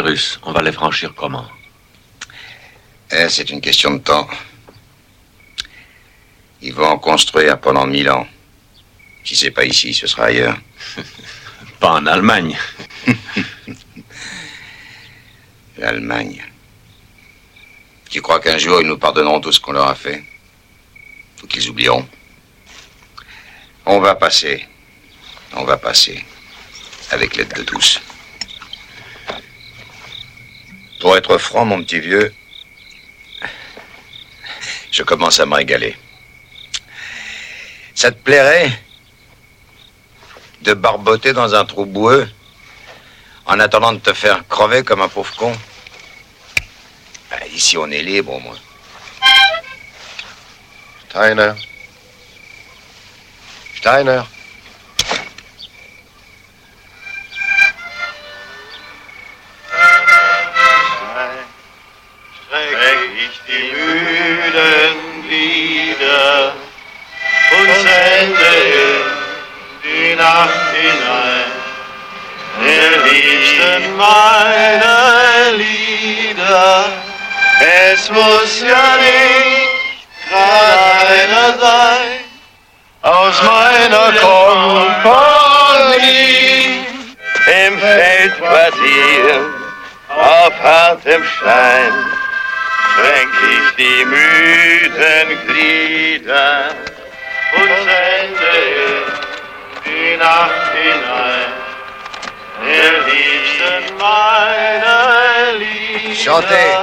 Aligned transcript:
Russes, 0.00 0.40
on 0.42 0.52
va 0.52 0.62
les 0.62 0.72
franchir 0.72 1.14
comment? 1.14 1.46
Eh, 3.10 3.28
c'est 3.28 3.50
une 3.50 3.60
question 3.60 3.92
de 3.92 3.98
temps. 3.98 4.28
Ils 6.62 6.72
vont 6.72 6.86
en 6.86 6.98
construire 6.98 7.60
pendant 7.60 7.86
mille 7.86 8.10
ans. 8.10 8.26
Si 9.24 9.36
c'est 9.36 9.50
pas 9.50 9.64
ici, 9.64 9.94
ce 9.94 10.06
sera 10.06 10.24
ailleurs. 10.24 10.58
Pas 11.80 11.92
en 11.92 12.06
Allemagne. 12.06 12.58
L'Allemagne. 15.78 16.42
Tu 18.08 18.22
crois 18.22 18.40
qu'un 18.40 18.58
jour 18.58 18.80
ils 18.80 18.86
nous 18.86 18.98
pardonneront 18.98 19.40
tout 19.40 19.52
ce 19.52 19.60
qu'on 19.60 19.72
leur 19.72 19.88
a 19.88 19.94
fait? 19.94 20.24
Ou 21.42 21.46
qu'ils 21.46 21.68
oublieront? 21.68 22.08
On 23.86 24.00
va 24.00 24.14
passer. 24.14 24.66
On 25.52 25.64
va 25.64 25.76
passer. 25.76 26.24
Avec 27.10 27.36
l'aide 27.36 27.52
de 27.54 27.62
tous. 27.62 28.00
Pour 31.04 31.18
être 31.18 31.36
franc, 31.36 31.66
mon 31.66 31.84
petit 31.84 32.00
vieux, 32.00 32.34
je 34.90 35.02
commence 35.02 35.38
à 35.38 35.44
me 35.44 35.54
régaler. 35.54 35.98
Ça 37.94 38.10
te 38.10 38.16
plairait 38.16 38.72
de 40.62 40.72
barboter 40.72 41.34
dans 41.34 41.54
un 41.54 41.66
trou 41.66 41.84
boueux 41.84 42.26
en 43.44 43.60
attendant 43.60 43.92
de 43.92 43.98
te 43.98 44.14
faire 44.14 44.48
crever 44.48 44.82
comme 44.82 45.02
un 45.02 45.10
pauvre 45.10 45.36
con? 45.36 45.52
Ben, 47.30 47.40
Ici, 47.52 47.76
on 47.76 47.90
est 47.90 48.00
libre, 48.00 48.32
au 48.32 48.40
moins. 48.40 48.58
Steiner. 51.10 51.52
Steiner. 53.76 54.22
Und 67.74 67.82
sende 67.82 68.52
in 69.82 69.82
die 69.82 70.14
Nacht 70.16 70.70
hinein. 70.72 71.50
Der 72.62 72.90
liebsten 73.04 73.96
meiner 73.96 75.52
Lieder. 75.56 76.84
Es 77.92 78.10
muss 78.10 78.60
ja 78.60 78.96
nicht 78.96 80.32
einer 80.32 81.58
sein. 81.58 82.20
Aus 83.02 83.42
meiner 83.42 84.12
Kompanie. 84.20 85.34
Im 87.66 87.78
Feldquartier 87.78 89.36
auf 90.08 90.54
hartem 90.62 91.22
Stein 91.24 91.92
schränk 92.94 93.34
ich 93.52 93.68
die 93.76 94.04
müden 94.04 95.28
Glieder 95.46 96.74
und 97.56 97.72
sende 97.88 98.56
die 99.84 100.16
Nacht 100.16 100.66
hinein 100.74 101.52
der 102.64 102.92
liebsten 103.08 103.96
meiner 103.98 105.52
Lieder. 105.58 106.14
Chantez. 106.24 106.78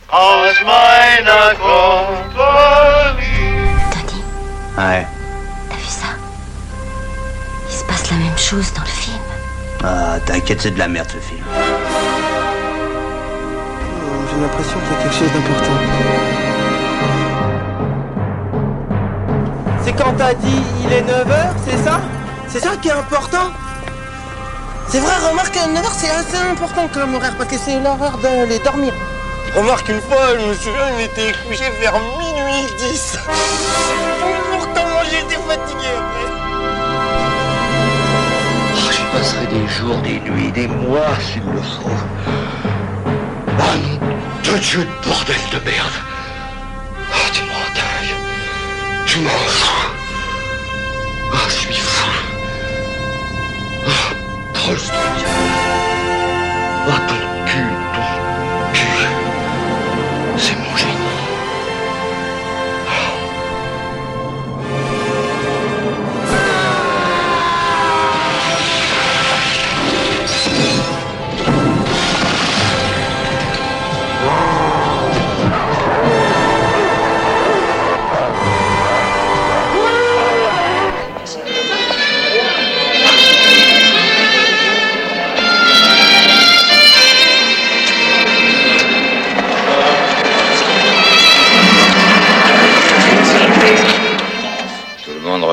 aus 0.09 0.55
meiner 0.63 1.53
Kompanie. 1.55 3.23
Tony, 3.91 4.21
Ouais. 4.77 5.05
t'as 5.69 5.75
vu 5.77 5.87
ça? 5.87 6.11
Il 7.69 7.73
se 7.75 7.83
passe 7.83 8.09
la 8.11 8.17
même 8.17 8.37
chose 8.37 8.73
dans 8.73 8.81
le 8.81 8.87
film. 8.87 9.19
Ah, 9.83 10.17
t'inquiète, 10.25 10.61
c'est 10.61 10.71
de 10.71 10.79
la 10.79 10.87
merde 10.87 11.09
ce 11.11 11.17
film. 11.19 11.44
J'ai 14.35 14.41
l'impression 14.41 14.77
qu'il 14.79 14.91
y 14.91 14.95
a 14.95 15.01
quelque 15.01 15.15
chose 15.15 15.31
d'important. 15.31 15.77
C'est 19.81 19.93
quand 19.93 20.13
t'as 20.17 20.33
dit 20.33 20.61
il 20.83 20.91
est 20.91 21.03
9h, 21.03 21.53
c'est 21.65 21.77
ça? 21.77 22.01
C'est 22.49 22.59
ça 22.59 22.75
qui 22.81 22.89
est 22.89 22.91
important? 22.91 23.51
C'est 24.89 24.99
vrai, 24.99 25.13
remarque, 25.29 25.55
9h 25.55 25.89
c'est 25.93 26.09
assez 26.09 26.37
important 26.51 26.89
comme 26.93 27.15
horaire 27.15 27.33
parce 27.37 27.49
que 27.49 27.57
c'est 27.57 27.79
l'heure 27.79 28.17
d'aller 28.21 28.59
dormir. 28.59 28.91
Remarque, 29.55 29.87
une 29.87 30.01
fois, 30.01 30.37
je 30.37 30.47
me 30.47 30.53
souviens, 30.53 30.89
il 30.99 31.05
était 31.05 31.31
couché 31.47 31.71
vers 31.79 31.93
minuit 32.19 32.67
10. 32.77 33.19
Pourtant, 34.51 34.87
moi 34.91 35.03
j'étais 35.05 35.39
fatigué 35.47 35.91
après. 35.95 36.27
Oh, 38.75 38.91
J'y 38.91 39.17
passerai 39.17 39.47
des 39.47 39.67
jours, 39.69 39.97
des 39.99 40.19
nuits, 40.29 40.51
des 40.51 40.67
mois 40.67 41.15
s'il 41.21 41.43
le 41.43 41.61
faut. 41.61 42.44
Nom 44.55 44.61
de 44.61 44.67
Dieu 44.67 44.85
de 44.85 45.07
bordel 45.09 45.35
de 45.51 45.59
merde. 45.65 45.91
Oh, 47.11 47.29
tu 47.33 47.41
m'en 47.43 47.65
dingue. 47.75 48.15
Tu 49.05 49.19
m'en 49.19 49.29
fous. 49.29 49.89
Oh, 51.33 51.49
je 51.49 51.53
suis 51.53 51.73
fou. 51.73 52.11
Oh, 53.85 54.53
Prost. 54.53 54.93
Oh, 56.87 57.24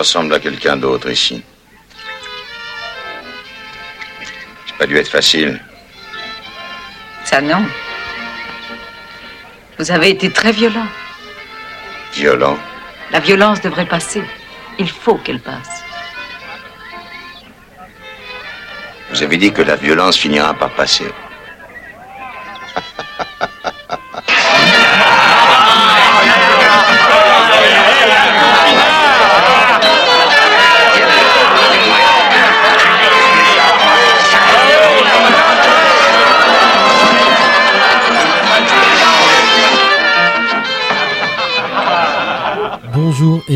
ressemble 0.03 0.35
à 0.35 0.41
quelqu'un 0.41 0.77
d'autre 0.77 1.09
ici. 1.11 1.43
C'est 4.67 4.77
pas 4.77 4.87
dû 4.87 4.97
être 4.97 5.09
facile. 5.19 5.61
Ça 7.25 7.41
non. 7.41 7.65
Vous 9.79 9.91
avez 9.93 10.11
été 10.11 10.29
très 10.31 10.51
violent. 10.51 10.89
Violent? 12.15 12.59
La 13.13 13.21
violence 13.21 13.61
devrait 13.61 13.87
passer. 13.87 14.23
Il 14.79 14.91
faut 14.91 15.19
qu'elle 15.25 15.41
passe. 15.41 15.85
Vous 19.11 19.23
avez 19.23 19.37
dit 19.37 19.53
que 19.53 19.63
la 19.63 19.77
violence 19.77 20.17
finira 20.17 20.53
par 20.55 20.71
passer. 20.75 21.07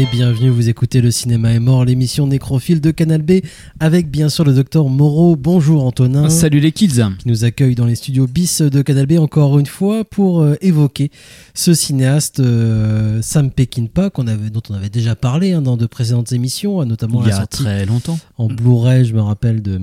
Et 0.06 0.16
bienvenue, 0.16 0.50
vous 0.50 0.68
écoutez 0.68 1.00
Le 1.00 1.10
Cinéma 1.10 1.52
est 1.52 1.60
mort, 1.60 1.84
l'émission 1.84 2.26
nécrophile 2.26 2.80
de 2.80 2.90
Canal 2.90 3.22
B 3.22 3.40
avec 3.80 4.10
bien 4.10 4.28
sûr 4.28 4.44
le 4.44 4.52
docteur 4.52 4.88
Moreau. 4.88 5.36
Bonjour 5.36 5.84
Antonin. 5.84 6.28
Salut 6.28 6.60
les 6.60 6.72
kids. 6.72 7.02
Qui 7.18 7.28
nous 7.28 7.44
accueille 7.44 7.74
dans 7.74 7.86
les 7.86 7.94
studios 7.94 8.26
bis 8.26 8.62
de 8.62 8.82
Canal 8.82 9.06
B 9.06 9.12
encore 9.18 9.58
une 9.58 9.66
fois 9.66 10.04
pour 10.04 10.42
euh, 10.42 10.56
évoquer 10.60 11.10
ce 11.54 11.74
cinéaste 11.74 12.40
euh, 12.40 13.20
Sam 13.22 13.50
Peckinpah 13.50 14.10
qu'on 14.10 14.26
avait, 14.26 14.50
dont 14.50 14.62
on 14.70 14.74
avait 14.74 14.90
déjà 14.90 15.14
parlé 15.14 15.52
hein, 15.52 15.62
dans 15.62 15.76
de 15.76 15.86
précédentes 15.86 16.32
émissions, 16.32 16.84
notamment 16.84 17.22
Il 17.22 17.26
y 17.26 17.30
la 17.30 17.36
a 17.36 17.40
sortie 17.40 17.62
très 17.62 17.86
longtemps. 17.86 18.18
en 18.38 18.48
Blu-ray, 18.48 19.04
je 19.04 19.14
me 19.14 19.22
rappelle 19.22 19.62
de 19.62 19.80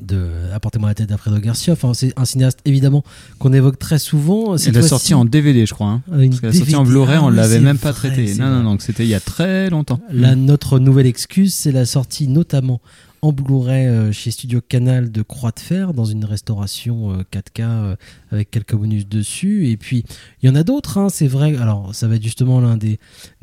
de 0.00 0.28
Apportez-moi 0.52 0.88
la 0.90 0.94
tête 0.94 1.08
d'Alfredo 1.08 1.38
Garcia. 1.38 1.72
Enfin, 1.72 1.94
c'est 1.94 2.12
un 2.18 2.24
cinéaste 2.24 2.58
évidemment 2.64 3.04
qu'on 3.38 3.52
évoque 3.52 3.78
très 3.78 3.98
souvent. 3.98 4.56
Elle 4.56 4.68
est 4.68 4.72
fois-ci- 4.72 4.88
sortie 4.88 5.14
en 5.14 5.24
DVD, 5.24 5.66
je 5.66 5.74
crois. 5.74 5.88
Hein. 5.88 6.02
Ah, 6.12 6.22
une 6.22 6.30
Parce 6.38 6.54
est 6.54 6.58
sortie 6.58 6.74
en 6.76 6.82
DVD. 6.82 6.90
Blu-ray, 6.94 7.18
on 7.18 7.28
Ah 7.28 7.30
l'avait 7.30 7.60
même 7.60 7.78
pas 7.78 7.92
vrai, 7.92 8.10
traité. 8.10 8.34
Non, 8.34 8.48
non, 8.50 8.62
non, 8.62 8.76
c'était 8.78 9.04
il 9.04 9.08
y 9.08 9.14
a 9.14 9.20
très 9.20 9.70
longtemps. 9.70 10.00
Là, 10.12 10.34
notre 10.36 10.78
nouvelle 10.78 11.06
excuse, 11.06 11.54
c'est 11.54 11.72
la 11.72 11.86
sortie 11.86 12.28
notamment 12.28 12.80
en 13.24 13.32
Blu-ray 13.32 13.86
euh, 13.86 14.12
chez 14.12 14.30
Studio 14.30 14.60
Canal 14.60 15.10
de 15.10 15.22
Croix 15.22 15.50
de 15.50 15.58
Fer 15.58 15.94
dans 15.94 16.04
une 16.04 16.26
restauration 16.26 17.12
euh, 17.12 17.22
4K 17.32 17.62
euh, 17.62 17.96
avec 18.30 18.50
quelques 18.50 18.74
bonus 18.74 19.08
dessus. 19.08 19.68
Et 19.68 19.78
puis 19.78 20.04
il 20.42 20.48
y 20.48 20.52
en 20.52 20.54
a 20.54 20.62
d'autres, 20.62 20.98
hein, 20.98 21.08
c'est 21.08 21.26
vrai. 21.26 21.56
Alors 21.56 21.94
ça 21.94 22.06
va 22.06 22.16
être 22.16 22.22
justement 22.22 22.60
l'un 22.60 22.76
des, 22.76 22.98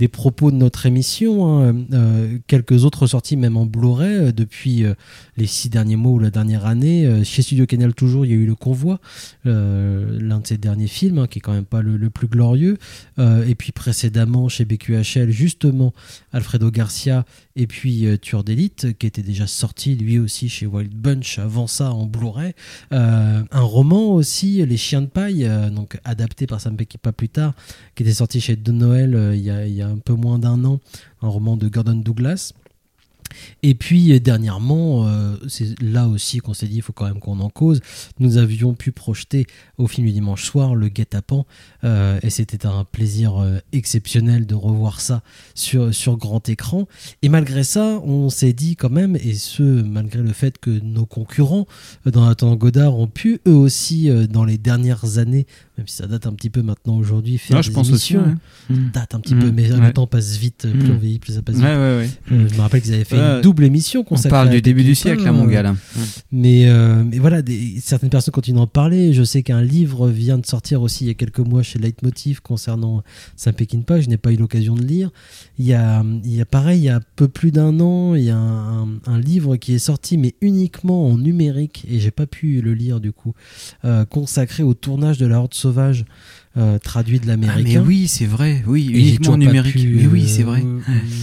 propos 0.08 0.52
de 0.52 0.56
notre 0.58 0.86
émission. 0.86 1.64
hein, 1.64 1.76
euh, 1.94 2.38
quelques 2.46 2.86
autres 2.86 3.08
sorties 3.08 3.38
même 3.38 3.58
en 3.58 3.66
Blu-ray 3.66 4.18
euh, 4.18 4.32
depuis 4.32 4.84
euh, 4.86 4.94
les 5.42 5.48
six 5.48 5.70
derniers 5.70 5.96
mois 5.96 6.12
ou 6.12 6.20
la 6.20 6.30
dernière 6.30 6.66
année. 6.66 7.06
Euh, 7.06 7.24
chez 7.24 7.42
Studio 7.42 7.66
Canal 7.66 7.94
toujours, 7.94 8.26
il 8.26 8.32
y 8.32 8.36
a 8.36 8.38
eu 8.38 8.46
Le 8.46 8.56
Convoi, 8.56 9.00
euh, 9.46 10.20
l'un 10.20 10.40
de 10.40 10.48
ses 10.48 10.58
derniers 10.58 10.88
films, 10.88 11.18
hein, 11.18 11.28
qui 11.28 11.40
est 11.40 11.42
quand 11.42 11.54
même 11.54 11.66
pas 11.66 11.82
le, 11.82 12.10
plus 12.10 12.28
glorieux. 12.28 12.78
Euh, 13.20 13.46
et 13.48 13.56
puis 13.56 13.72
précédemment 13.72 14.50
chez 14.50 14.66
BQHL, 14.66 15.32
justement, 15.32 15.94
Alfredo 16.32 16.70
Garcia 16.70 17.26
et 17.56 17.68
puis 17.68 18.06
euh, 18.06 18.18
Tueur 18.18 18.44
d'élite, 18.44 18.98
qui 18.98 19.08
était 19.08 19.22
déjà 19.22 19.48
sorti 19.48 19.96
lui 19.96 20.20
aussi 20.20 20.50
chez 20.50 20.66
Wild 20.66 20.94
Bunch 20.94 21.40
avant 21.40 21.68
ça 21.68 21.92
en 21.94 22.06
Blu-ray. 22.06 22.54
Euh, 22.92 23.44
un 23.50 23.62
roman 23.62 24.14
aussi, 24.14 24.66
Les 24.66 24.78
Chiens 24.78 25.02
de 25.02 25.08
paille, 25.08 25.46
euh, 25.46 25.70
donc 25.70 26.00
adapté 26.04 26.48
par 26.48 26.62
Sam 26.62 26.78
Peckinpah 26.78 27.12
plus 27.12 27.30
tard, 27.30 27.54
qui 27.96 28.04
était 28.04 28.14
sorti 28.14 28.40
chez 28.40 28.56
De 28.56 28.72
Noël 28.72 29.16
euh, 29.16 29.36
il 29.36 29.44
y 29.44 29.82
a 29.82 29.88
un 29.88 29.98
peu 29.98 30.14
moins 30.14 30.40
d'un 30.40 30.64
an, 30.66 30.80
un 31.22 31.28
roman 31.28 31.58
de 31.58 31.68
Gordon 31.68 31.96
Douglas. 31.96 32.54
Et 33.64 33.76
puis 33.76 34.12
euh, 34.14 34.20
dernièrement, 34.20 35.08
euh, 35.08 35.36
c'est 35.48 35.80
là 35.82 36.08
aussi 36.08 36.40
qu'on 36.40 36.54
s'est 36.54 36.68
dit, 36.68 36.78
il 36.78 36.82
faut 36.82 36.94
quand 36.94 37.06
même 37.06 37.20
qu'on 37.20 37.40
en 37.40 37.50
cause. 37.50 37.82
Nous 38.20 38.38
avions 38.38 38.74
pu 38.74 38.92
projeter 38.92 39.46
au 39.78 39.88
film 39.88 40.08
du 40.08 40.14
dimanche 40.14 40.44
soir 40.46 40.76
le 40.76 40.88
guet-apens, 40.90 41.46
euh, 41.84 42.20
et 42.24 42.30
c'était 42.30 42.66
un 42.66 42.84
plaisir 42.84 43.38
euh, 43.42 43.60
exceptionnel 43.74 44.46
de 44.46 44.56
revoir 44.56 45.02
ça 45.02 45.22
sur, 45.56 45.94
sur 45.94 46.18
grand 46.18 46.48
écran. 46.50 46.88
Et 47.22 47.30
malgré 47.30 47.64
ça, 47.64 48.00
on 48.04 48.30
s'est 48.30 48.54
dit 48.54 48.76
quand 48.76 48.90
même, 48.92 49.16
et 49.16 49.34
ce 49.34 49.64
malgré 49.64 50.22
le 50.22 50.34
fait 50.34 50.58
que 50.58 50.70
nos 50.70 51.06
concurrents 51.06 51.66
dans 52.06 52.28
Attendant 52.28 52.56
Godard 52.56 52.98
ont 52.98 53.08
pu 53.08 53.40
eux 53.48 53.54
aussi 53.54 54.10
dans 54.30 54.46
les 54.46 54.58
dernières 54.58 55.18
années, 55.18 55.46
même 55.78 55.88
si 55.88 55.96
ça 55.98 56.08
date 56.08 56.28
un 56.28 56.34
petit 56.34 56.50
peu 56.50 56.62
maintenant 56.62 56.96
aujourd'hui, 56.98 57.38
faire 57.38 57.58
Ah, 57.58 57.62
je 57.62 57.70
des 57.70 57.74
pense 57.76 57.92
aussi, 57.92 58.14
émissions. 58.16 58.38
ouais. 58.70 58.76
Mm. 58.76 58.92
date 58.92 59.16
un 59.16 59.20
petit 59.20 59.36
Mm. 59.36 59.40
peu, 59.40 59.52
mais 59.52 59.72
Ouais. 59.72 59.80
le 59.88 59.94
temps 59.94 60.08
passe 60.08 60.36
vite, 60.38 60.68
plus 60.72 60.90
Mm. 60.90 60.92
on 60.92 60.98
vieillit, 60.98 61.20
plus 61.20 61.34
ça 61.36 61.42
passe 61.42 61.56
vite. 61.56 61.64
ouais, 61.66 62.10
je 62.30 62.36
me 62.56 62.60
rappelle 62.62 62.82
qu'ils 62.82 62.94
avaient 62.94 63.04
fait 63.04 63.18
Une 63.38 63.42
double 63.42 63.64
émission 63.64 64.02
On 64.02 64.04
consacrée 64.04 64.30
parle 64.30 64.48
à 64.50 64.52
du 64.52 64.62
début 64.62 64.84
du 64.84 64.96
siècle, 64.96 65.24
là, 65.24 65.32
mon 65.32 65.46
gars, 65.46 65.62
là. 65.64 65.76
Mais, 66.32 66.70
euh, 66.70 67.04
mais 67.04 67.20
voilà, 67.20 67.42
des- 67.42 67.80
certaines 67.82 68.10
personnes 68.10 68.32
continuent 68.34 68.58
d'en 68.58 68.68
parler. 68.68 69.14
Je 69.14 69.24
sais 69.24 69.44
qu'un 69.44 69.62
livre 69.62 70.10
vient 70.10 70.38
de 70.38 70.46
sortir 70.46 70.82
aussi 70.82 71.06
il 71.06 71.08
y 71.08 71.12
a 71.12 71.14
quelques 71.14 71.40
mois 71.40 71.64
chez 71.64 71.80
Leitmotiv 71.80 72.42
concernant 72.42 73.04
Saint 73.36 73.54
Peckinpah. 73.54 74.02
Je 74.02 74.10
n'ai 74.10 74.18
pas 74.18 74.32
eu 74.32 74.38
l'occasion 74.38 74.76
de 74.76 74.84
lire. 74.84 75.10
Il 75.60 75.66
y 75.66 75.74
a, 75.74 76.04
il 76.24 76.36
y 76.36 76.42
a 76.42 76.46
pareil, 76.46 76.80
il 76.80 76.84
y 76.86 76.90
a 76.90 76.98
un 76.98 77.02
peu 77.16 77.28
plus 77.28 77.52
d'un 77.52 77.80
an, 77.80 78.16
il 78.16 78.24
y 78.24 78.30
a 78.30 78.38
un, 78.38 78.88
un 79.06 79.20
livre 79.20 79.56
qui 79.58 79.74
est 79.74 79.80
sorti, 79.80 80.18
mais 80.18 80.36
uniquement 80.42 81.08
en 81.10 81.18
numérique, 81.18 81.86
et 81.90 82.00
j'ai 82.00 82.12
pas 82.12 82.26
pu 82.26 82.62
le 82.62 82.74
lire 82.74 83.00
du 83.00 83.12
coup, 83.12 83.34
euh, 83.86 84.06
consacré 84.06 84.64
au 84.64 84.74
tournage 84.74 85.18
de 85.18 85.26
la 85.26 85.40
Horde 85.40 85.54
sauvage. 85.54 86.06
Euh, 86.58 86.78
traduit 86.80 87.20
de 87.20 87.24
Ah, 87.32 87.38
mais 87.38 87.48
l'américain. 87.48 87.84
oui, 87.86 88.08
c'est 88.10 88.26
vrai, 88.26 88.62
oui, 88.68 88.90
Et 88.94 89.00
uniquement 89.00 89.38
numérique. 89.38 89.74
pu, 89.74 89.88
mais 89.96 90.08
oui, 90.08 90.24
euh, 90.24 90.28
c'est 90.28 90.44
vrai. 90.44 90.62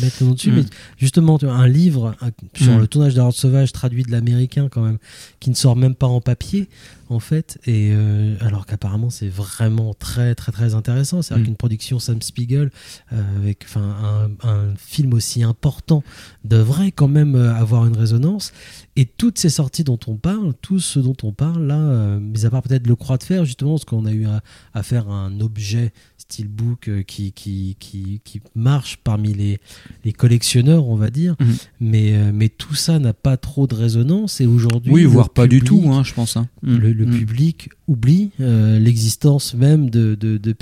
mettre 0.01 0.17
le 0.21 0.27
nom 0.29 0.33
dessus. 0.33 0.51
Mm. 0.51 0.55
Mais 0.57 0.63
justement, 0.99 1.39
un 1.43 1.67
livre 1.69 2.15
un- 2.23 2.31
sur 2.55 2.73
Mm. 2.73 2.81
le 2.81 2.87
tournage 2.87 3.15
de 3.15 3.21
Horde 3.21 3.35
sauvage 3.35 3.73
traduit 3.73 4.05
de 4.05 4.11
l'américain 4.11 4.69
quand 4.71 4.81
même, 4.83 4.99
qui 5.41 5.51
ne 5.51 5.55
sort 5.55 5.77
même 5.77 5.95
pas 5.95 6.07
en 6.07 6.21
papier 6.23 6.69
en 7.11 7.21
fait. 7.21 7.59
Et 7.67 7.91
euh, 7.93 8.37
alors 8.41 8.67
qu'apparemment 8.67 9.11
c'est 9.11 9.29
vraiment 9.29 9.95
très 9.95 10.35
très 10.35 10.53
très 10.53 10.75
intéressant. 10.75 11.23
C'est-à-dire 11.23 11.43
Mm. 11.45 11.47
qu'une 11.47 11.57
production 11.57 11.99
Sam 11.99 12.21
Spiegel 12.23 12.71
euh, 13.13 13.37
avec 13.37 13.67
un, 13.77 14.31
un 14.43 14.75
film 14.77 15.15
aussi 15.15 15.43
important 15.43 16.03
devrait 16.45 16.93
quand 16.93 17.09
même 17.09 17.35
euh, 17.35 17.55
avoir 17.55 17.87
une 17.87 17.97
résonance. 17.97 18.53
Et 18.97 19.07
toutes 19.07 19.39
ces 19.39 19.49
sorties 19.51 19.85
dont 19.85 19.99
on 20.09 20.17
parle, 20.17 20.55
tout 20.61 20.81
ce 20.81 20.99
dont 20.99 21.17
on 21.23 21.33
parle 21.33 21.67
là, 21.67 21.79
euh, 21.79 22.19
mis 22.19 22.45
à 22.47 22.51
part 22.51 22.63
peut-être 22.63 22.87
le 22.87 22.97
croix 22.97 23.17
de 23.17 23.23
fer 23.23 23.45
justement, 23.45 23.73
parce 23.75 23.85
qu'on 23.85 24.07
a 24.07 24.13
eu 24.13 24.27
à, 24.27 24.43
à 24.75 24.83
faire 24.83 25.09
un 25.09 25.41
objet 25.41 25.93
steelbook 26.39 26.89
euh, 26.89 27.03
qui, 27.03 27.33
qui, 27.33 27.77
qui, 27.81 28.21
qui 28.23 28.41
marche 28.55 28.99
parmi 29.03 29.33
les, 29.33 29.61
les 30.05 30.13
collectionneurs, 30.13 30.87
on 30.89 30.97
va 30.97 31.09
dire. 31.11 31.35
Mhm. 31.41 31.57
Mais, 31.81 32.15
euh, 32.15 32.31
mais 32.35 32.49
tout 32.51 32.75
ça 32.75 32.99
n'a 32.99 33.15
pas 33.15 33.37
trop 33.39 33.67
de 33.67 33.75
résonance. 33.75 34.41
Et 34.43 34.47
aujourd'hui, 34.47 34.93
Oui, 34.93 35.05
voire 35.05 35.31
pas 35.31 35.47
du 35.47 35.61
tout, 35.63 35.85
hein, 35.91 36.03
je 36.05 36.13
pense. 36.13 36.37
hein. 36.37 36.49
Le, 36.63 36.93
le 36.93 37.07
Mm. 37.07 37.19
public 37.19 37.71
oublie 37.89 38.31
euh, 38.41 38.79
l'existence 38.79 39.55
même 39.55 39.89
de, 39.91 40.15
de, 40.15 40.37
de 40.37 40.53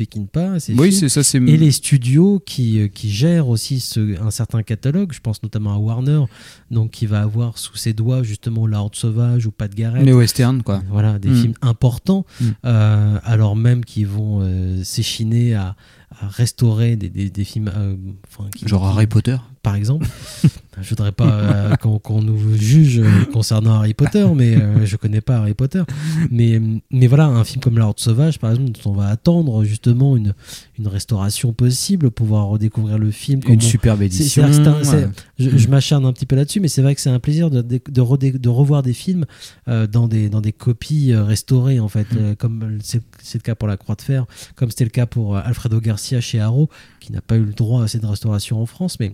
Oui, 0.79 0.93
ça, 0.93 1.23
et 1.49 1.57
les 1.57 1.73
studios 1.73 2.41
qui, 2.47 2.81
euh, 2.81 2.89
qui 2.89 3.11
gèrent 3.11 3.49
aussi 3.49 3.81
ce- 3.81 4.21
un 4.23 4.31
certain 4.31 4.63
catalogue, 4.63 5.13
je 5.13 5.21
pense 5.21 5.43
notamment 5.43 5.75
à 5.75 5.79
Warner, 5.79 6.23
donc 6.71 6.93
qui 6.93 7.07
va 7.07 7.21
avoir 7.23 7.59
sous 7.59 7.77
ses 7.77 7.93
doigts 7.93 8.23
justement 8.23 8.67
La 8.67 8.81
Horde 8.81 8.95
Sauvage 8.95 9.47
ou 9.47 9.51
Pas 9.51 9.67
de 9.69 9.75
Garrett. 9.75 10.05
Les 10.05 10.13
westerns, 10.13 10.63
quoi. 10.63 10.83
Voilà, 10.91 11.19
des 11.19 11.29
Mm. 11.31 11.41
films 11.43 11.55
importants, 11.63 12.25
Mm. 12.41 12.45
euh, 12.65 13.19
alors 13.25 13.57
même 13.57 13.85
qu'ils 13.85 14.07
vont 14.07 14.39
euh, 14.43 14.83
s'échiner 14.85 15.55
à, 15.55 15.75
à 16.21 16.29
restaurer 16.29 16.97
des, 16.97 17.09
des, 17.09 17.31
des 17.31 17.45
films. 17.45 17.71
euh, 17.77 17.97
enfin, 18.29 18.49
qui- 18.55 18.67
Genre 18.69 18.83
qui- 18.83 18.89
Harry 18.89 19.07
Potter. 19.07 19.37
par 19.63 19.75
exemple. 19.75 20.07
je 20.81 20.89
voudrais 20.91 21.11
pas 21.13 21.27
euh, 21.41 21.75
qu'on 21.77 22.23
nous 22.23 22.55
juge 22.57 22.99
euh, 23.01 23.25
concernant 23.33 23.75
Harry 23.75 23.95
Potter, 23.95 24.27
mais 24.35 24.57
euh, 24.57 24.85
je 24.87 24.97
connais 24.97 25.21
pas 25.23 25.39
Harry 25.39 25.55
Potter. 25.55 25.83
Mais, 26.31 26.61
mais 26.91 27.07
voilà, 27.07 27.27
un 27.27 27.43
film 27.45 27.63
comme 27.63 27.77
La 27.79 27.87
Horde 27.87 27.99
Sauvage, 27.99 28.39
par 28.39 28.51
exemple, 28.51 28.71
dont 28.73 28.91
on 28.91 28.95
va 28.95 29.09
attendre 29.09 29.65
justement 29.65 30.17
une, 30.17 30.35
une 30.79 30.87
restauration 30.87 31.53
possible, 31.53 32.11
pouvoir 32.11 32.47
redécouvrir 32.49 32.99
le 32.99 33.11
film. 33.11 33.41
Une 33.49 33.61
superbe 33.61 34.03
édition. 34.03 34.45
un- 34.45 34.83
ouais. 34.83 35.09
je, 35.39 35.57
je 35.57 35.69
m'acharne 35.69 36.05
un 36.07 36.13
petit 36.13 36.27
peu 36.27 36.37
là-dessus, 36.37 36.61
mais 36.61 36.69
c'est 36.69 36.83
vrai 36.83 36.95
que 36.95 37.01
c'est 37.01 37.11
un 37.11 37.19
plaisir 37.19 37.51
de, 37.51 37.63
de, 37.63 37.81
de 37.91 38.01
redé- 38.01 38.39
de 38.39 38.49
revoir 38.49 38.83
des 38.83 38.93
films 38.93 39.25
euh, 39.69 39.87
dans, 39.87 40.07
des, 40.09 40.29
dans 40.29 40.41
des 40.43 40.53
copies 40.53 41.15
restaurées, 41.15 41.81
en 41.81 41.89
fait, 41.89 42.07
euh, 42.17 42.35
comme 42.37 42.79
c'est 42.83 43.03
c'est 43.27 43.39
le 43.39 43.43
cas 43.43 43.55
pour 43.55 43.69
La 43.69 43.77
Croix 43.77 43.95
de 43.95 44.03
Fer, 44.03 44.27
comme 44.55 44.71
c'était 44.71 44.85
le 44.85 44.91
cas 44.91 45.07
pour 45.07 45.37
euh, 45.37 45.41
Alfredo 45.45 45.81
Garcia 45.81 46.21
chez 46.21 46.41
Arrow, 46.41 46.69
qui 47.01 47.13
n'a 47.13 47.21
pas 47.21 47.37
eu 47.37 47.45
le 47.45 47.53
droit 47.53 47.83
à 47.83 47.89
cette 47.89 48.05
restauration 48.05 48.61
en 48.61 48.67
France, 48.67 48.99
mais 49.01 49.13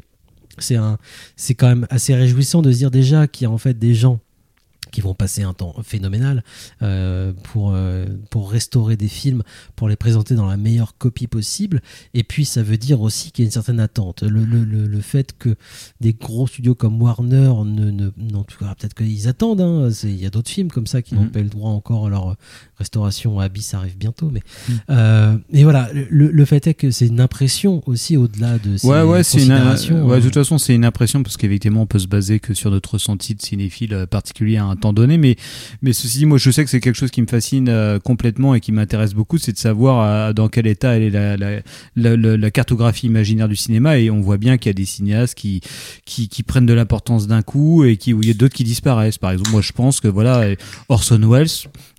c'est 0.58 1.54
quand 1.54 1.68
même 1.68 1.86
assez 1.88 2.14
réjouissant 2.14 2.60
de 2.60 2.70
se 2.70 2.78
dire 2.78 2.90
déjà 2.90 3.26
qu'il 3.26 3.46
y 3.46 3.48
a 3.48 3.50
en 3.50 3.58
fait 3.58 3.78
des 3.78 3.94
gens 3.94 4.20
qui 4.92 5.00
vont 5.00 5.14
passer 5.14 5.42
un 5.42 5.52
temps 5.54 5.74
phénoménal 5.82 6.44
euh, 6.82 7.32
pour, 7.44 7.72
euh, 7.74 8.06
pour 8.30 8.50
restaurer 8.52 8.96
des 8.96 9.08
films, 9.08 9.42
pour 9.74 9.88
les 9.88 9.96
présenter 9.96 10.34
dans 10.36 10.46
la 10.46 10.56
meilleure 10.56 10.96
copie 10.98 11.26
possible. 11.26 11.80
Et 12.14 12.22
puis 12.22 12.44
ça 12.44 12.62
veut 12.62 12.76
dire 12.76 13.00
aussi 13.00 13.32
qu'il 13.32 13.44
y 13.44 13.46
a 13.46 13.48
une 13.48 13.52
certaine 13.52 13.80
attente. 13.80 14.22
Le, 14.22 14.44
le, 14.44 14.62
le, 14.64 14.86
le 14.86 15.00
fait 15.00 15.36
que 15.36 15.56
des 16.00 16.12
gros 16.12 16.46
studios 16.46 16.74
comme 16.76 17.02
Warner, 17.02 17.52
ne, 17.64 17.90
ne, 17.90 18.10
non, 18.16 18.44
peut-être 18.44 18.94
qu'ils 18.94 19.26
attendent, 19.28 19.60
hein, 19.60 19.88
il 20.04 20.16
y 20.20 20.26
a 20.26 20.30
d'autres 20.30 20.50
films 20.50 20.70
comme 20.70 20.86
ça 20.86 21.02
qui 21.02 21.14
n'ont 21.14 21.22
Mhm. 21.22 21.30
pas 21.30 21.40
eu 21.40 21.44
le 21.44 21.48
droit 21.48 21.70
encore 21.70 22.06
à 22.06 22.10
leur 22.10 22.36
restauration. 22.76 23.38
Abyss 23.40 23.74
arrive 23.74 23.96
bientôt. 23.96 24.30
Mais, 24.30 24.42
euh, 24.90 25.36
et 25.52 25.62
voilà, 25.64 25.88
le, 25.92 26.30
le 26.30 26.44
fait 26.44 26.66
est 26.66 26.74
que 26.74 26.90
c'est 26.90 27.06
une 27.06 27.20
impression 27.20 27.82
aussi 27.86 28.16
au-delà 28.16 28.58
de 28.58 28.76
ces 28.76 28.86
Ouais, 28.86 29.02
ouais, 29.02 29.22
c'est 29.22 29.38
une. 29.42 29.48
considérations. 29.48 30.06
ouais, 30.06 30.18
de 30.18 30.24
toute 30.24 30.34
façon, 30.34 30.58
c'est 30.58 30.74
une 30.74 30.84
impression 30.84 31.22
parce 31.22 31.36
qu'effectivement, 31.36 31.82
on 31.82 31.86
peut 31.86 31.98
se 31.98 32.06
baser 32.08 32.40
que 32.40 32.54
sur 32.54 32.70
notre 32.70 32.94
ressenti 32.94 33.34
de 33.34 33.42
cinéphile 33.42 34.06
particulier 34.10 34.56
à 34.58 34.64
un 34.66 34.76
temps 34.82 34.92
donné. 34.92 35.16
Mais, 35.18 35.36
mais 35.82 35.92
ceci 35.92 36.18
dit, 36.18 36.26
moi, 36.26 36.38
je 36.38 36.50
sais 36.50 36.62
que 36.64 36.70
c'est 36.70 36.80
quelque 36.80 36.96
chose 36.96 37.10
qui 37.10 37.22
me 37.22 37.26
fascine 37.26 37.68
euh, 37.68 37.98
complètement 37.98 38.54
et 38.54 38.60
qui 38.60 38.70
m'intéresse 38.72 39.14
beaucoup, 39.14 39.38
c'est 39.38 39.52
de 39.52 39.58
savoir 39.58 40.02
euh, 40.04 40.32
dans 40.32 40.48
quel 40.48 40.66
état 40.66 40.96
elle 40.96 41.02
est 41.02 41.10
la, 41.10 41.36
la, 41.36 41.60
la, 41.96 42.16
la- 42.16 42.36
la 42.36 42.50
cartographie 42.50 43.06
imaginaire 43.06 43.48
du 43.48 43.56
cinéma. 43.56 43.98
Et 43.98 44.10
on 44.10 44.20
voit 44.20 44.36
bien 44.38 44.58
qu'il 44.58 44.68
y 44.68 44.74
a 44.74 44.74
des 44.74 44.84
cinéastes 44.84 45.34
qui, 45.34 45.60
qui, 46.04 46.28
qui 46.28 46.42
prennent 46.42 46.66
de 46.66 46.72
l'importance 46.74 47.26
d'un 47.26 47.42
coup 47.42 47.84
et 47.84 47.96
qui, 47.96 48.12
où 48.12 48.20
il 48.22 48.28
y 48.28 48.30
a 48.30 48.34
d'autres 48.34 48.54
qui 48.54 48.64
disparaissent. 48.64 49.18
Par 49.18 49.30
exemple, 49.32 49.50
moi, 49.50 49.60
je 49.62 49.72
pense 49.72 50.00
que 50.00 50.08
voilà, 50.08 50.44
Orson 50.88 51.20
Welles, 51.28 51.48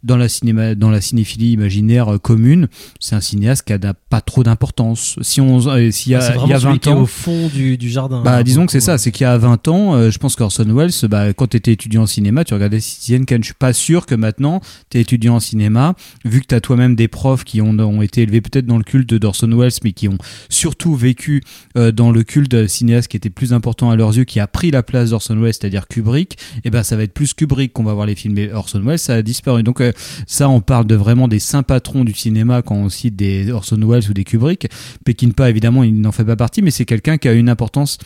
dans 0.04 0.18
la 0.18 0.28
cinéma, 0.30 0.76
dans 0.76 0.90
la 0.90 1.00
cinéphilie 1.02 1.52
imaginaire 1.54 2.14
euh, 2.14 2.18
commune, 2.18 2.68
c'est 3.00 3.16
un 3.16 3.22
cinéaste 3.22 3.64
qui 3.66 3.74
n'a 3.74 3.94
pas 3.94 4.22
trop 4.22 4.44
d'importance. 4.44 5.16
Si 5.22 5.40
on, 5.42 5.62
s'il 5.92 6.12
y 6.12 6.16
a, 6.16 6.22
c'est 6.22 6.34
il 6.44 6.50
y 6.50 6.54
a 6.54 6.60
celui 6.60 6.74
20 6.74 6.78
qui 6.80 6.90
est 6.90 6.92
ans, 6.92 7.02
au 7.02 7.06
fond 7.06 7.48
du, 7.48 7.78
du 7.78 7.90
jardin. 7.90 8.22
bah, 8.22 8.38
hein, 8.38 8.44
disons 8.44 8.66
que 8.66 8.72
c'est 8.74 8.82
ça, 8.82 8.94
ouais. 8.94 8.98
c'est 8.98 9.12
qu'il 9.12 9.24
y 9.24 9.28
a 9.28 9.38
20 9.38 9.68
ans, 9.70 9.96
euh, 9.96 10.12
je 10.12 10.18
pense 10.18 10.36
qu'Orson 10.36 10.66
Welles, 10.76 10.92
bah, 11.10 11.32
quand 11.34 11.48
tu 11.48 11.58
étais 11.58 11.72
étudiant 11.72 12.04
en 12.04 12.08
cinéma, 12.08 12.44
tu 12.44 12.54
regardais 12.54 12.73
Citizen 12.80 13.26
Kane. 13.26 13.42
Je 13.42 13.48
suis 13.48 13.54
pas 13.54 13.74
sûr 13.74 14.06
que 14.06 14.16
maintenant, 14.16 14.62
tu 14.90 14.98
es 14.98 15.02
étudiant 15.02 15.36
en 15.36 15.40
cinéma, 15.40 15.96
vu 16.26 16.42
que 16.42 16.48
tu 16.48 16.56
as 16.56 16.62
toi-même 16.62 16.96
des 16.96 17.08
profs 17.08 17.44
qui 17.44 17.62
ont, 17.62 18.02
été 18.02 18.24
élevés 18.24 18.42
peut-être 18.42 18.66
dans 18.66 18.78
le 18.78 18.84
culte 18.84 19.14
d'Orson 19.14 19.50
Welles, 19.58 19.72
mais 19.84 19.94
qui 19.94 20.08
ont 20.08 20.18
surtout 20.50 20.96
vécu 20.96 21.42
euh, 21.78 21.92
dans 21.92 22.12
le 22.12 22.24
culte 22.24 22.68
cinéaste 22.68 23.08
qui 23.08 23.18
était 23.18 23.30
plus 23.30 23.54
important 23.54 23.90
à 23.90 23.96
leurs 23.96 24.16
yeux, 24.16 24.24
qui 24.24 24.40
a 24.40 24.48
pris 24.48 24.72
la 24.72 24.84
place 24.84 25.12
d'Orson 25.12 25.36
Welles, 25.40 25.54
c'est-à-dire 25.54 25.88
Kubrick, 25.88 26.38
et 26.64 26.70
ben 26.70 26.84
ça 26.84 26.96
va 26.96 27.04
être 27.04 27.14
plus 27.14 27.34
Kubrick 27.34 27.74
qu'on 27.74 27.84
va 27.84 27.94
voir 27.94 28.06
les 28.06 28.16
films. 28.16 28.34
Mais 28.34 28.52
Orson 28.52 28.82
Welles, 28.82 29.00
ça 29.00 29.16
a 29.16 29.22
disparu. 29.22 29.64
Donc 29.64 29.82
euh, 29.82 29.92
ça, 30.28 30.50
on 30.50 30.62
parle 30.62 30.88
de 30.88 30.96
vraiment 30.96 31.28
des 31.28 31.40
saints 31.40 31.64
patrons 31.64 32.04
du 32.04 32.14
cinéma 32.14 32.62
quand 32.62 32.76
on 32.76 32.90
cite 32.90 33.16
des 33.16 33.52
Orson 33.52 33.78
Welles 33.78 34.10
ou 34.10 34.14
des 34.14 34.24
Kubrick. 34.24 34.68
Peckinpah, 35.06 35.50
évidemment, 35.50 35.84
il 35.84 36.00
n'en 36.00 36.12
fait 36.12 36.26
pas 36.26 36.36
partie, 36.36 36.62
mais 36.62 36.72
c'est 36.72 36.86
quelqu'un 36.86 37.18
qui 37.18 37.28
a 37.28 37.34
une 37.34 37.50
importance 37.50 37.98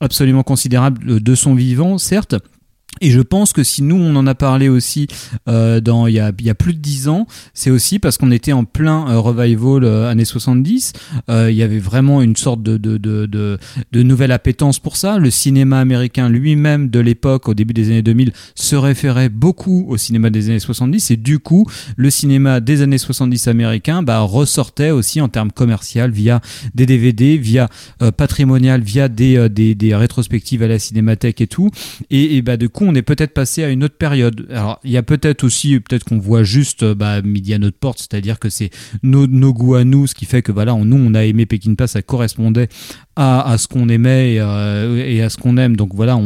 absolument 0.00 0.42
considérable 0.42 1.20
de 1.20 1.34
son 1.34 1.54
vivant, 1.54 1.98
certes. 1.98 2.36
Et 3.00 3.10
je 3.10 3.20
pense 3.20 3.52
que 3.52 3.62
si 3.62 3.82
nous 3.82 3.96
on 3.96 4.16
en 4.16 4.26
a 4.26 4.34
parlé 4.34 4.68
aussi 4.68 5.06
euh, 5.48 5.80
dans 5.80 6.06
il 6.06 6.14
y 6.14 6.20
a, 6.20 6.32
y 6.40 6.50
a 6.50 6.54
plus 6.54 6.74
de 6.74 6.78
dix 6.78 7.08
ans, 7.08 7.26
c'est 7.54 7.70
aussi 7.70 7.98
parce 7.98 8.18
qu'on 8.18 8.30
était 8.30 8.52
en 8.52 8.64
plein 8.64 9.08
euh, 9.08 9.18
revival 9.18 9.84
euh, 9.84 10.08
années 10.08 10.24
70. 10.24 10.92
Euh, 11.28 11.50
il 11.50 11.56
y 11.56 11.62
avait 11.62 11.78
vraiment 11.78 12.22
une 12.22 12.36
sorte 12.36 12.62
de, 12.62 12.76
de, 12.76 12.98
de, 12.98 13.26
de, 13.26 13.58
de 13.92 14.02
nouvelle 14.02 14.32
appétence 14.32 14.78
pour 14.78 14.96
ça. 14.96 15.18
Le 15.18 15.30
cinéma 15.30 15.80
américain 15.80 16.28
lui-même 16.28 16.88
de 16.88 17.00
l'époque, 17.00 17.48
au 17.48 17.54
début 17.54 17.74
des 17.74 17.88
années 17.88 18.02
2000, 18.02 18.32
se 18.54 18.76
référait 18.76 19.28
beaucoup 19.28 19.86
au 19.88 19.96
cinéma 19.96 20.30
des 20.30 20.48
années 20.48 20.58
70 20.58 21.10
et 21.10 21.16
du 21.16 21.38
coup 21.38 21.66
le 21.96 22.10
cinéma 22.10 22.60
des 22.60 22.82
années 22.82 22.98
70 22.98 23.48
américain 23.48 24.02
bah, 24.02 24.20
ressortait 24.20 24.90
aussi 24.90 25.20
en 25.20 25.28
termes 25.28 25.52
commercial 25.52 26.10
via 26.10 26.40
des 26.74 26.86
DVD, 26.86 27.36
via 27.36 27.68
euh, 28.02 28.10
patrimonial, 28.10 28.80
via 28.80 29.08
des, 29.08 29.48
des, 29.48 29.74
des 29.74 29.94
rétrospectives 29.94 30.62
à 30.62 30.68
la 30.68 30.78
cinémathèque 30.78 31.40
et 31.40 31.46
tout. 31.46 31.70
Et, 32.10 32.36
et 32.36 32.42
bah, 32.42 32.56
de 32.56 32.66
on 32.86 32.94
est 32.94 33.02
peut-être 33.02 33.34
passé 33.34 33.64
à 33.64 33.70
une 33.70 33.84
autre 33.84 33.96
période. 33.96 34.46
Alors, 34.50 34.80
il 34.84 34.90
y 34.90 34.96
a 34.96 35.02
peut-être 35.02 35.44
aussi, 35.44 35.78
peut-être 35.80 36.04
qu'on 36.04 36.18
voit 36.18 36.42
juste 36.42 36.82
euh, 36.82 36.94
bah, 36.94 37.22
midi 37.22 37.54
à 37.54 37.58
notre 37.58 37.78
porte, 37.78 37.98
c'est-à-dire 37.98 38.38
que 38.38 38.48
c'est 38.48 38.70
nos, 39.02 39.26
goûts 39.52 39.74
à 39.74 39.84
nous, 39.84 40.06
ce 40.06 40.14
qui 40.14 40.24
fait 40.24 40.42
que 40.42 40.52
voilà, 40.52 40.74
nous, 40.74 40.96
on 40.96 41.14
a 41.14 41.24
aimé 41.24 41.46
Pekin 41.46 41.74
Pass, 41.74 41.92
ça 41.92 42.02
correspondait 42.02 42.68
à, 43.16 43.50
à 43.50 43.58
ce 43.58 43.66
qu'on 43.66 43.88
aimait 43.88 44.34
et, 44.34 44.40
à 45.22 45.30
ce 45.30 45.36
qu'on 45.36 45.56
aime. 45.56 45.76
Donc 45.76 45.94
voilà, 45.94 46.16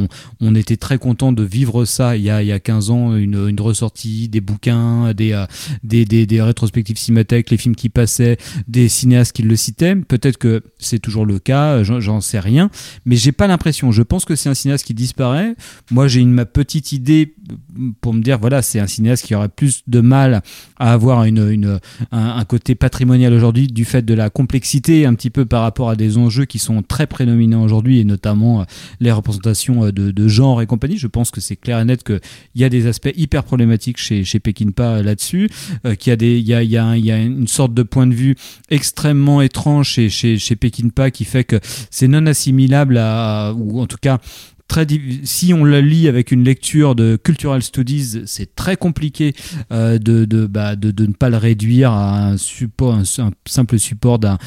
on, 0.41 0.55
était 0.55 0.77
très 0.77 0.99
content 0.99 1.33
de 1.33 1.45
vivre 1.45 1.85
ça 1.85 2.17
il 2.17 2.23
y 2.23 2.31
a, 2.31 2.43
il 2.43 2.49
y 2.49 2.53
a 2.53 2.59
15 2.59 2.91
ans, 2.91 3.15
une, 3.15 3.61
ressortie, 3.61 4.29
des 4.29 4.41
bouquins, 4.41 5.15
des, 5.15 5.33
euh, 5.33 5.47
des, 5.85 6.43
rétrospectives 6.43 6.99
cinémathèques, 6.99 7.51
les 7.51 7.57
films 7.57 7.77
qui 7.77 7.89
passaient, 7.89 8.37
des 8.67 8.89
cinéastes 8.89 9.35
qui 9.35 9.43
le 9.43 9.55
citaient. 9.55 9.95
Peut-être 9.95 10.39
que 10.39 10.63
c'est 10.79 10.99
toujours 10.99 11.25
le 11.25 11.39
cas, 11.39 11.83
j'en 11.85 12.21
sais 12.21 12.41
rien, 12.41 12.71
mais 13.05 13.17
j'ai 13.17 13.33
pas 13.33 13.47
l'impression. 13.47 13.93
Je 13.93 14.03
pense 14.03 14.25
que 14.25 14.35
c'est 14.35 14.49
un 14.49 14.55
cinéaste 14.55 14.85
qui 14.85 14.95
disparaît. 14.95 15.55
Moi, 15.91 16.09
j'ai 16.09 16.21
une 16.21 16.33
ma 16.33 16.47
petite 16.47 16.93
idée 16.93 17.35
pour 18.01 18.15
me 18.15 18.23
dire 18.23 18.39
voilà, 18.39 18.63
c'est 18.63 18.81
un 18.81 18.87
cinéaste 18.87 19.25
qui 19.25 19.35
aurait 19.35 19.49
plus 19.49 19.83
de 19.87 20.01
mal 20.01 20.43
à 20.79 20.93
avoir 20.93 21.25
une, 21.25 21.49
une, 21.51 21.79
un, 22.11 22.37
un 22.37 22.45
côté 22.45 22.75
patrimonial 22.75 23.33
aujourd'hui 23.33 23.69
du 23.69 23.85
fait 23.85 24.03
de 24.03 24.15
la 24.15 24.31
complexité 24.31 25.07
un 25.07 25.15
petit 25.15 25.31
peu 25.31 25.45
par 25.45 25.63
rapport 25.63 25.91
à 25.91 25.97
des 25.97 26.19
enjeux 26.19 26.45
qui 26.45 26.59
sont 26.59 26.80
très 26.83 27.07
prédominants 27.07 27.63
aujourd'hui 27.63 28.01
et 28.01 28.05
notamment 28.05 28.61
euh, 28.61 28.65
les 29.01 29.13
représentations 29.13 29.85
euh, 29.85 29.93
de, 29.93 30.29
genre 30.29 30.63
et 30.63 30.67
compagnie. 30.67 30.99
Je 30.99 31.07
pense 31.07 31.31
que 31.31 31.41
c'est 31.41 31.57
clair 31.57 31.79
et 31.79 31.85
net 31.85 32.03
qu'il 32.03 32.21
y 32.55 32.65
a 32.65 32.69
des 32.69 32.87
aspects 32.87 33.13
hyper 33.17 33.45
problématiques 33.45 33.99
chez, 33.99 34.25
chez 34.25 34.41
Peckinpah 34.41 34.97
euh, 34.97 35.03
là-dessus, 35.03 35.51
qu'il 35.99 36.23
y 36.23 36.55
a 36.77 37.17
une 37.19 37.49
sorte 37.49 37.75
de 37.75 37.83
point 37.83 38.07
de 38.07 38.15
vue 38.15 38.37
extrêmement 38.71 39.41
étrange 39.43 39.89
chez, 39.89 40.09
chez, 40.09 40.39
chez 40.39 40.57
Peckinpah 40.57 41.11
qui 41.11 41.25
fait 41.25 41.45
que 41.45 41.61
c'est 41.91 42.09
non 42.09 42.27
assimilable 42.27 42.99
à, 42.99 43.53
ou 43.57 43.81
en 43.81 43.87
tout 43.87 43.99
cas, 44.01 44.19
Très 44.71 44.87
si 45.25 45.53
on 45.53 45.65
le 45.65 45.81
lit 45.81 46.07
avec 46.07 46.31
une 46.31 46.45
lecture 46.45 46.95
de 46.95 47.17
cultural 47.17 47.61
studies, 47.61 48.21
c'est 48.27 48.55
très 48.55 48.77
compliqué 48.77 49.35
euh, 49.73 49.99
de, 49.99 50.25
de, 50.25 50.47
bah, 50.47 50.77
de, 50.77 50.93
de 50.93 51.07
ne 51.07 51.13
pas 51.13 51.29
le 51.29 51.39
réduire 51.39 51.91
à 51.91 52.29
un 52.29 52.37
support, 52.37 52.95
un, 52.95 53.03
un 53.19 53.31
simple 53.49 53.81
support 53.81 54.21
d'un, 54.21 54.39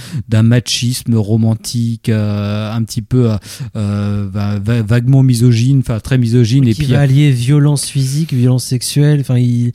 machisme 0.43 1.15
romantique, 1.15 2.07
euh, 2.07 2.71
un 2.73 2.81
petit 2.83 3.01
peu 3.01 3.31
euh, 3.75 4.29
va- 4.31 4.59
va- 4.59 4.81
vaguement 4.81 5.23
misogyne, 5.23 5.79
enfin 5.79 5.99
très 5.99 6.17
misogyne. 6.17 6.65
et 6.69 6.73
qui 6.73 6.83
puis 6.83 6.93
va 6.93 7.01
allier 7.01 7.29
violence 7.31 7.85
physique, 7.87 8.31
violence 8.33 8.63
sexuelle. 8.63 9.19
Enfin, 9.19 9.37
il, 9.37 9.73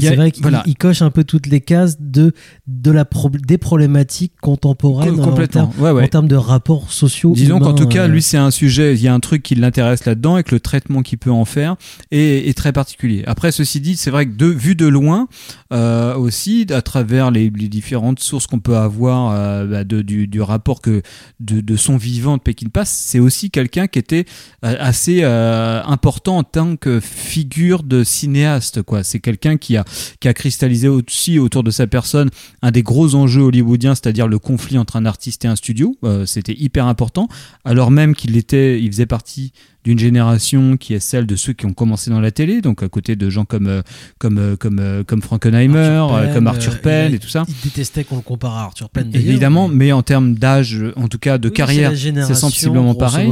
c'est 0.00 0.14
vrai 0.14 0.30
qu'il 0.30 0.42
voilà. 0.42 0.62
coche 0.78 1.02
un 1.02 1.10
peu 1.10 1.24
toutes 1.24 1.46
les 1.48 1.60
cases 1.60 1.96
de, 2.00 2.34
de 2.68 2.90
la 2.92 3.04
pro- 3.04 3.30
des 3.30 3.58
problématiques 3.58 4.34
contemporaines 4.40 5.16
Co- 5.16 5.22
en 5.22 5.46
termes- 5.48 5.70
Ouais, 5.80 5.90
ouais. 5.90 6.04
en 6.04 6.08
termes 6.08 6.28
de 6.28 6.36
rapports 6.36 6.92
sociaux. 6.92 7.32
Disons 7.34 7.58
qu'en 7.58 7.72
tout 7.74 7.88
cas, 7.88 8.06
lui, 8.06 8.22
c'est 8.22 8.36
un 8.38 8.52
sujet, 8.52 8.94
il 8.94 9.02
y 9.02 9.08
a 9.08 9.14
un 9.14 9.18
truc 9.20 9.42
qui 9.42 9.56
l'intéresse 9.56 9.87
là-dedans 10.04 10.38
et 10.38 10.42
que 10.42 10.54
le 10.54 10.60
traitement 10.60 11.02
qu'il 11.02 11.18
peut 11.18 11.30
en 11.30 11.44
faire 11.44 11.76
est, 12.10 12.56
très 12.56 12.72
particulier. 12.72 13.22
Après, 13.26 13.52
ceci 13.52 13.80
dit, 13.80 13.96
c'est 13.96 14.10
vrai 14.10 14.26
que 14.26 14.44
vu 14.44 14.74
de 14.74 14.86
loin, 14.86 15.28
euh, 15.72 16.14
aussi, 16.14 16.66
à 16.70 16.80
travers 16.82 17.30
les, 17.30 17.50
différentes 17.50 18.20
sources 18.20 18.46
qu'on 18.46 18.60
peut 18.60 18.76
avoir 18.76 19.32
euh, 19.32 19.66
bah, 19.66 19.84
du, 19.84 20.40
rapport 20.40 20.80
que 20.80 21.02
de, 21.40 21.76
son 21.76 21.96
vivant 21.96 22.36
de 22.36 22.42
Pekin 22.42 22.68
Pass, 22.68 22.90
c'est 22.90 23.18
aussi 23.18 23.50
quelqu'un 23.50 23.86
qui 23.86 23.98
était 23.98 24.24
euh, 24.64 24.76
assez 24.78 25.22
important 25.22 26.38
en 26.38 26.42
tant 26.42 26.76
que 26.76 27.00
figure 27.00 27.82
de 27.82 28.04
cinéaste. 28.04 28.82
quoi. 28.82 29.02
C'est 29.02 29.20
quelqu'un 29.20 29.56
qui 29.56 29.76
a, 29.76 29.84
qui 30.20 30.28
a 30.28 30.34
cristallisé 30.34 30.88
aussi 30.88 31.38
autour 31.38 31.62
de 31.62 31.70
sa 31.70 31.86
personne 31.86 32.30
un 32.62 32.70
des 32.70 32.82
gros 32.82 33.14
enjeux 33.14 33.42
hollywoodiens, 33.42 33.94
c'est-à-dire 33.94 34.28
le 34.28 34.38
conflit 34.38 34.78
entre 34.78 34.96
un 34.96 35.04
artiste 35.04 35.44
et 35.44 35.48
un 35.48 35.56
studio. 35.56 35.96
C'était 36.26 36.54
hyper 36.54 36.86
important, 36.86 37.28
alors 37.64 37.90
même 37.90 38.14
qu'il 38.14 38.36
était, 38.36 38.80
il 38.80 38.90
faisait 38.90 39.06
partie 39.06 39.52
d'une 39.84 39.98
génération 39.98 40.76
qui 40.76 40.94
est 40.94 41.00
celle 41.00 41.26
de 41.26 41.36
ceux 41.36 41.52
qui 41.52 41.66
ont 41.66 41.72
commencé 41.72 42.10
dans 42.10 42.20
la 42.20 42.30
télé, 42.30 42.60
donc 42.60 42.82
à 42.82 42.88
côté 42.88 43.16
de 43.16 43.30
gens 43.30 43.44
comme 43.44 43.66
euh, 43.68 43.82
comme 44.18 44.38
euh, 44.38 44.56
comme 44.56 44.78
euh, 44.80 45.04
comme 45.04 45.22
Frankenheimer, 45.22 45.78
Arthur 45.78 46.18
Penn, 46.24 46.34
comme 46.34 46.46
Arthur 46.46 46.80
Penn 46.80 47.14
et 47.14 47.18
tout 47.18 47.28
ça. 47.28 47.44
Il 47.48 47.54
détestait 47.64 48.04
qu'on 48.04 48.16
le 48.16 48.22
compare 48.22 48.54
à 48.56 48.62
Arthur 48.64 48.90
Penn. 48.90 49.10
Évidemment, 49.14 49.68
mais- 49.68 49.92
en 49.92 50.02
termes 50.02 50.34
d'âge, 50.34 50.78
en 50.96 51.08
tout 51.08 51.18
cas 51.18 51.38
de 51.38 51.48
carrière, 51.48 51.92
c'est 51.96 52.34
sensiblement 52.34 52.94
pareil. 52.94 53.30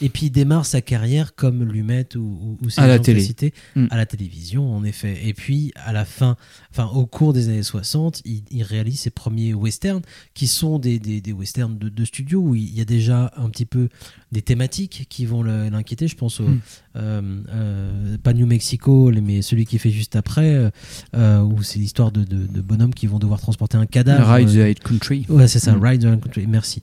Et 0.00 0.08
puis 0.08 0.26
il 0.26 0.30
démarre 0.30 0.66
sa 0.66 0.80
carrière 0.80 1.34
comme 1.34 1.64
Lumet 1.64 2.08
ou, 2.16 2.56
ou, 2.62 2.68
À 2.76 2.86
la 2.86 2.98
télé. 2.98 3.20
cités, 3.20 3.52
Mm. 3.74 3.86
à 3.90 3.96
la 3.96 4.06
télévision 4.06 4.72
en 4.74 4.84
effet. 4.84 5.18
Et 5.24 5.34
puis 5.34 5.72
à 5.76 5.92
la 5.92 6.04
fin, 6.04 6.36
enfin 6.70 6.86
au 6.94 7.06
cours 7.06 7.32
des 7.32 7.48
années 7.48 7.62
60, 7.62 8.22
il, 8.24 8.62
réalise 8.62 9.00
ses 9.00 9.10
premiers 9.10 9.54
westerns 9.54 10.02
qui 10.34 10.46
sont 10.46 10.78
des, 10.78 10.98
des, 10.98 11.32
westerns 11.32 11.78
de, 11.78 11.88
de 11.88 12.04
studio 12.04 12.40
où 12.40 12.54
il 12.54 12.74
y 12.76 12.80
a 12.80 12.84
déjà 12.84 13.32
un 13.36 13.48
petit 13.50 13.66
peu 13.66 13.88
des 14.32 14.42
thématiques 14.42 15.06
qui 15.08 15.24
vont 15.26 15.42
le- 15.42 15.68
l'inquiéter. 15.86 16.08
Je 16.08 16.16
pense 16.16 16.40
au 16.40 16.44
Mm. 16.44 16.60
Euh, 16.96 17.20
euh, 17.50 18.16
pas 18.22 18.32
New 18.32 18.46
Mexico, 18.46 19.10
mais 19.22 19.42
celui 19.42 19.66
qui 19.66 19.78
fait 19.78 19.90
juste 19.90 20.16
après, 20.16 20.70
euh, 21.14 21.40
où 21.42 21.62
c'est 21.62 21.78
l'histoire 21.78 22.12
de, 22.12 22.24
de, 22.24 22.46
de 22.46 22.60
bonhommes 22.60 22.94
qui 22.94 23.06
vont 23.06 23.18
devoir 23.18 23.40
transporter 23.40 23.76
un 23.76 23.86
cadavre. 23.86 24.26
Ride 24.32 24.48
the 24.48 24.58
Hate 24.58 24.80
Country. 24.80 25.26
Ouais, 25.28 25.46
c'est 25.48 25.58
ça, 25.58 25.72
Mm. 25.74 25.82
Ride 25.84 26.00
the 26.02 26.04
High 26.04 26.20
Country, 26.20 26.46
merci. 26.46 26.82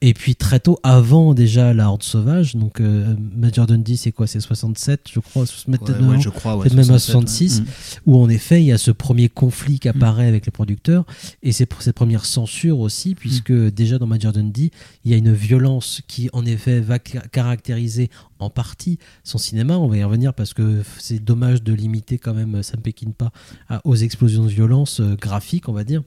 Et 0.00 0.14
puis 0.14 0.34
très 0.36 0.60
tôt, 0.60 0.78
avant 0.82 1.34
déjà 1.34 1.74
la 1.74 1.88
Horde 1.88 2.02
Sauvage, 2.02 2.56
donc 2.56 2.80
Major 2.80 3.66
Dundee, 3.66 3.96
c'est 3.96 4.12
quoi 4.12 4.26
C'est 4.26 4.40
67, 4.40 5.08
je 5.12 5.20
crois, 5.20 5.42
Ouais, 5.68 6.20
je 6.20 6.28
crois, 6.28 6.56
ouais, 6.56 6.62
peut-être 6.62 6.74
même 6.74 6.90
à 6.90 6.98
67, 6.98 7.14
ouais. 7.14 7.20
66, 7.22 7.60
Mm. 7.60 7.64
où 8.06 8.16
en 8.22 8.28
effet 8.28 8.62
il 8.62 8.66
y 8.66 8.72
a 8.72 8.78
ce 8.78 8.90
premier 8.90 9.28
conflit 9.28 9.78
qui 9.78 9.88
apparaît 9.88 10.26
avec 10.26 10.46
les 10.46 10.52
producteurs, 10.52 11.04
et 11.42 11.52
c'est 11.52 11.66
pour 11.66 11.82
cette 11.82 11.94
première 11.96 12.24
censure 12.24 12.78
aussi, 12.80 13.14
puisque 13.14 13.52
déjà 13.52 13.98
dans 13.98 14.06
Major 14.06 14.32
Dundee, 14.32 14.70
il 15.04 15.10
y 15.10 15.14
a 15.14 15.16
une 15.16 15.32
violence 15.32 16.02
qui 16.08 16.28
en 16.32 16.44
effet 16.46 16.80
va 16.80 16.98
ca- 17.04 17.20
caractériser 17.32 18.10
en 18.42 18.50
partie 18.50 18.98
son 19.24 19.38
cinéma, 19.38 19.76
on 19.78 19.88
va 19.88 19.96
y 19.96 20.04
revenir 20.04 20.34
parce 20.34 20.54
que 20.54 20.82
c'est 20.98 21.18
dommage 21.22 21.62
de 21.62 21.72
limiter 21.72 22.18
quand 22.18 22.34
même 22.34 22.62
Sam 22.62 22.80
Peckinpah 22.80 23.30
à- 23.68 23.80
aux 23.84 23.96
explosions 23.96 24.44
de 24.44 24.48
violence 24.50 25.00
euh, 25.00 25.16
graphiques, 25.16 25.68
on 25.68 25.72
va 25.72 25.84
dire. 25.84 26.02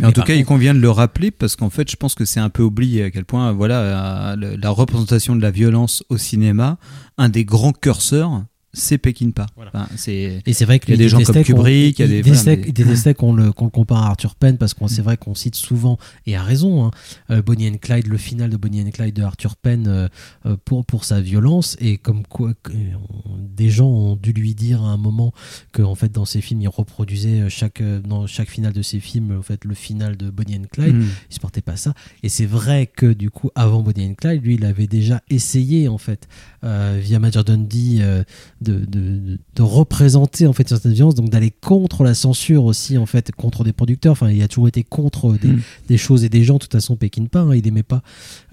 Mais 0.00 0.06
en 0.08 0.12
tout 0.12 0.20
cas, 0.22 0.34
il 0.34 0.44
convient 0.44 0.74
de 0.74 0.78
le 0.78 0.90
rappeler 0.90 1.30
parce 1.30 1.56
qu'en 1.56 1.70
fait, 1.70 1.90
je 1.90 1.96
pense 1.96 2.14
que 2.14 2.26
c'est 2.26 2.40
un 2.40 2.50
peu 2.50 2.62
oublié 2.62 3.04
à 3.04 3.10
quel 3.10 3.24
point, 3.24 3.52
voilà, 3.52 4.34
euh, 4.36 4.56
la 4.60 4.70
représentation 4.70 5.34
de 5.34 5.40
la 5.40 5.50
violence 5.50 6.04
au 6.10 6.18
cinéma, 6.18 6.76
un 7.16 7.30
des 7.30 7.46
grands 7.46 7.72
curseurs, 7.72 8.44
c'est 8.76 8.98
Peckinpah. 8.98 9.46
Enfin, 9.56 9.88
c'est 9.96 10.42
Et 10.44 10.52
c'est 10.52 10.64
vrai 10.64 10.76
il 10.76 10.90
y 10.90 10.92
a 10.92 10.96
qu'il 10.96 10.98
des 10.98 11.08
gens 11.08 11.22
comme 11.22 11.42
Kubrick, 11.42 11.98
il 11.98 12.02
y 12.02 12.04
a 12.04 12.08
des 12.08 12.18
il 12.18 12.34
voilà, 12.34 12.56
détestait 12.56 13.14
qu'on 13.14 13.32
le, 13.32 13.52
compare 13.52 14.04
à 14.04 14.08
Arthur 14.08 14.34
Penn 14.34 14.58
parce 14.58 14.74
qu'on 14.74 14.86
c'est 14.86 15.02
vrai 15.02 15.16
qu'on 15.16 15.34
cite 15.34 15.54
souvent 15.54 15.98
et 16.26 16.36
à 16.36 16.42
raison 16.42 16.84
hein, 16.84 16.90
euh, 17.30 17.40
Bonnie 17.42 17.68
and 17.68 17.78
Clyde, 17.80 18.06
le 18.06 18.18
final 18.18 18.50
de 18.50 18.56
Bonnie 18.56 18.82
and 18.82 18.90
Clyde 18.90 19.14
de 19.14 19.22
Arthur 19.22 19.56
Penn 19.56 19.86
euh, 19.86 20.08
euh, 20.44 20.56
pour 20.64 20.84
pour 20.84 21.04
sa 21.04 21.20
violence. 21.20 21.76
Et 21.80 21.96
comme 21.96 22.26
quoi 22.26 22.52
des 23.38 23.70
gens 23.70 23.88
ont 23.88 24.16
dû 24.16 24.32
lui 24.32 24.54
dire 24.54 24.82
à 24.82 24.88
un 24.88 24.98
moment 24.98 25.32
que 25.72 25.82
en 25.82 25.94
fait 25.94 26.12
dans 26.12 26.26
ses 26.26 26.42
films 26.42 26.60
il 26.60 26.68
reproduisait 26.68 27.48
chaque 27.48 27.82
dans 27.82 28.26
chaque 28.26 28.50
finale 28.50 28.74
de 28.74 28.82
ses 28.82 29.00
films 29.00 29.36
en 29.38 29.42
fait 29.42 29.64
le 29.64 29.74
final 29.74 30.16
de 30.16 30.30
Bonnie 30.30 30.56
and 30.56 30.66
Clyde, 30.70 30.96
Mm. 30.96 31.06
il 31.30 31.34
supportait 31.34 31.60
pas 31.60 31.76
ça. 31.76 31.94
Et 32.22 32.28
c'est 32.28 32.46
vrai 32.46 32.86
que 32.86 33.06
du 33.06 33.30
coup 33.30 33.50
avant 33.54 33.82
Bonnie 33.82 34.06
and 34.06 34.14
Clyde 34.14 34.44
lui 34.44 34.54
il 34.54 34.64
avait 34.64 34.86
déjà 34.86 35.22
essayé 35.30 35.88
en 35.88 35.98
fait 35.98 36.28
euh, 36.66 36.98
via 37.00 37.18
Major 37.18 37.44
Dundee 37.44 37.98
euh, 38.00 38.22
de, 38.60 38.84
de, 38.84 39.38
de 39.54 39.62
représenter 39.62 40.46
en 40.46 40.52
fait 40.52 40.68
certaines 40.68 40.92
violences 40.92 41.14
donc 41.14 41.30
d'aller 41.30 41.50
contre 41.50 42.02
la 42.04 42.14
censure 42.14 42.64
aussi 42.64 42.98
en 42.98 43.06
fait 43.06 43.32
contre 43.32 43.64
des 43.64 43.72
producteurs 43.72 44.12
enfin 44.12 44.30
il 44.30 44.42
a 44.42 44.48
toujours 44.48 44.68
été 44.68 44.82
contre 44.82 45.32
des, 45.32 45.46
Mm. 45.48 45.60
des 45.88 45.96
choses 45.96 46.24
et 46.24 46.28
des 46.28 46.42
gens 46.44 46.54
de 46.54 46.58
toute 46.60 46.72
façon 46.72 46.96
Peckinpah 46.96 47.40
hein, 47.40 47.54
il 47.54 47.66
aimait 47.68 47.82
pas 47.84 48.02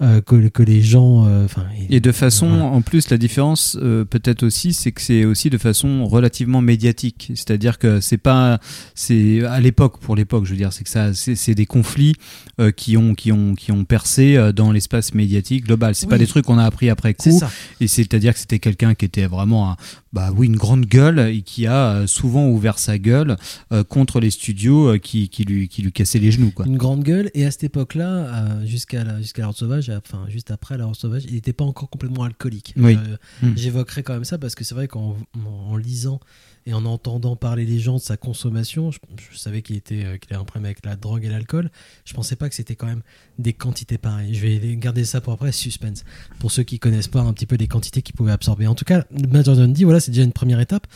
euh, 0.00 0.20
que, 0.20 0.48
que 0.48 0.62
les 0.62 0.80
gens 0.80 1.26
euh, 1.26 1.44
enfin 1.44 1.64
Et 1.90 2.00
de 2.00 2.12
façon, 2.12 2.48
Voilà. 2.48 2.64
en 2.64 2.82
plus, 2.82 3.10
la 3.10 3.18
différence 3.18 3.76
euh, 3.80 4.04
peut-être 4.04 4.42
aussi, 4.44 4.72
c'est 4.72 4.92
que 4.92 5.00
c'est 5.02 5.24
aussi 5.24 5.50
de 5.50 5.58
façon 5.58 6.06
relativement 6.06 6.60
médiatique. 6.60 7.32
C'est-à-dire 7.34 7.78
que 7.78 8.00
c'est 8.00 8.18
pas, 8.18 8.60
c'est 8.94 9.44
à 9.44 9.60
l'époque, 9.60 9.98
pour 9.98 10.14
l'époque, 10.16 10.44
je 10.44 10.50
veux 10.50 10.56
dire, 10.56 10.72
c'est 10.72 10.84
que 10.84 10.90
ça, 10.90 11.12
c'est 11.14 11.34
c'est 11.34 11.54
des 11.54 11.66
conflits 11.66 12.14
euh, 12.60 12.70
qui 12.70 12.96
ont, 12.96 13.14
qui 13.14 13.32
ont, 13.32 13.54
qui 13.54 13.72
ont 13.72 13.84
percé 13.84 14.36
euh, 14.36 14.52
dans 14.52 14.70
l'espace 14.72 15.14
médiatique 15.14 15.64
global. 15.66 15.94
C'est 15.94 16.06
pas 16.06 16.14
Oui. 16.16 16.20
des 16.20 16.26
trucs 16.26 16.44
qu'on 16.46 16.58
a 16.58 16.64
appris 16.64 16.88
après 16.90 17.14
c'est 17.18 17.30
coup. 17.30 17.38
ça 17.38 17.50
Et 17.80 17.88
c'est-à-dire 18.04 18.32
que 18.34 18.38
c'était 18.38 18.58
quelqu'un 18.58 18.94
qui 18.94 19.04
était 19.04 19.26
vraiment 19.26 19.70
un- 19.72 19.76
bah 20.12 20.30
oui, 20.36 20.46
une 20.46 20.56
grande 20.56 20.86
gueule 20.86 21.18
et 21.18 21.42
qui 21.42 21.66
a 21.66 21.88
euh, 21.96 22.06
souvent 22.06 22.48
ouvert 22.48 22.78
sa 22.78 22.98
gueule 22.98 23.36
euh, 23.72 23.82
contre 23.84 24.20
les 24.20 24.30
studios 24.30 24.88
euh, 24.94 24.98
qui, 24.98 25.28
qui, 25.28 25.44
lui, 25.44 25.68
qui 25.68 25.82
lui 25.82 25.90
cassaient 25.92 26.18
les 26.20 26.30
genoux. 26.30 26.50
Quoi. 26.52 26.66
Une 26.66 26.76
grande 26.76 27.02
gueule. 27.02 27.30
Et 27.34 27.44
à 27.44 27.50
cette 27.50 27.64
époque-là, 27.64 28.06
euh, 28.06 28.66
jusqu'à 28.66 29.02
la, 29.04 29.20
jusqu'à 29.20 29.42
la 29.42 29.48
Horde 29.48 29.56
Sauvage, 29.56 29.90
enfin 29.90 30.24
juste 30.28 30.50
après 30.50 30.78
la 30.78 30.84
Horde 30.84 30.96
Sauvage, 30.96 31.24
il 31.26 31.34
n'était 31.34 31.52
pas 31.52 31.64
encore 31.64 31.90
complètement 31.90 32.22
alcoolique. 32.24 32.74
Oui. 32.76 32.96
Euh, 32.96 33.16
Mm. 33.42 33.52
J'évoquerai 33.56 34.02
quand 34.02 34.12
même 34.14 34.24
ça 34.24 34.38
parce 34.38 34.54
que 34.54 34.62
c'est 34.64 34.74
vrai 34.74 34.86
qu'en 34.86 35.16
en, 35.36 35.72
en 35.72 35.76
lisant 35.76 36.20
et 36.66 36.72
en 36.72 36.84
entendant 36.86 37.36
parler 37.36 37.66
les 37.66 37.78
gens 37.78 37.96
de 37.96 38.00
sa 38.00 38.16
consommation, 38.16 38.90
je, 38.90 39.36
savais 39.36 39.60
qu'il 39.60 39.76
était 39.76 40.04
euh, 40.04 40.16
qu'il 40.16 40.32
avait 40.32 40.40
un 40.40 40.44
problème 40.44 40.64
avec 40.64 40.84
la 40.84 40.96
drogue 40.96 41.24
et 41.24 41.28
l'alcool. 41.28 41.70
Je 42.04 42.14
pensais 42.14 42.36
pas 42.36 42.48
que 42.48 42.54
c'était 42.54 42.74
quand 42.74 42.86
même 42.86 43.02
des 43.38 43.52
quantités 43.52 43.98
pareilles. 43.98 44.34
Je 44.34 44.40
vais 44.46 44.76
garder 44.76 45.04
ça 45.04 45.20
pour 45.20 45.34
après, 45.34 45.52
suspense. 45.52 46.04
Pour 46.38 46.50
ceux 46.50 46.62
qui 46.62 46.78
connaissent 46.78 47.08
pas 47.08 47.20
un 47.20 47.32
petit 47.34 47.46
peu 47.46 47.56
les 47.56 47.68
quantités 47.68 48.00
qu'il 48.00 48.14
pouvait 48.14 48.32
absorber. 48.32 48.66
En 48.66 48.74
tout 48.74 48.86
cas, 48.86 49.04
Major 49.30 49.56
Dundee, 49.56 49.84
voilà, 49.84 50.00
c'est 50.00 50.10
déjà 50.10 50.24
une 50.24 50.32
première 50.32 50.60
étape 50.60 50.86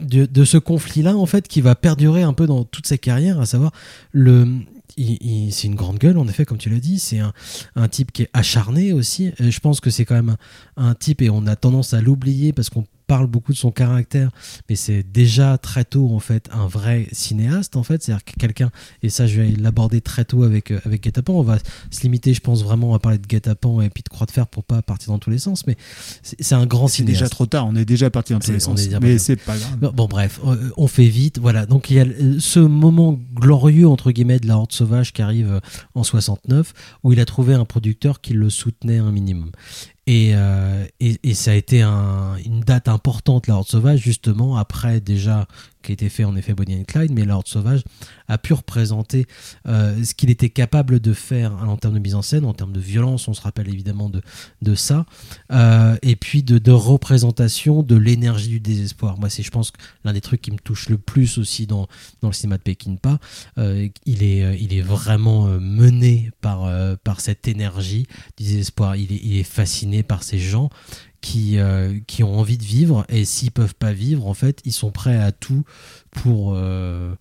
de, 0.00 0.26
de 0.26 0.44
ce 0.44 0.58
conflit-là, 0.58 1.16
en 1.16 1.26
fait, 1.26 1.46
qui 1.46 1.60
va 1.60 1.74
perdurer 1.74 2.22
un 2.22 2.32
peu 2.32 2.46
dans 2.46 2.64
toute 2.64 2.86
sa 2.86 2.98
carrière, 2.98 3.40
à 3.40 3.46
savoir 3.46 3.72
le. 4.10 4.48
c'est 4.96 5.66
une 5.66 5.74
grande 5.76 5.98
gueule, 5.98 6.18
en 6.18 6.26
effet, 6.26 6.44
comme 6.44 6.58
tu 6.58 6.70
l'as 6.70 6.80
dit. 6.80 6.98
C'est 6.98 7.20
un, 7.20 7.32
un 7.76 7.88
type 7.88 8.10
qui 8.10 8.22
est 8.22 8.30
acharné 8.32 8.92
aussi. 8.92 9.32
Et 9.38 9.50
je 9.52 9.60
pense 9.60 9.80
que 9.80 9.90
c'est 9.90 10.04
quand 10.04 10.16
même 10.16 10.36
un 10.76 10.94
type, 10.94 11.22
et 11.22 11.30
on 11.30 11.46
a 11.46 11.54
tendance 11.54 11.94
à 11.94 12.00
l'oublier 12.00 12.52
parce 12.52 12.68
qu'on 12.68 12.84
parle 13.08 13.26
beaucoup 13.26 13.52
de 13.52 13.56
son 13.56 13.72
caractère, 13.72 14.30
mais 14.68 14.76
c'est 14.76 15.02
déjà 15.02 15.58
très 15.58 15.84
tôt 15.84 16.10
en 16.14 16.20
fait 16.20 16.48
un 16.52 16.68
vrai 16.68 17.08
cinéaste 17.10 17.74
en 17.74 17.82
fait, 17.82 18.00
c'est-à-dire 18.02 18.24
que 18.24 18.32
quelqu'un 18.38 18.70
et 19.02 19.08
ça 19.08 19.26
je 19.26 19.40
vais 19.40 19.48
l'aborder 19.50 20.00
très 20.00 20.24
tôt 20.24 20.44
avec 20.44 20.70
euh, 20.70 20.78
avec 20.84 21.02
Guet-apens. 21.02 21.32
On 21.32 21.42
va 21.42 21.58
se 21.90 22.02
limiter, 22.02 22.34
je 22.34 22.40
pense 22.40 22.62
vraiment 22.62 22.94
à 22.94 23.00
parler 23.00 23.18
de 23.18 23.26
Guet-apens 23.26 23.80
et 23.80 23.90
puis 23.90 24.02
de 24.04 24.08
Croix 24.08 24.26
de 24.26 24.30
fer 24.30 24.46
pour 24.46 24.62
pas 24.62 24.82
partir 24.82 25.08
dans 25.12 25.18
tous 25.18 25.30
les 25.30 25.38
sens, 25.38 25.66
mais 25.66 25.76
c'est 26.22 26.36
c'est 26.40 26.54
un 26.54 26.66
grand 26.66 26.86
C'est 26.86 26.96
cinéaste. 26.98 27.18
déjà 27.22 27.28
trop 27.28 27.46
tard, 27.46 27.66
on 27.66 27.74
est 27.74 27.84
déjà 27.84 28.10
parti 28.10 28.32
dans 28.34 28.38
tous 28.38 28.46
C'est- 28.46 28.52
les 28.52 28.60
sens. 28.60 28.80
Mais 29.00 29.18
c'est 29.18 29.36
pas 29.36 29.56
grave. 29.56 29.76
Bon, 29.78 29.90
bon, 29.92 30.06
bref, 30.06 30.38
euh, 30.46 30.70
on 30.76 30.86
fait 30.86 31.08
vite. 31.08 31.38
Voilà. 31.40 31.66
Donc 31.66 31.90
il 31.90 31.96
y 31.96 32.00
a 32.00 32.06
ce 32.38 32.60
moment 32.60 33.18
glorieux 33.34 33.88
entre 33.88 34.12
guillemets 34.12 34.38
de 34.38 34.46
la 34.46 34.56
Horde 34.58 34.72
sauvage 34.72 35.12
qui 35.14 35.22
arrive 35.22 35.50
euh, 35.50 35.60
en 35.94 36.04
69 36.04 36.74
où 37.02 37.12
il 37.14 37.20
a 37.20 37.24
trouvé 37.24 37.54
un 37.54 37.64
producteur 37.64 38.20
qui 38.20 38.34
le 38.34 38.50
soutenait 38.50 38.98
un 38.98 39.10
minimum. 39.10 39.50
Et, 40.10 40.30
euh, 40.32 40.86
et, 41.00 41.34
ça 41.34 41.50
a 41.50 41.54
été 41.54 41.82
un- 41.82 42.36
une 42.42 42.60
date 42.60 42.88
importante, 42.88 43.46
la 43.46 43.56
Horde 43.56 43.68
Sauvage, 43.68 44.00
justement, 44.00 44.56
après 44.56 45.02
déjà 45.02 45.46
qui 45.82 45.92
a 45.92 45.94
été 45.94 46.08
fait 46.08 46.24
en 46.24 46.36
effet 46.36 46.54
Bonnie 46.54 46.76
and 46.76 46.84
Clyde, 46.86 47.12
mais 47.12 47.24
la 47.24 47.36
Horde 47.36 47.48
Sauvage 47.48 47.82
a 48.28 48.38
pu 48.38 48.52
représenter 48.52 49.26
euh, 49.66 50.02
ce 50.04 50.14
qu'il 50.14 50.30
était 50.30 50.50
capable 50.50 51.00
de 51.00 51.12
faire 51.12 51.52
en 51.52 51.76
termes 51.76 51.94
de 51.94 51.98
mise 51.98 52.14
en 52.14 52.22
scène, 52.22 52.44
en 52.44 52.54
termes 52.54 52.72
de 52.72 52.80
violence, 52.80 53.28
on 53.28 53.34
se 53.34 53.40
rappelle 53.40 53.68
évidemment 53.68 54.08
de, 54.08 54.20
de 54.62 54.74
ça, 54.74 55.06
euh, 55.52 55.96
et 56.02 56.16
puis 56.16 56.42
de, 56.42 56.58
de 56.58 56.72
représentation 56.72 57.82
de 57.82 57.96
l'énergie 57.96 58.48
du 58.48 58.60
désespoir. 58.60 59.18
Moi, 59.18 59.30
c'est, 59.30 59.42
je 59.42 59.50
pense, 59.50 59.72
l'un 60.04 60.12
des 60.12 60.20
trucs 60.20 60.42
qui 60.42 60.50
me 60.50 60.58
touche 60.58 60.88
le 60.88 60.98
plus 60.98 61.38
aussi 61.38 61.66
dans, 61.66 61.88
dans 62.20 62.28
le 62.28 62.34
cinéma 62.34 62.58
de 62.58 62.62
Peckinpah. 62.62 63.18
Euh, 63.58 63.88
il, 64.04 64.22
est, 64.22 64.42
euh, 64.42 64.56
il 64.58 64.74
est 64.74 64.82
vraiment 64.82 65.46
mené 65.46 66.30
par, 66.40 66.70
par 66.98 67.20
cette 67.20 67.48
énergie 67.48 68.06
du 68.36 68.44
désespoir. 68.44 68.96
Il 68.96 69.12
est, 69.12 69.20
il 69.22 69.38
est 69.38 69.42
fasciné 69.44 70.02
par 70.02 70.22
ces 70.22 70.38
gens 70.38 70.70
qui, 71.20 71.58
euh, 71.58 71.98
qui 72.06 72.22
ont 72.22 72.38
envie 72.38 72.58
de 72.58 72.64
vivre 72.64 73.04
et 73.08 73.24
s'ils 73.24 73.50
peuvent 73.50 73.74
pas 73.74 73.92
vivre, 73.92 74.26
en 74.26 74.34
fait, 74.34 74.60
ils 74.64 74.72
sont 74.72 74.90
prêts 74.90 75.16
à 75.18 75.32
tout 75.32 75.64
pour, 76.10 76.52
euh, 76.54 77.12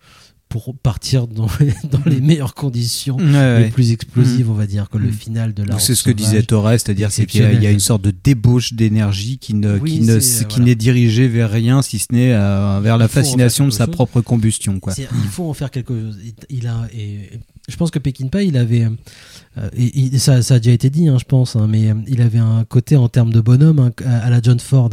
pour 0.50 0.74
partir 0.78 1.28
dans 1.28 1.50
les, 1.60 1.74
dans 1.92 2.02
les 2.06 2.22
meilleures 2.22 2.54
conditions, 2.54 3.18
Ouais, 3.18 3.24
les 3.26 3.64
ouais. 3.66 3.70
plus 3.70 3.92
explosives, 3.92 4.46
Mhm. 4.46 4.52
on 4.52 4.56
va 4.56 4.66
dire, 4.68 4.90
que 4.90 4.98
le 4.98 5.08
Mhm. 5.08 5.14
final 5.14 5.54
de 5.54 5.64
la 5.64 5.72
Donc, 5.74 5.82
C'est 5.82 5.94
ce 5.96 6.04
que 6.04 6.12
disait. 6.12 6.42
Torres, 6.44 6.70
c'est-à-dire 6.72 7.12
c'est 7.12 7.26
qu'il 7.26 7.42
y 7.42 7.44
a- 7.44 7.52
y 7.70 7.74
une 7.74 7.80
sorte 7.82 8.02
de 8.04 8.12
débauche 8.12 8.72
d'énergie 8.74 9.40
qui 9.40 9.56
ne 9.56 9.78
Oui, 9.78 9.94
qui 9.94 10.02
ne 10.02 10.20
c'est, 10.22 10.48
qui 10.48 10.56
voilà. 10.58 10.66
n'est 10.66 10.76
dirigée 10.76 11.28
vers 11.28 11.52
rien 11.52 11.82
si 11.82 12.00
ce 12.00 12.08
n'est 12.12 12.34
euh, 12.34 12.80
vers 12.82 12.98
la 12.98 13.06
Il 13.06 13.10
fascination 13.10 13.66
de 13.66 13.72
sa 13.72 13.86
chose. 13.88 13.94
propre 13.96 14.22
combustion 14.22 14.80
quoi. 14.80 14.94
Il 14.98 15.06
faut 15.30 15.50
en 15.50 15.54
faire 15.54 15.70
quelque 15.72 15.94
chose. 16.00 16.18
Il, 16.24 16.34
il 16.60 16.68
a, 16.68 16.88
et, 16.94 17.30
je 17.68 17.76
pense 17.76 17.92
que 17.92 18.00
Peckinpah, 18.00 18.44
il 18.44 18.56
avait, 18.56 18.86
euh, 18.86 18.90
et, 19.76 20.06
et 20.14 20.18
ça, 20.20 20.42
ça 20.42 20.56
a 20.56 20.60
déjà 20.60 20.72
été 20.72 20.90
dit, 20.90 21.08
hein, 21.08 21.18
je 21.18 21.26
pense, 21.26 21.56
hein, 21.56 21.68
mais 21.68 21.90
euh, 21.90 21.96
il 22.08 22.22
avait 22.22 22.40
un 22.40 22.64
côté 22.66 22.96
en 22.96 23.10
termes 23.10 23.32
de 23.32 23.42
bonhomme 23.42 23.80
hein, 23.80 23.92
à, 24.06 24.30
la 24.30 24.42
John 24.42 24.60
Ford. 24.60 24.90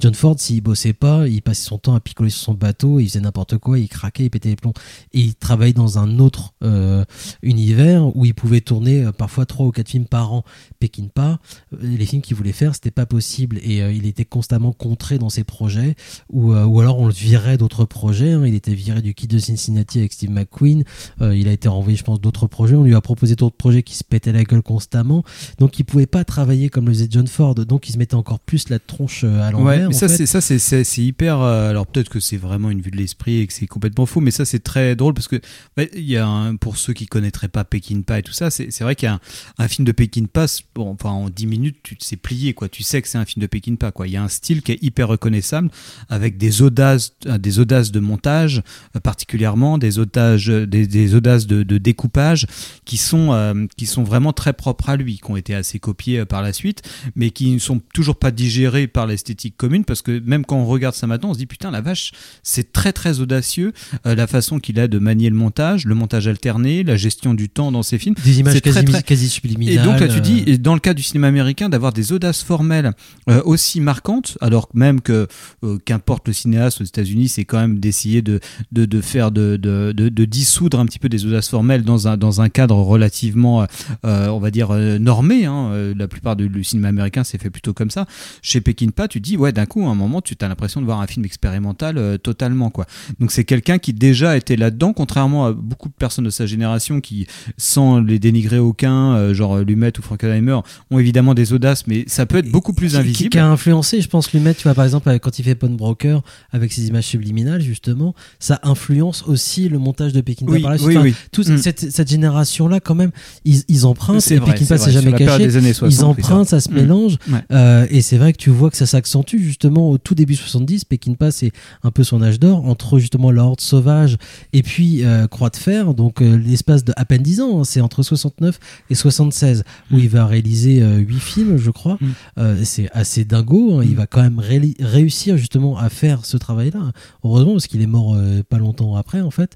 John 0.00 0.14
Ford, 0.14 0.36
s'il 0.38 0.60
bossait 0.62 0.92
pas, 0.92 1.28
il 1.28 1.42
passait 1.42 1.64
son 1.64 1.78
temps 1.78 1.94
à 1.94 2.00
picoler 2.00 2.30
sur 2.30 2.42
son 2.42 2.54
bateau, 2.54 3.00
il 3.00 3.08
faisait 3.08 3.20
n'importe 3.20 3.58
quoi, 3.58 3.78
il 3.78 3.88
craquait, 3.88 4.24
il 4.24 4.30
pétait 4.30 4.50
les 4.50 4.56
plombs. 4.56 4.72
Il 5.12 5.34
travaillait 5.34 5.72
dans 5.72 5.98
un 5.98 6.18
autre 6.18 6.54
euh, 6.64 7.04
univers 7.42 8.16
où 8.16 8.24
il 8.24 8.34
pouvait 8.34 8.60
tourner 8.60 9.04
euh, 9.04 9.12
parfois 9.12 9.46
trois 9.46 9.66
ou 9.66 9.70
quatre 9.70 9.88
films 9.88 10.06
par 10.06 10.32
an. 10.32 10.44
Peckinpah, 10.80 11.38
euh, 11.72 11.76
les 11.82 12.06
films 12.06 12.22
qu'il 12.22 12.36
voulait 12.36 12.52
faire, 12.52 12.74
c'était 12.74 12.90
pas 12.90 13.06
possible 13.06 13.58
et 13.62 13.82
euh, 13.82 13.92
il 13.92 14.06
était 14.06 14.24
constamment 14.24 14.72
contré 14.72 15.18
dans 15.18 15.28
ses 15.30 15.44
projets 15.44 15.94
ou, 16.30 16.52
euh, 16.52 16.64
ou 16.64 16.80
alors 16.80 16.98
on 16.98 17.06
le 17.06 17.12
virait 17.12 17.56
d'autres 17.58 17.84
projets. 17.84 18.32
hein. 18.32 18.46
Il 18.46 18.54
était 18.54 18.74
viré 18.74 19.02
du 19.02 19.14
Kid 19.14 19.30
de 19.30 19.38
Cincinnati 19.38 19.98
avec 19.98 20.12
Steve 20.12 20.30
McQueen. 20.30 20.84
Euh, 21.20 21.36
il 21.36 21.48
a 21.48 21.52
été 21.52 21.68
renvoyé, 21.68 21.96
je 21.96 22.04
pense, 22.04 22.20
d'autres 22.20 22.46
projets. 22.46 22.74
On 22.76 22.84
lui 22.84 22.94
a 22.94 23.00
proposé 23.00 23.36
d'autres 23.36 23.56
projets 23.56 23.82
qui 23.82 23.94
se 23.96 24.04
pétaient 24.08 24.32
la 24.32 24.44
gueule 24.44 24.62
constamment. 24.62 25.24
Donc 25.58 25.78
il 25.78 25.84
pouvait 25.84 26.06
pas 26.06 26.24
travailler 26.24 26.68
comme 26.70 26.86
le 26.86 26.92
faisait 26.92 27.08
John 27.10 27.26
Ford. 27.26 27.54
Donc 27.54 27.88
il 27.88 27.92
se 27.92 27.98
mettait 27.98 28.14
encore 28.14 28.40
plus 28.40 28.68
la 28.68 28.78
tronche 28.78 29.22
euh, 29.24 29.40
à 29.42 29.46
Ouais, 29.48 29.52
l'envers. 29.52 29.88
mais 29.90 29.94
en 29.94 29.98
ça 29.98 30.08
c'est 30.08 30.26
ça 30.26 30.40
c'est 30.40 30.58
c'est 30.58 30.84
c'est 30.84 31.02
hyper 31.02 31.40
euh, 31.40 31.70
alors 31.70 31.86
peut-être 31.86 32.08
que 32.08 32.20
c'est 32.20 32.36
vraiment 32.36 32.70
une 32.70 32.80
vue 32.80 32.90
de 32.90 32.96
l'esprit 32.96 33.40
et 33.40 33.46
que 33.46 33.52
c'est 33.52 33.66
complètement 33.66 34.06
faux 34.06 34.20
mais 34.20 34.30
ça 34.30 34.44
c'est 34.44 34.58
très 34.60 34.96
drôle 34.96 35.14
parce 35.14 35.28
que 35.28 35.40
bah, 35.76 35.84
y 35.94 36.16
a 36.16 36.26
un, 36.26 36.56
pour 36.56 36.76
ceux 36.76 36.92
qui 36.92 37.06
connaîtraient 37.06 37.48
pas 37.48 37.64
Peckinpah 37.64 38.18
et 38.18 38.22
tout 38.22 38.32
ça 38.32 38.50
c'est 38.50 38.80
vrai 38.80 38.94
qu'il 38.94 39.06
y 39.06 39.10
a 39.10 39.14
un, 39.14 39.20
un 39.58 39.68
film 39.68 39.84
de 39.86 39.92
Peckinpah 39.92 40.46
bon 40.74 40.90
enfin 40.90 41.10
en 41.10 41.28
10 41.30 41.46
minutes 41.46 41.76
tu 41.82 41.96
sais 42.00 42.16
plié 42.16 42.54
quoi 42.54 42.68
tu 42.68 42.82
sais 42.82 43.02
que 43.02 43.08
c'est 43.08 43.18
un 43.18 43.24
film 43.24 43.42
de 43.42 43.46
Peckinpah 43.46 43.92
quoi 43.92 44.06
il 44.06 44.12
y 44.12 44.16
a 44.16 44.22
un 44.22 44.28
style 44.28 44.62
qui 44.62 44.72
est 44.72 44.82
hyper 44.82 45.08
reconnaissable 45.08 45.70
avec 46.08 46.36
des 46.38 46.62
audaces 46.62 47.12
euh, 47.26 47.38
des 47.38 47.58
audaces 47.58 47.90
de 47.90 48.00
montage 48.00 48.62
euh, 48.96 49.00
particulièrement 49.00 49.78
des 49.78 49.98
audaces 49.98 50.46
des, 50.46 50.86
des 50.86 51.14
audaces 51.14 51.46
de, 51.46 51.62
de 51.62 51.78
découpage 51.78 52.46
qui 52.84 52.96
sont 52.96 53.32
euh, 53.32 53.66
qui 53.76 53.86
sont 53.86 53.97
vraiment 54.04 54.32
très 54.32 54.52
propres 54.52 54.88
à 54.90 54.96
lui 54.96 55.18
qui 55.18 55.30
ont 55.30 55.36
été 55.36 55.54
assez 55.54 55.78
copiés 55.78 56.20
euh, 56.20 56.24
par 56.26 56.42
la 56.42 56.52
suite 56.52 56.82
mais 57.16 57.30
qui 57.30 57.50
ne 57.50 57.58
sont 57.58 57.80
toujours 57.94 58.16
pas 58.18 58.30
digérés 58.30 58.86
par 58.86 59.06
l'esthétique 59.06 59.56
commune 59.56 59.84
parce 59.84 60.02
que 60.02 60.20
même 60.24 60.44
quand 60.44 60.56
on 60.56 60.66
regarde 60.66 60.94
ça 60.94 61.06
maintenant 61.06 61.30
on 61.30 61.34
se 61.34 61.38
dit 61.38 61.46
putain 61.46 61.70
la 61.70 61.80
vache 61.80 62.12
c'est 62.42 62.72
très 62.72 62.92
très 62.92 63.20
audacieux 63.20 63.72
euh, 64.06 64.14
la 64.14 64.26
façon 64.26 64.58
qu'il 64.58 64.78
a 64.80 64.88
de 64.88 64.98
manier 64.98 65.30
le 65.30 65.36
montage 65.36 65.84
le 65.84 65.94
montage 65.94 66.28
alterné 66.28 66.82
la 66.84 66.96
gestion 66.96 67.34
du 67.34 67.48
temps 67.48 67.72
dans 67.72 67.82
ses 67.82 67.98
films 67.98 68.14
des 68.24 68.40
images 68.40 68.60
quasi, 68.60 68.84
très, 68.84 68.92
très- 68.92 69.02
quasi 69.02 69.28
subliminales. 69.28 69.74
et 69.74 69.78
donc 69.84 70.00
là 70.00 70.08
tu 70.08 70.20
dis 70.20 70.40
euh, 70.46 70.52
et 70.52 70.58
dans 70.58 70.74
le 70.74 70.80
cas 70.80 70.94
du 70.94 71.02
cinéma 71.02 71.26
américain 71.28 71.68
d'avoir 71.68 71.92
des 71.92 72.12
audaces 72.12 72.42
formelles 72.42 72.92
euh, 73.28 73.42
aussi 73.44 73.80
marquantes 73.80 74.38
alors 74.40 74.68
même 74.74 75.00
que 75.00 75.26
euh, 75.64 75.78
qu'importe 75.84 76.26
le 76.28 76.34
cinéaste 76.34 76.80
aux 76.80 76.84
États-Unis 76.84 77.28
c'est 77.28 77.44
quand 77.44 77.58
même 77.58 77.78
d'essayer 77.80 78.22
de, 78.22 78.40
de, 78.72 78.84
de 78.84 79.00
faire 79.00 79.30
de, 79.30 79.56
de, 79.56 80.24
dissoudre 80.24 80.78
un 80.78 80.86
petit 80.86 80.98
peu 80.98 81.08
des 81.08 81.24
audaces 81.26 81.48
formelles 81.48 81.82
dans 81.82 82.08
un, 82.08 82.16
dans 82.16 82.40
un 82.40 82.48
cadre 82.48 82.76
relativement 82.76 83.66
on 84.04 84.38
va 84.38 84.50
dire 84.50 84.70
euh, 84.70 84.98
normé 84.98 85.44
hein. 85.44 85.70
Euh, 85.72 85.94
la 85.96 86.08
plupart 86.08 86.36
du 86.36 86.48
du 86.48 86.64
cinéma 86.64 86.88
américain 86.88 87.24
c'est 87.24 87.40
fait 87.40 87.50
plutôt 87.50 87.72
comme 87.74 87.90
ça 87.90 88.06
chez 88.42 88.60
Peckinpah 88.60 89.08
tu 89.08 89.20
dis 89.20 89.36
ouais 89.36 89.52
d'un 89.52 89.66
coup 89.66 89.84
à 89.86 89.90
un 89.90 89.94
moment 89.94 90.20
tu 90.22 90.34
as 90.40 90.48
l'impression 90.48 90.80
de 90.80 90.86
voir 90.86 91.00
un 91.00 91.06
film 91.06 91.24
expérimental 91.24 91.98
euh, 91.98 92.18
totalement 92.18 92.70
quoi 92.70 92.86
donc 93.20 93.30
c'est 93.32 93.44
quelqu'un 93.44 93.78
qui 93.78 93.92
déjà 93.92 94.36
était 94.36 94.56
là-dedans 94.56 94.92
contrairement 94.92 95.46
à 95.46 95.52
beaucoup 95.52 95.88
de 95.88 95.94
personnes 95.94 96.24
de 96.24 96.30
sa 96.30 96.46
génération 96.46 97.00
qui 97.00 97.26
sans 97.56 98.00
les 98.00 98.18
dénigrer 98.18 98.58
aucun 98.58 99.14
euh, 99.14 99.34
genre 99.34 99.58
Lumet 99.58 99.92
ou 99.98 100.02
Frankenheimer 100.02 100.58
ont 100.90 100.98
évidemment 100.98 101.34
des 101.34 101.52
audaces 101.52 101.86
mais 101.86 102.04
ça 102.06 102.26
peut 102.26 102.38
être 102.38 102.50
beaucoup 102.50 102.72
plus 102.72 102.92
qui- 102.92 102.96
invisible 102.96 103.30
Qui, 103.30 103.38
a 103.38 103.46
influencé, 103.48 104.00
je 104.00 104.08
pense, 104.08 104.32
Lumet, 104.32 104.54
tu 104.54 104.62
vois, 104.64 104.74
par 104.74 104.84
exemple, 104.84 105.10
quand 105.20 105.38
il 105.38 105.42
fait 105.44 105.54
Broker 105.54 106.22
avec 106.50 106.72
ses 106.72 106.86
images 106.88 107.04
subliminales, 107.06 107.60
justement, 107.60 108.14
ça 108.38 108.60
influence 108.62 109.22
aussi 109.26 109.68
le 109.68 109.78
montage 109.78 110.12
de 110.12 110.20
Peckinpah 110.20 110.52
Oui, 110.52 110.62
par 110.62 110.72
oui, 110.80 110.96
Enfin, 110.96 111.02
oui. 111.02 111.14
toute 111.32 111.48
Mm. 111.48 111.56
cette, 111.58 111.90
cette 111.90 112.08
génération-là, 112.08 112.80
quand 112.80 112.94
même, 112.94 113.10
ils, 113.44 113.62
ils 113.68 113.86
empruntent, 113.86 114.20
C'est 114.20 114.36
et 114.36 114.38
vrai, 114.38 114.56
c'est 114.58 114.90
jamais 114.90 115.12
caché. 115.12 115.44
des 115.46 115.56
années 115.56 115.72
60, 115.72 115.92
ils 116.00 116.04
empruntent, 116.04 116.48
ça 116.48 116.60
se 116.60 116.70
Mm. 116.70 116.74
mélange. 116.74 117.16
Ouais. 117.30 117.40
Euh, 117.52 117.86
et 117.90 118.00
c'est 118.00 118.16
vrai 118.16 118.32
que 118.32 118.38
tu 118.38 118.50
vois 118.50 118.70
que 118.70 118.76
ça 118.76 118.86
s'accentue, 118.86 119.38
justement, 119.38 119.90
au 119.90 119.98
tout 119.98 120.14
début 120.14 120.34
70. 120.36 120.84
Peckinpah, 120.84 121.30
c'est 121.30 121.52
un 121.82 121.90
peu 121.90 122.02
son 122.04 122.22
âge 122.22 122.40
d'or, 122.40 122.64
entre 122.66 122.98
justement 122.98 123.30
la 123.30 123.44
Horde 123.44 123.60
Sauvage 123.60 124.16
et 124.52 124.62
puis 124.62 125.04
euh, 125.04 125.26
Croix 125.26 125.50
de 125.50 125.56
Fer, 125.56 125.94
donc 125.94 126.22
euh, 126.22 126.36
l'espace 126.36 126.84
de 126.84 126.92
à 126.96 127.04
peine 127.04 127.22
10 127.22 127.40
ans, 127.40 127.60
hein, 127.60 127.64
c'est 127.64 127.80
entre 127.80 128.02
69 128.02 128.58
et 128.90 128.94
76, 128.94 129.64
où 129.92 129.98
il 129.98 130.08
va 130.08 130.26
réaliser 130.26 130.82
8 130.82 131.20
films, 131.20 131.56
je 131.58 131.70
crois. 131.70 131.98
Mm. 132.00 132.06
Euh, 132.38 132.60
c'est 132.64 132.88
assez 132.92 133.24
dingo. 133.24 133.78
hein. 133.80 133.84
Il 133.84 133.96
va 133.96 134.06
quand 134.06 134.22
même 134.22 134.38
ré- 134.38 134.74
réussir 134.80 135.36
justement 135.36 135.76
à 135.78 135.88
faire 135.88 136.24
ce 136.24 136.36
travail-là. 136.36 136.92
Heureusement, 137.24 137.52
parce 137.52 137.66
qu'il 137.66 137.82
est 137.82 137.86
mort 137.86 138.14
euh, 138.16 138.42
pas 138.48 138.58
longtemps 138.58 138.96
après, 138.96 139.20
en 139.20 139.30
fait. 139.30 139.52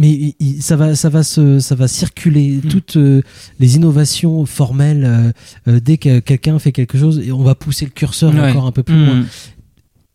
Mais 0.00 0.34
il- 0.40 0.62
ça 0.62 0.76
va, 0.76 0.94
ça 0.96 1.10
va 1.10 1.22
se, 1.22 1.58
ça 1.60 1.74
va 1.74 1.86
circuler 1.86 2.60
toutes 2.70 2.96
euh, 2.96 3.20
les 3.58 3.76
innovations 3.76 4.46
formelles. 4.46 5.04
euh, 5.04 5.32
euh, 5.68 5.78
dès 5.78 5.98
que 5.98 6.20
quelqu'un 6.20 6.58
fait 6.58 6.72
quelque 6.72 6.96
chose, 6.98 7.20
et 7.22 7.32
on 7.32 7.42
va 7.42 7.54
pousser 7.54 7.84
le 7.84 7.90
curseur 7.90 8.32
Ouais. 8.34 8.50
encore 8.50 8.64
un 8.66 8.72
peu 8.72 8.82
plus 8.82 8.94
Mm. 8.96 9.06
loin. 9.06 9.24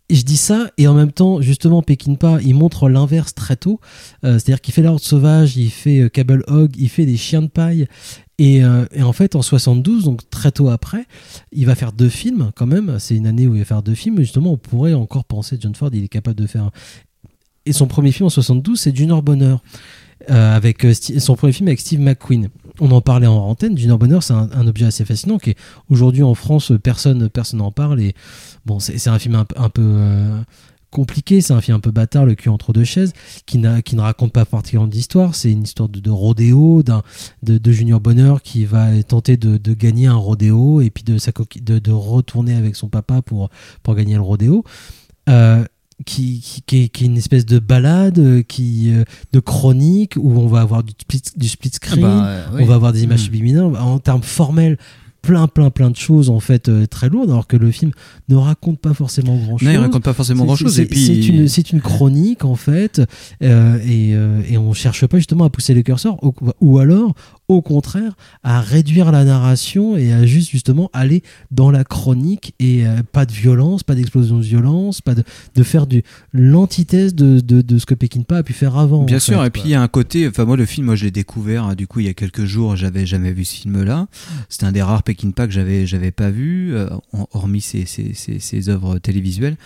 Et 0.09 0.15
je 0.15 0.23
dis 0.23 0.37
ça, 0.37 0.69
et 0.77 0.87
en 0.87 0.93
même 0.93 1.11
temps, 1.11 1.41
justement, 1.41 1.81
Peckinpah, 1.81 2.39
il 2.43 2.53
montre 2.55 2.89
l'inverse 2.89 3.33
très 3.35 3.55
tôt. 3.55 3.79
Euh, 4.23 4.33
C'est-à-dire 4.33 4.61
qu'il 4.61 4.73
fait 4.73 4.81
l'ordre 4.83 5.01
sauvage, 5.01 5.55
il 5.57 5.69
fait 5.71 6.09
Cable 6.11 6.43
Hog, 6.47 6.75
il 6.77 6.89
fait 6.89 7.05
des 7.07 7.17
chiens 7.17 7.41
de 7.41 7.47
paille. 7.47 7.87
Et, 8.37 8.57
et 8.93 9.01
en 9.01 9.13
fait, 9.13 9.35
en 9.37 9.41
72, 9.41 10.03
donc 10.03 10.29
très 10.29 10.51
tôt 10.51 10.67
après, 10.69 11.05
il 11.53 11.65
va 11.65 11.73
faire 11.73 11.93
deux 11.93 12.09
films 12.09 12.51
quand 12.55 12.65
même. 12.67 12.97
C'est 12.99 13.15
une 13.15 13.27
année 13.27 13.47
où 13.47 13.55
il 13.55 13.59
va 13.59 13.65
faire 13.65 13.81
deux 13.81 13.95
films. 13.95 14.17
Justement, 14.19 14.51
on 14.51 14.57
pourrait 14.57 14.93
encore 14.93 15.23
penser 15.23 15.57
John 15.59 15.73
Ford, 15.73 15.89
il 15.93 16.03
est 16.03 16.07
capable 16.09 16.35
de 16.41 16.45
faire. 16.45 16.69
Et 17.65 17.73
son 17.73 17.87
premier 17.87 18.11
film 18.11 18.27
en 18.27 18.29
72, 18.29 18.79
c'est 18.79 18.95
Junior 18.95 19.23
Bonheur, 19.23 19.59
euh, 20.29 20.55
avec 20.55 20.85
euh, 20.85 20.93
son 20.93 21.35
premier 21.35 21.51
film 21.51 21.67
avec 21.67 21.79
Steve 21.79 21.99
McQueen. 21.99 22.49
On 22.79 22.91
en 22.91 23.01
parlait 23.01 23.27
en 23.27 23.37
antenne. 23.37 23.77
Junior 23.77 23.97
Bonheur, 23.97 24.23
c'est 24.23 24.33
un, 24.33 24.67
objet 24.67 24.85
assez 24.85 25.03
fascinant 25.03 25.37
qui 25.37 25.55
aujourd'hui 25.89 26.23
en 26.23 26.35
France, 26.35 26.71
personne 26.83 27.29
personne 27.29 27.59
n'en 27.59 27.71
parle. 27.71 27.99
Et 28.01 28.13
bon, 28.65 28.79
c'est 28.79 29.07
un 29.07 29.19
film 29.19 29.35
un, 29.35 29.69
peu- 29.69 29.81
euh, 29.81 30.41
compliqué, 30.91 31.41
c'est 31.41 31.53
un 31.53 31.61
film 31.61 31.77
un 31.77 31.79
peu 31.79 31.91
bâtard, 31.91 32.25
le 32.25 32.35
cul 32.35 32.49
entre 32.49 32.71
deux 32.71 32.83
chaises, 32.83 33.13
qui, 33.45 33.61
qui 33.83 33.95
ne 33.95 34.01
raconte 34.01 34.31
pas 34.31 34.45
particulièrement 34.45 34.87
d'histoire. 34.87 35.35
C'est 35.35 35.51
une 35.51 35.63
histoire 35.63 35.89
de, 35.89 36.09
rodéo, 36.09 36.83
de, 36.83 37.57
de 37.57 37.71
Junior 37.71 37.99
Bonheur 37.99 38.41
qui 38.41 38.65
va 38.65 39.01
tenter 39.03 39.37
de, 39.37 39.57
de 39.57 39.73
gagner 39.73 40.07
un 40.07 40.15
rodéo 40.15 40.81
et 40.81 40.89
puis 40.89 41.03
de, 41.03 41.17
de, 41.79 41.91
retourner 41.91 42.55
avec 42.55 42.75
son 42.75 42.89
papa 42.89 43.21
pour, 43.21 43.49
pour 43.83 43.95
gagner 43.95 44.15
le 44.15 44.21
rodéo. 44.21 44.63
Qui, 46.05 46.41
qui, 46.65 46.89
qui 46.89 47.03
est, 47.05 47.05
une 47.07 47.17
espèce 47.17 47.45
de 47.45 47.59
balade, 47.59 48.19
euh, 48.19 48.41
qui, 48.41 48.91
euh, 48.93 49.03
de 49.31 49.39
chronique, 49.39 50.15
où 50.17 50.31
on 50.39 50.47
va 50.47 50.61
avoir 50.61 50.83
du 50.83 50.91
split, 50.99 51.21
du 51.37 51.47
split 51.47 51.71
screen, 51.73 52.01
bah, 52.01 52.25
euh, 52.25 52.45
oui. 52.53 52.61
on 52.63 52.65
va 52.65 52.75
avoir 52.75 52.91
des 52.93 53.03
images 53.03 53.21
Mm. 53.21 53.25
subliminales. 53.25 53.75
En 53.77 53.99
termes 53.99 54.23
formels, 54.23 54.77
plein, 55.21 55.47
plein, 55.47 55.71
plein 55.71 55.89
de 55.89 55.95
choses 55.95 56.29
en 56.29 56.39
fait 56.39 56.69
euh, 56.69 56.85
très 56.85 57.09
lourdes, 57.09 57.31
alors 57.31 57.47
que 57.47 57.57
le 57.57 57.71
film 57.71 57.91
ne 58.29 58.35
raconte 58.35 58.79
pas 58.79 58.93
forcément 58.93 59.35
grand 59.37 59.57
chose. 59.57 59.67
Non, 59.67 59.73
il 59.73 59.77
raconte 59.77 60.03
pas 60.03 60.13
forcément 60.13 60.45
grand 60.45 60.55
chose. 60.55 60.75
c'est- 60.75 60.83
Et 60.83 60.85
puis, 60.85 61.03
c'est 61.03 61.15
une, 61.27 61.47
c'est 61.47 61.71
une 61.71 61.81
chronique 61.81 62.45
en 62.45 62.55
fait, 62.55 63.01
euh, 63.41 63.79
et, 63.87 64.13
euh, 64.13 64.41
et 64.47 64.57
on 64.59 64.73
cherche 64.73 65.07
pas 65.07 65.17
justement 65.17 65.45
à 65.45 65.49
pousser 65.49 65.73
le 65.73 65.81
curseur, 65.81 66.23
ou, 66.23 66.31
ou 66.61 66.77
alors 66.77 67.15
au 67.47 67.61
contraire 67.61 68.13
à 68.43 68.59
réduire 68.61 69.11
la 69.11 69.23
narration 69.23 69.97
et 69.97 70.11
à 70.13 70.25
juste 70.25 70.49
justement 70.49 70.89
aller 70.93 71.21
dans 71.51 71.71
la 71.71 71.83
chronique 71.83 72.53
et 72.59 72.87
euh, 72.87 73.01
pas 73.11 73.25
de 73.25 73.31
violence, 73.31 73.83
pas 73.83 73.95
d'explosion 73.95 74.37
de 74.37 74.43
violence, 74.43 75.01
pas 75.01 75.15
de, 75.15 75.23
de 75.55 75.63
faire 75.63 75.85
du 75.85 76.03
l'antithèse 76.33 77.13
de, 77.13 77.39
de, 77.39 77.61
de 77.61 77.77
ce 77.77 77.85
que 77.85 77.93
Peckinpah 77.93 78.37
a 78.37 78.43
pu 78.43 78.53
faire 78.53 78.77
avant. 78.77 79.03
Bien 79.03 79.17
en 79.17 79.19
sûr, 79.19 79.41
fait, 79.41 79.47
et 79.47 79.49
puis 79.51 79.61
il 79.65 79.69
y 79.71 79.75
a 79.75 79.81
un 79.81 79.87
côté, 79.87 80.27
enfin 80.27 80.45
moi 80.45 80.57
le 80.57 80.65
film, 80.65 80.87
moi 80.87 80.95
je 80.95 81.05
l'ai 81.05 81.11
découvert 81.11 81.65
hein, 81.65 81.75
du 81.75 81.87
coup 81.87 81.99
il 81.99 82.07
y 82.07 82.09
a 82.09 82.13
quelques 82.13 82.45
jours, 82.45 82.75
j'avais 82.75 83.05
jamais 83.05 83.31
vu 83.31 83.45
ce 83.45 83.55
film-là. 83.55 84.07
C'était 84.49 84.65
un 84.65 84.71
des 84.71 84.81
rares 84.81 85.03
Peckinpah 85.03 85.47
que 85.47 85.53
j'avais 85.53 85.85
j'avais 85.85 86.11
pas 86.11 86.31
vu, 86.31 86.75
euh, 86.75 86.87
hormis 87.31 87.61
ses, 87.61 87.85
ses, 87.85 88.13
ses, 88.13 88.39
ses 88.39 88.69
œuvres 88.69 88.97
télévisuelles. 88.97 89.57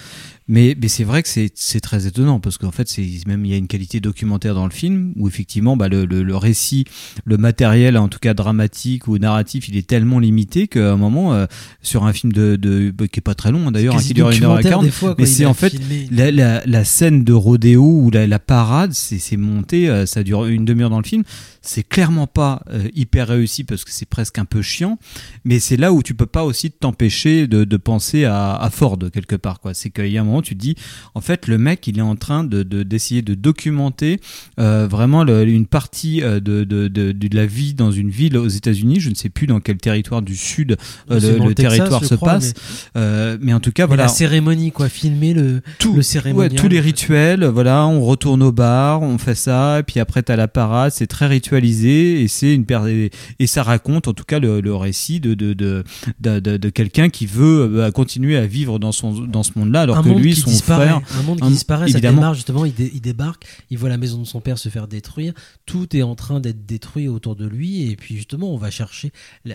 Mais, 0.52 0.76
mais 0.82 0.88
c'est 0.88 1.04
vrai 1.04 1.22
que 1.22 1.30
c'est 1.30 1.52
c'est 1.54 1.80
très 1.80 2.08
étonnant 2.08 2.40
parce 2.40 2.58
qu'en 2.58 2.72
fait 2.72 2.90
c'est 2.90 3.06
même 3.28 3.46
il 3.46 3.52
y 3.52 3.54
a 3.54 3.58
une 3.58 3.68
qualité 3.68 4.00
documentaire 4.00 4.56
dans 4.56 4.66
le 4.66 4.72
film 4.72 5.14
où 5.16 5.28
effectivement 5.28 5.78
bah, 5.78 5.90
le, 5.90 6.06
le, 6.06 6.24
le 6.24 6.36
récit, 6.36 6.86
le 7.24 7.38
matériel 7.38 7.69
en 7.98 8.08
tout 8.08 8.20
cas 8.20 8.34
dramatique 8.34 9.08
ou 9.08 9.18
narratif, 9.18 9.68
il 9.70 9.78
est 9.78 9.88
tellement 9.88 10.20
limité 10.20 10.68
qu'à 10.68 10.92
un 10.94 10.98
moment 10.98 11.34
euh, 11.34 11.46
sur 11.82 12.06
un 12.06 12.14
film 12.14 12.32
de, 12.34 12.56
de 12.56 12.92
bah, 12.92 13.08
qui 13.08 13.20
est 13.20 13.22
pas 13.22 13.36
très 13.36 13.52
long 13.52 13.68
hein, 13.68 13.72
d'ailleurs, 13.72 13.96
qui 14.02 14.14
dure 14.14 14.30
une 14.38 14.44
heure 14.44 14.60
et 14.60 14.64
quoi, 15.00 15.16
mais 15.18 15.26
c'est 15.26 15.46
a 15.46 15.50
en 15.50 15.54
fait 15.54 15.70
filmé. 15.72 16.08
la, 16.12 16.32
la, 16.32 16.62
la 16.66 16.84
scène 16.84 17.24
de 17.24 17.34
rodéo 17.34 17.84
ou 17.84 18.12
la, 18.12 18.28
la 18.28 18.40
parade, 18.40 18.94
c'est 18.94 19.38
monté, 19.38 19.90
euh, 19.90 20.06
ça 20.06 20.24
dure 20.24 20.46
une 20.46 20.66
demi-heure 20.66 20.90
dans 20.90 21.00
le 21.00 21.06
film. 21.06 21.24
C'est 21.62 21.84
clairement 21.88 22.26
pas 22.28 22.64
euh, 22.72 22.88
hyper 22.96 23.28
réussi 23.28 23.64
parce 23.66 23.84
que 23.84 23.92
c'est 23.92 24.08
presque 24.08 24.40
un 24.40 24.46
peu 24.46 24.62
chiant, 24.62 24.98
mais 25.44 25.60
c'est 25.60 25.76
là 25.78 25.92
où 25.92 26.02
tu 26.02 26.14
peux 26.14 26.26
pas 26.26 26.44
aussi 26.46 26.72
t'empêcher 26.72 27.48
de, 27.48 27.66
de 27.66 27.78
penser 27.78 28.24
à, 28.26 28.56
à 28.56 28.70
Ford 28.70 28.98
quelque 29.14 29.36
part. 29.36 29.60
quoi. 29.60 29.74
C'est 29.74 29.90
qu'il 29.90 30.08
y 30.08 30.18
a 30.18 30.22
un 30.22 30.24
moment, 30.24 30.42
tu 30.42 30.56
te 30.56 30.60
dis, 30.62 30.76
en 31.16 31.22
fait, 31.22 31.48
le 31.48 31.58
mec, 31.58 31.86
il 31.88 32.00
est 32.00 32.02
en 32.02 32.16
train 32.16 32.44
de 32.44 32.64
de- 32.64 32.84
d'essayer 32.84 33.22
de, 33.22 33.36
documenter 33.36 34.20
vraiment 34.58 35.24
le- 35.24 35.48
une 35.48 35.66
partie 35.66 36.22
de, 36.22 36.40
de, 36.40 36.64
de, 36.88 37.12
de 37.12 37.36
la 37.36 37.46
vie 37.46 37.59
dans 37.74 37.92
une 37.92 38.10
ville 38.10 38.38
aux 38.38 38.48
États-Unis. 38.48 39.00
Je 39.00 39.10
ne 39.10 39.16
sais 39.16 39.30
plus 39.30 39.48
dans 39.48 39.60
quel 39.60 39.78
territoire 39.78 40.22
du 40.22 40.36
sud 40.36 40.78
euh, 41.12 41.20
le, 41.20 41.54
Texas, 41.54 41.78
territoire 41.78 42.04
se 42.06 42.16
crois, 42.16 42.30
passe, 42.34 42.54
Euh, 42.96 43.38
mais 43.42 43.54
en 43.54 43.60
tout 43.60 43.72
cas, 43.72 43.84
Mais 43.84 43.88
voilà 43.90 44.04
la 44.04 44.10
cérémonie 44.10 44.72
quoi, 44.72 44.90
filmer 44.90 45.34
le 45.34 45.62
tout, 45.80 45.94
le 45.96 46.02
cérémonial. 46.02 46.52
ouais, 46.52 46.58
tous 46.58 46.68
les 46.68 46.80
rituels, 46.80 47.46
voilà, 47.46 47.86
on 47.88 48.02
retourne 48.02 48.42
au 48.44 48.52
bar, 48.52 49.02
on 49.02 49.18
fait 49.18 49.36
ça, 49.36 49.80
et 49.80 49.84
puis 49.84 50.00
après 50.00 50.24
t'as 50.24 50.36
la 50.36 50.48
parade, 50.48 50.92
c'est 50.94 51.08
très 51.08 51.28
ritualisé 51.28 52.22
et 52.22 52.28
c'est 52.28 52.54
une 52.54 52.66
per- 52.66 53.10
et 53.40 53.48
ça 53.48 53.64
raconte 53.64 54.08
en 54.08 54.14
tout 54.14 54.24
cas 54.24 54.40
le, 54.40 54.62
le 54.62 54.76
récit 54.76 55.20
de 55.20 55.34
de 55.34 55.54
de 55.54 55.84
de, 56.22 56.70
quelqu'un 56.70 57.10
qui 57.10 57.26
veut 57.26 57.70
euh, 57.80 57.92
continuer 57.92 58.38
à 58.38 58.46
vivre 58.46 58.80
dans 58.80 58.92
son 58.92 59.14
dans 59.14 59.44
ce 59.44 59.52
monde-là 59.58 59.82
alors 59.82 59.98
un 59.98 60.04
que 60.04 60.10
monde 60.10 60.20
lui 60.22 60.36
son 60.36 60.50
disparaît, 60.50 60.88
frère 60.88 61.02
un 61.20 61.24
monde 61.24 61.40
qui 61.40 61.46
un- 61.46 61.50
disparaît, 61.50 61.88
ça 61.88 61.92
évidemment. 61.98 62.18
démarre 62.18 62.34
justement, 62.34 62.66
il, 62.66 62.74
dé- 62.74 62.92
il 62.94 63.02
débarque, 63.02 63.46
il 63.70 63.78
voit 63.78 63.90
la 63.90 63.98
maison 63.98 64.20
de 64.22 64.26
son 64.28 64.42
père 64.42 64.58
se 64.58 64.70
faire 64.70 64.88
détruire, 64.88 65.34
tout 65.66 65.96
est 65.96 66.02
en 66.04 66.16
train 66.16 66.40
d'être 66.40 66.66
détruit 66.66 67.08
autour 67.08 67.36
de 67.36 67.46
lui, 67.50 67.90
et 67.92 67.96
puis 67.96 68.16
justement 68.16 68.54
on 68.54 68.58
va 68.58 68.72
chercher 68.72 69.12
à, 69.50 69.54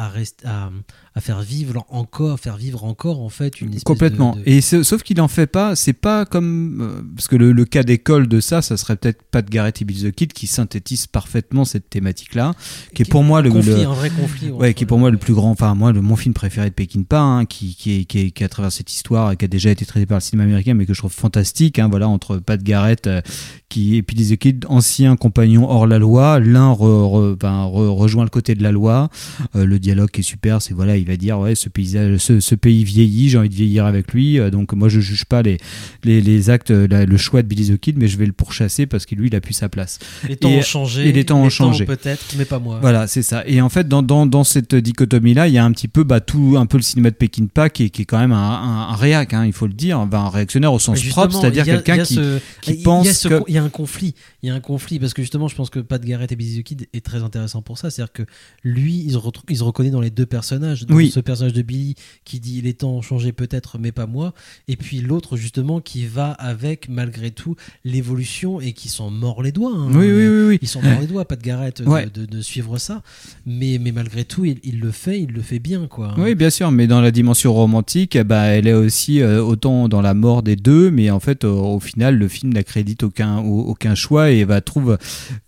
à, 0.00 0.04
à, 0.04 0.08
rest- 0.10 0.44
à, 0.44 0.70
à 1.14 1.20
faire 1.20 1.40
vivre 1.40 1.84
encore, 1.88 2.38
faire 2.38 2.56
vivre 2.56 2.84
encore 2.84 3.20
en 3.20 3.28
fait 3.28 3.60
une 3.60 3.68
espèce 3.70 3.84
Complètement. 3.84 4.34
de, 4.36 4.40
de- 4.40 4.48
Et 4.48 4.60
sauf 4.60 5.02
qu'il 5.02 5.20
en 5.20 5.28
fait 5.28 5.46
pas. 5.46 5.74
C'est 5.76 5.92
pas 5.92 6.24
comme 6.24 6.80
euh, 6.80 7.02
parce 7.16 7.26
que 7.28 7.36
le, 7.36 7.52
le 7.52 7.64
cas 7.64 7.82
d'école 7.82 8.28
de 8.28 8.40
ça, 8.40 8.62
ça 8.62 8.76
serait 8.76 8.96
peut-être 8.96 9.22
Pat 9.30 9.48
Garrett 9.48 9.80
et 9.80 9.84
Bill 9.84 10.10
the 10.10 10.14
Kid 10.14 10.32
qui 10.32 10.46
synthétise 10.46 11.06
parfaitement 11.06 11.64
cette 11.64 11.88
thématique-là, 11.90 12.54
qui 12.94 13.02
est 13.02 13.10
pour 13.10 13.22
moi 13.24 13.42
le, 13.42 13.50
conflit, 13.50 13.70
le- 13.72 13.86
un 13.86 13.92
vrai 13.94 14.10
conflit. 14.10 14.50
Ouais, 14.50 14.74
qui 14.74 14.84
est 14.84 14.86
pour 14.86 14.98
moi 14.98 15.10
le 15.10 15.18
plus 15.18 15.34
grand, 15.34 15.50
enfin 15.50 15.74
moi 15.74 15.92
le, 15.92 16.00
mon 16.02 16.16
film 16.16 16.34
préféré 16.34 16.68
de 16.70 16.74
Peckinpah, 16.74 17.20
hein, 17.20 17.44
qui, 17.46 17.74
qui, 17.74 18.00
est, 18.00 18.04
qui, 18.04 18.18
est, 18.20 18.30
qui 18.30 18.44
à 18.44 18.48
travers 18.48 18.70
cette 18.72 18.92
histoire, 18.92 19.36
qui 19.36 19.44
a 19.44 19.48
déjà 19.48 19.70
été 19.70 19.84
traité 19.86 20.06
par 20.06 20.18
le 20.18 20.22
cinéma 20.22 20.44
américain, 20.44 20.74
mais 20.74 20.86
que 20.86 20.94
je 20.94 20.98
trouve 21.00 21.12
fantastique, 21.12 21.78
hein, 21.78 21.88
voilà, 21.88 22.08
entre 22.08 22.36
Pat 22.38 22.62
Garrett 22.62 23.06
euh, 23.06 23.20
qui 23.68 23.96
et 23.96 24.02
puis 24.02 24.16
les 24.16 24.36
Kid, 24.36 24.64
anciens 24.68 25.16
compagnons 25.16 25.68
hors 25.68 25.86
la 25.86 25.98
loi, 25.98 26.40
l'un 26.40 26.72
re- 26.72 27.29
ben, 27.38 27.64
re- 27.66 27.88
rejoint 27.88 28.24
le 28.24 28.30
côté 28.30 28.54
de 28.54 28.62
la 28.62 28.72
loi, 28.72 29.08
Euh, 29.56 29.64
le 29.64 29.78
dialogue 29.78 30.10
est 30.18 30.22
super, 30.22 30.62
c'est 30.62 30.74
voilà, 30.74 30.96
il 30.96 31.06
va 31.06 31.16
dire 31.16 31.38
ouais 31.38 31.54
ce 31.54 31.68
paysage, 31.68 32.18
ce, 32.18 32.40
ce 32.40 32.54
pays 32.54 32.84
vieillit, 32.84 33.28
j'ai 33.30 33.38
envie 33.38 33.48
de 33.48 33.54
vieillir 33.54 33.84
avec 33.86 34.12
lui, 34.12 34.38
euh, 34.38 34.50
donc 34.50 34.72
moi 34.72 34.88
je 34.88 35.00
juge 35.00 35.24
pas 35.24 35.42
les 35.42 35.58
les, 36.04 36.20
les 36.20 36.50
actes, 36.50 36.70
la- 36.70 37.04
le 37.06 37.16
choix 37.16 37.42
de 37.42 37.48
Billy 37.48 37.68
the 37.70 37.78
Kid, 37.78 37.96
mais 37.98 38.08
je 38.08 38.16
vais 38.16 38.26
le 38.26 38.32
pourchasser 38.32 38.86
parce 38.86 39.06
que 39.06 39.14
lui 39.14 39.28
il 39.28 39.34
a 39.34 39.40
pu 39.40 39.52
sa 39.52 39.68
place. 39.68 39.98
les 40.28 40.36
temps 40.36 40.50
et- 40.50 40.58
ont 40.58 40.62
changé, 40.62 41.08
et 41.08 41.12
les 41.12 41.24
temps 41.24 41.40
ont 41.42 41.50
changé. 41.50 41.84
peut-être, 41.84 42.24
mais 42.38 42.44
pas 42.44 42.58
moi. 42.58 42.78
Voilà, 42.80 43.06
c'est 43.06 43.22
ça. 43.22 43.42
Et 43.46 43.60
en 43.60 43.68
fait, 43.68 43.88
dans, 43.88 44.02
dans, 44.02 44.26
dans 44.26 44.44
cette 44.44 44.74
dichotomie-là, 44.74 45.48
il 45.48 45.54
y 45.54 45.58
a 45.58 45.64
un 45.64 45.72
petit 45.72 45.88
peu 45.88 46.04
bah, 46.04 46.20
tout 46.20 46.54
un 46.58 46.66
peu 46.66 46.76
le 46.76 46.82
cinéma 46.82 47.10
de 47.10 47.16
Peckinpah 47.16 47.70
qui 47.70 47.84
est, 47.84 47.90
qui 47.90 48.02
est 48.02 48.04
quand 48.04 48.18
même 48.18 48.32
un, 48.32 48.36
un, 48.36 48.88
un 48.92 48.94
réac, 48.96 49.34
hein, 49.34 49.44
il 49.46 49.52
faut 49.52 49.66
le 49.66 49.72
dire, 49.72 50.06
ben, 50.06 50.18
un 50.20 50.28
réactionnaire 50.30 50.72
au 50.72 50.78
sens 50.78 51.02
propre, 51.04 51.38
c'est-à-dire 51.40 51.64
quelqu'un 51.64 52.02
qui, 52.02 52.14
ce- 52.14 52.38
qui 52.60 52.72
il 52.72 52.76
y 52.78 52.80
a 52.80 52.84
pense 52.84 53.10
ce 53.12 53.28
que... 53.28 53.42
il 53.48 53.54
y 53.54 53.58
a 53.58 53.62
un 53.64 53.68
conflit 53.68 54.14
il 54.42 54.48
y 54.48 54.50
a 54.50 54.54
un 54.54 54.60
conflit 54.60 54.98
parce 54.98 55.12
que 55.14 55.22
justement 55.22 55.48
je 55.48 55.54
pense 55.54 55.68
que 55.70 55.80
Pat 55.80 56.02
Garrett 56.02 56.30
et 56.32 56.36
Billy 56.36 56.60
the 56.60 56.62
Kid 56.64 56.86
est 56.94 57.04
très 57.04 57.19
intéressant 57.24 57.62
pour 57.62 57.78
ça 57.78 57.90
c'est 57.90 58.02
à 58.02 58.06
dire 58.06 58.12
que 58.12 58.22
lui 58.64 59.02
il 59.06 59.12
se, 59.12 59.18
il 59.48 59.56
se 59.58 59.62
reconnaît 59.62 59.90
dans 59.90 60.00
les 60.00 60.10
deux 60.10 60.26
personnages 60.26 60.84
dans 60.86 60.94
Oui. 60.94 61.10
ce 61.10 61.20
personnage 61.20 61.52
de 61.52 61.62
Billy 61.62 61.94
qui 62.24 62.40
dit 62.40 62.60
les 62.62 62.74
temps 62.74 62.90
ont 62.92 63.02
changé 63.02 63.32
peut-être 63.32 63.78
mais 63.78 63.92
pas 63.92 64.06
moi 64.06 64.32
et 64.68 64.76
puis 64.76 65.00
l'autre 65.00 65.36
justement 65.36 65.80
qui 65.80 66.06
va 66.06 66.30
avec 66.32 66.88
malgré 66.88 67.30
tout 67.30 67.56
l'évolution 67.84 68.60
et 68.60 68.72
qui 68.72 68.88
s'en 68.88 69.10
mord 69.10 69.42
les 69.42 69.52
doigts 69.52 69.72
hein. 69.74 69.88
Oui, 69.90 70.10
oui, 70.10 70.26
oui, 70.28 70.46
oui. 70.48 70.58
ils 70.62 70.68
s'en 70.68 70.80
mord 70.82 71.00
les 71.00 71.06
doigts 71.06 71.24
Garrett 71.42 71.82
de, 71.82 71.88
Ouais. 71.88 72.06
de, 72.12 72.24
de 72.26 72.40
suivre 72.40 72.78
ça 72.78 73.02
mais, 73.46 73.78
mais 73.80 73.92
malgré 73.92 74.24
tout 74.24 74.44
il, 74.44 74.58
il 74.62 74.78
le 74.80 74.90
fait 74.90 75.20
il 75.20 75.32
le 75.32 75.42
fait 75.42 75.58
bien 75.58 75.86
quoi 75.86 76.14
Oui, 76.18 76.34
bien 76.34 76.50
sûr, 76.50 76.70
mais 76.70 76.86
dans 76.86 77.00
la 77.00 77.10
dimension 77.10 77.52
romantique, 77.52 78.16
ben, 78.18 78.44
elle 78.44 78.66
est 78.66 78.72
aussi 78.72 79.20
euh, 79.20 79.42
autant 79.42 79.88
dans 79.88 80.00
la 80.02 80.14
mort 80.14 80.42
des 80.42 80.56
deux, 80.56 80.90
mais 80.90 81.10
en 81.10 81.20
fait, 81.20 81.44
au, 81.44 81.74
au 81.74 81.80
final, 81.80 82.16
le 82.16 82.28
film 82.28 82.52
n'accrédite 82.52 83.02
aucun, 83.02 83.38
au- 83.38 83.62
aucun 83.64 83.94
choix 83.94 84.30
et 84.30 84.44
va 84.44 84.60
trouve, 84.60 84.98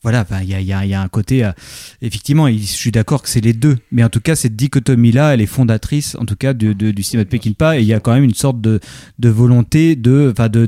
voilà, 0.02 0.26
il 0.42 0.48
y 0.48 0.54
a, 0.54 0.60
y, 0.60 0.72
a, 0.72 0.84
y 0.86 0.94
a 0.94 1.00
un 1.02 1.08
côté, 1.08 1.44
euh, 1.44 1.52
effectivement, 2.00 2.46
il- 2.48 2.60
je 2.60 2.66
suis 2.66 2.90
d'accord 2.92 3.22
que 3.22 3.28
c'est 3.28 3.40
les 3.40 3.52
deux, 3.52 3.78
mais 3.90 4.02
en 4.04 4.08
tout 4.08 4.20
cas, 4.20 4.34
cette 4.36 4.56
dichotomie-là, 4.56 5.34
elle 5.34 5.40
est 5.40 5.46
fondatrice, 5.46 6.16
en 6.18 6.24
tout 6.24 6.36
cas, 6.36 6.54
de, 6.54 6.72
de- 6.72 6.90
du 6.90 7.02
cinéma 7.02 7.24
de 7.24 7.28
Peckinpah, 7.28 7.78
et 7.78 7.82
il 7.82 7.86
y 7.86 7.92
a 7.94 8.00
quand 8.00 8.12
même 8.12 8.24
une 8.24 8.34
sorte 8.34 8.60
de, 8.60 8.80
de 9.18 9.28
volonté, 9.28 9.96
de, 9.96 10.30
enfin, 10.32 10.48
de, 10.48 10.66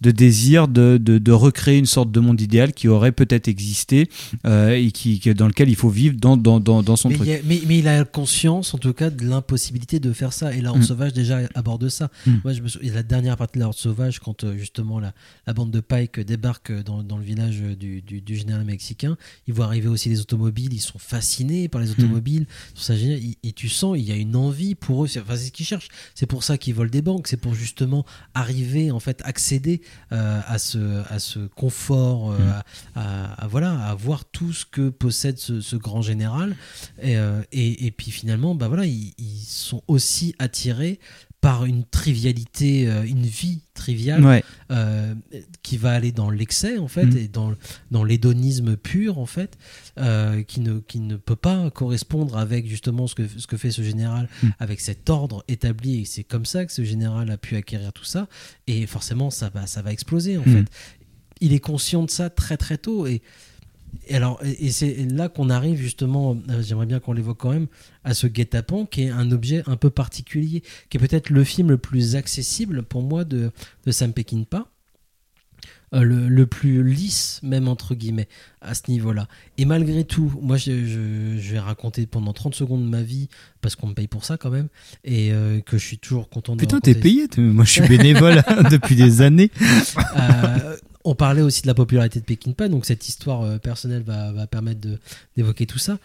désir 0.00 0.68
de, 0.68 1.30
recréer 1.32 1.78
une 1.78 1.86
sorte 1.86 2.10
de 2.10 2.20
monde 2.20 2.40
idéal 2.40 2.72
qui 2.72 2.88
aurait 2.88 3.12
peut-être 3.12 3.48
existé 3.48 4.08
euh, 4.46 4.70
et 4.74 4.90
qui, 4.90 5.18
dans 5.34 5.46
lequel 5.48 5.68
il 5.68 5.76
faut 5.76 5.88
vivre 5.90 6.16
dans, 6.18 6.36
dans, 6.36 6.60
dans, 6.60 6.82
dans 6.82 6.96
son 6.96 7.08
mais, 7.10 7.14
truc. 7.16 7.28
il 7.28 7.32
a- 7.34 7.38
mais, 7.44 7.60
mais 7.66 7.78
il 7.78 7.88
a 7.88 8.04
conscience 8.04 8.74
en 8.74 8.78
tout 8.78 8.92
cas 8.92 9.10
de 9.10 9.24
l'impossibilité 9.24 10.00
de 10.00 10.12
faire 10.12 10.32
ça 10.32 10.54
et 10.54 10.60
la 10.60 10.70
Horde 10.70 10.80
Mm. 10.80 10.82
sauvage 10.84 11.12
déjà 11.12 11.40
aborde 11.54 11.88
ça 11.88 12.10
Mm. 12.26 12.30
moi 12.44 12.52
je 12.52 12.62
me 12.62 12.68
souviens 12.68 12.92
la 12.94 13.02
dernière 13.02 13.36
partie 13.36 13.54
de 13.54 13.60
la 13.60 13.66
Horde 13.66 13.76
sauvage 13.76 14.18
quand 14.20 14.44
euh, 14.44 14.56
justement 14.56 15.00
la, 15.00 15.12
la 15.46 15.52
bande 15.52 15.70
de 15.70 15.80
Pike 15.80 16.20
débarque 16.20 16.72
dans, 16.84 17.02
dans 17.02 17.16
le 17.18 17.24
village 17.24 17.58
euh, 17.62 17.74
du, 17.74 18.02
du, 18.02 18.20
du 18.20 18.36
général 18.36 18.64
mexicain 18.64 19.16
ils 19.46 19.54
voient 19.54 19.66
arriver 19.66 19.88
aussi 19.88 20.08
les 20.08 20.20
automobiles 20.26 20.72
ils 20.74 20.80
sont 20.80 20.98
fascinés 20.98 21.68
par 21.68 21.80
les 21.80 21.90
automobiles 21.90 22.46
ils 22.70 22.72
trouvent 22.74 22.84
ça 22.84 22.96
génial. 22.96 23.18
Et- 23.18 23.38
et 23.44 23.52
tu 23.52 23.68
sens 23.68 23.96
il 23.96 24.04
y 24.04 24.12
a 24.12 24.16
une 24.16 24.34
envie 24.36 24.74
pour 24.74 25.04
eux 25.04 25.08
c'est 25.08 25.20
enfin, 25.20 25.36
c'est 25.36 25.46
ce 25.46 25.52
qu'ils 25.52 25.66
cherchent 25.66 25.88
c'est 26.14 26.26
pour 26.26 26.42
ça 26.42 26.58
qu'ils 26.58 26.74
volent 26.74 26.90
des 26.90 27.02
banques 27.02 27.28
c'est 27.28 27.36
pour 27.36 27.54
justement 27.54 28.04
arriver 28.34 28.90
en 28.90 29.00
fait 29.00 29.20
accéder 29.24 29.80
euh, 30.12 30.40
à 30.46 30.58
ce 30.58 31.02
à 31.12 31.18
ce 31.18 31.46
confort 31.46 32.32
euh, 32.32 32.38
Mm. 32.38 32.48
à, 32.48 32.64
à- 32.96 33.44
à- 33.44 33.46
voilà 33.46 33.72
à 33.86 33.94
voir 33.94 34.24
tout 34.24 34.52
ce 34.52 34.64
que 34.66 34.88
possède 34.90 35.38
ce, 35.38 35.60
ce 35.60 35.76
grand 35.76 36.02
général 36.02 36.56
et, 37.00 37.16
euh, 37.16 37.42
et, 37.52 37.86
et 37.86 37.90
puis 37.90 38.10
finalement 38.10 38.54
bah 38.54 38.68
voilà 38.68 38.84
ils, 38.86 39.14
ils 39.18 39.44
sont 39.46 39.82
aussi 39.88 40.34
attirés 40.38 40.98
par 41.46 41.64
une 41.64 41.84
trivialité, 41.84 42.88
euh, 42.88 43.04
une 43.04 43.22
vie 43.24 43.60
triviale 43.72 44.24
Ouais. 44.24 44.42
euh, 44.72 45.14
qui 45.62 45.76
va 45.76 45.92
aller 45.92 46.10
dans 46.10 46.28
l'excès 46.28 46.76
en 46.78 46.88
fait 46.88 47.04
Mhm. 47.06 47.16
et 47.18 47.28
dans, 47.28 47.52
dans 47.92 48.02
l'hédonisme 48.02 48.76
pur 48.76 49.18
en 49.20 49.26
fait, 49.26 49.56
euh, 49.98 50.42
qui, 50.42 50.58
ne, 50.60 50.80
qui 50.80 50.98
ne 50.98 51.14
peut 51.14 51.36
pas 51.36 51.70
correspondre 51.70 52.36
avec 52.36 52.66
justement 52.66 53.06
ce 53.06 53.14
que, 53.14 53.28
ce 53.28 53.46
que 53.46 53.56
fait 53.56 53.70
ce 53.70 53.82
général, 53.82 54.28
Mhm. 54.42 54.52
avec 54.58 54.80
cet 54.80 55.08
ordre 55.08 55.44
établi. 55.46 56.00
Et 56.00 56.04
c'est 56.04 56.24
comme 56.24 56.46
ça 56.46 56.64
que 56.66 56.72
ce 56.72 56.82
général 56.82 57.30
a 57.30 57.36
pu 57.36 57.54
acquérir 57.54 57.92
tout 57.92 58.04
ça. 58.04 58.26
Et 58.66 58.84
forcément, 58.88 59.30
ça 59.30 59.48
va, 59.48 59.68
ça 59.68 59.82
va 59.82 59.92
exploser 59.92 60.38
en 60.38 60.42
Mhm. 60.44 60.64
fait. 60.64 60.70
Il 61.40 61.52
est 61.52 61.60
conscient 61.60 62.02
de 62.02 62.10
ça 62.10 62.28
très 62.28 62.56
très 62.56 62.76
tôt 62.78 63.06
et 63.06 63.22
et 64.08 64.14
alors, 64.16 64.40
et 64.44 64.70
c'est 64.70 64.94
là 65.10 65.28
qu'on 65.28 65.50
arrive 65.50 65.78
justement, 65.80 66.36
euh, 66.50 66.62
j'aimerais 66.62 66.86
bien 66.86 67.00
qu'on 67.00 67.12
l'évoque 67.12 67.38
quand 67.38 67.50
même, 67.52 67.66
à 68.04 68.14
ce 68.14 68.26
guet-apens 68.26 68.86
qui 68.86 69.02
est 69.02 69.10
un 69.10 69.30
objet 69.32 69.62
un 69.66 69.76
peu 69.76 69.90
particulier, 69.90 70.62
qui 70.90 70.96
est 70.96 71.00
peut-être 71.00 71.30
le 71.30 71.42
film 71.44 71.70
le 71.70 71.78
plus 71.78 72.14
accessible 72.16 72.82
pour 72.82 73.02
moi 73.02 73.24
de, 73.24 73.50
de 73.84 73.90
Sam 73.92 74.12
Peckinpah. 74.12 74.66
Euh, 75.94 76.02
le, 76.02 76.28
le 76.28 76.46
plus 76.48 76.82
lisse, 76.82 77.38
même 77.44 77.68
entre 77.68 77.94
guillemets, 77.94 78.26
à 78.60 78.74
ce 78.74 78.82
niveau-là. 78.90 79.28
Et 79.56 79.64
malgré 79.64 80.02
tout, 80.02 80.32
moi 80.42 80.56
je, 80.56 80.84
je- 80.84 81.38
je 81.38 81.52
vais 81.52 81.60
raconter 81.60 82.06
pendant 82.06 82.32
30 82.32 82.56
secondes 82.56 82.84
ma 82.88 83.02
vie, 83.02 83.28
parce 83.60 83.76
qu'on 83.76 83.86
me 83.86 83.94
paye 83.94 84.08
pour 84.08 84.24
ça 84.24 84.36
quand 84.36 84.50
même, 84.50 84.66
et 85.04 85.30
euh, 85.32 85.60
que 85.60 85.78
je 85.78 85.86
suis 85.86 85.98
toujours 85.98 86.28
content 86.28 86.56
de 86.56 86.60
Putain, 86.60 86.76
raconter 86.78 86.94
t'es 86.94 87.00
payé. 87.00 87.28
Moi, 87.38 87.64
je 87.64 87.70
suis 87.70 87.86
bénévole 87.88 88.42
depuis 88.70 88.96
des 88.96 89.20
années. 89.22 89.50
euh, 90.18 90.76
parlait 91.16 91.42
aussi 91.42 91.62
de 91.62 91.66
la 91.66 91.74
popularité 91.74 92.20
de 92.20 92.24
Peckinpah, 92.24 92.68
donc 92.68 92.86
cette 92.86 93.08
histoire 93.08 93.42
euh, 93.42 93.58
personnelle 93.58 94.02
va, 94.02 94.32
va 94.32 94.46
permettre 94.46 94.80
d'évoquer 95.36 95.66
tout 95.66 95.78
ça. 95.78 95.98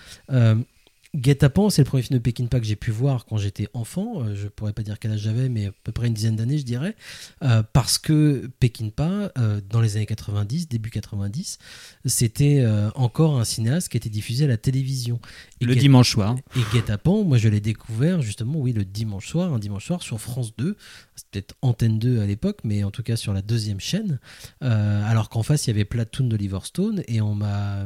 Guet-apens, 1.14 1.72
c'est 1.72 1.82
le 1.82 1.88
premier 1.88 2.04
film 2.04 2.20
de 2.20 2.24
Peckinpah 2.24 2.62
que 2.62 2.66
j'ai 2.66 2.78
pu 2.78 2.90
voir 2.90 3.26
quand 3.26 3.36
j'étais 3.36 3.68
enfant. 3.74 4.24
Euh, 4.24 4.34
je 4.34 4.48
pourrais 4.48 4.72
pas 4.72 4.82
dire 4.82 4.98
quel 4.98 5.12
âge 5.12 5.20
j'avais, 5.20 5.50
mais 5.50 5.68
à 5.68 5.72
peu 5.84 5.92
près 5.92 6.08
une 6.08 6.14
dizaine 6.14 6.38
d'années, 6.38 6.58
je 6.58 6.64
dirais. 6.64 6.96
Euh, 7.44 7.64
parce 7.74 7.98
que 7.98 8.50
Peckinpah, 8.62 9.34
euh, 9.38 9.60
dans 9.70 9.82
les 9.82 9.98
années 9.98 10.06
90, 10.06 10.70
début 10.70 10.90
90, 10.90 11.60
c'était 12.06 12.62
euh, 12.62 12.90
encore 12.96 13.38
un 13.38 13.44
cinéaste 13.44 13.90
qui 13.90 13.98
était 13.98 14.10
diffusé 14.10 14.46
à 14.46 14.48
la 14.48 14.56
télévision. 14.56 15.20
Et 15.60 15.66
Le 15.66 15.76
dimanche 15.76 16.12
soir. 16.12 16.38
et 16.56 16.62
Guet-apens, 16.74 17.26
moi 17.26 17.38
je 17.38 17.50
l'ai 17.50 17.60
découvert 17.60 18.22
justement, 18.22 18.60
oui, 18.60 18.72
le 18.72 18.86
dimanche 18.86 19.28
soir, 19.28 19.54
un 19.54 19.60
dimanche 19.60 19.88
soir 19.88 20.02
sur 20.02 20.22
France 20.22 20.56
2. 20.56 20.78
C'était 21.16 21.42
peut-être 21.42 21.56
Antenne 21.62 22.00
2 22.00 22.22
à 22.22 22.26
l'époque, 22.26 22.60
mais 22.64 22.86
en 22.86 22.92
tout 22.92 23.04
cas 23.04 23.18
sur 23.18 23.34
la 23.34 23.42
deuxième 23.42 23.82
chaîne. 23.82 24.20
Alors 24.62 25.28
qu'en 25.28 25.44
face, 25.44 25.68
il 25.68 25.72
y 25.72 25.74
avait 25.74 25.86
Platoon 25.86 26.28
d'Oliver 26.28 26.60
Stone 26.64 27.04
et 27.08 27.20
on 27.20 27.36
m'a. 27.36 27.86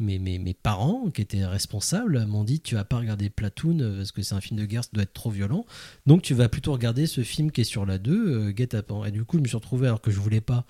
Euh, 0.00 0.04
mes, 0.04 0.18
mes, 0.18 0.38
mes 0.38 0.54
parents, 0.54 1.10
qui 1.10 1.22
étaient 1.22 1.44
responsables, 1.44 2.24
m'ont 2.26 2.44
dit 2.44 2.60
Tu 2.60 2.74
vas 2.74 2.84
pas 2.84 2.98
regarder 2.98 3.30
Platoon 3.30 3.80
euh, 3.80 3.96
parce 3.98 4.12
que 4.12 4.22
c'est 4.22 4.34
un 4.34 4.40
film 4.40 4.58
de 4.60 4.64
guerre, 4.66 4.84
ça 4.84 4.90
doit 4.92 5.02
être 5.04 5.12
trop 5.12 5.30
violent. 5.30 5.64
Donc 6.06 6.22
tu 6.22 6.34
vas 6.34 6.48
plutôt 6.48 6.72
regarder 6.72 7.06
ce 7.06 7.22
film 7.22 7.50
qui 7.50 7.62
est 7.62 7.64
sur 7.64 7.86
la 7.86 7.98
2, 7.98 8.12
euh, 8.48 8.50
Guet-apens. 8.52 9.04
Et 9.06 9.10
du 9.10 9.24
coup, 9.24 9.36
je 9.38 9.42
me 9.42 9.48
suis 9.48 9.56
retrouvé 9.56 9.86
alors 9.86 10.00
que 10.00 10.10
je 10.10 10.18
voulais 10.20 10.40
pas 10.40 10.64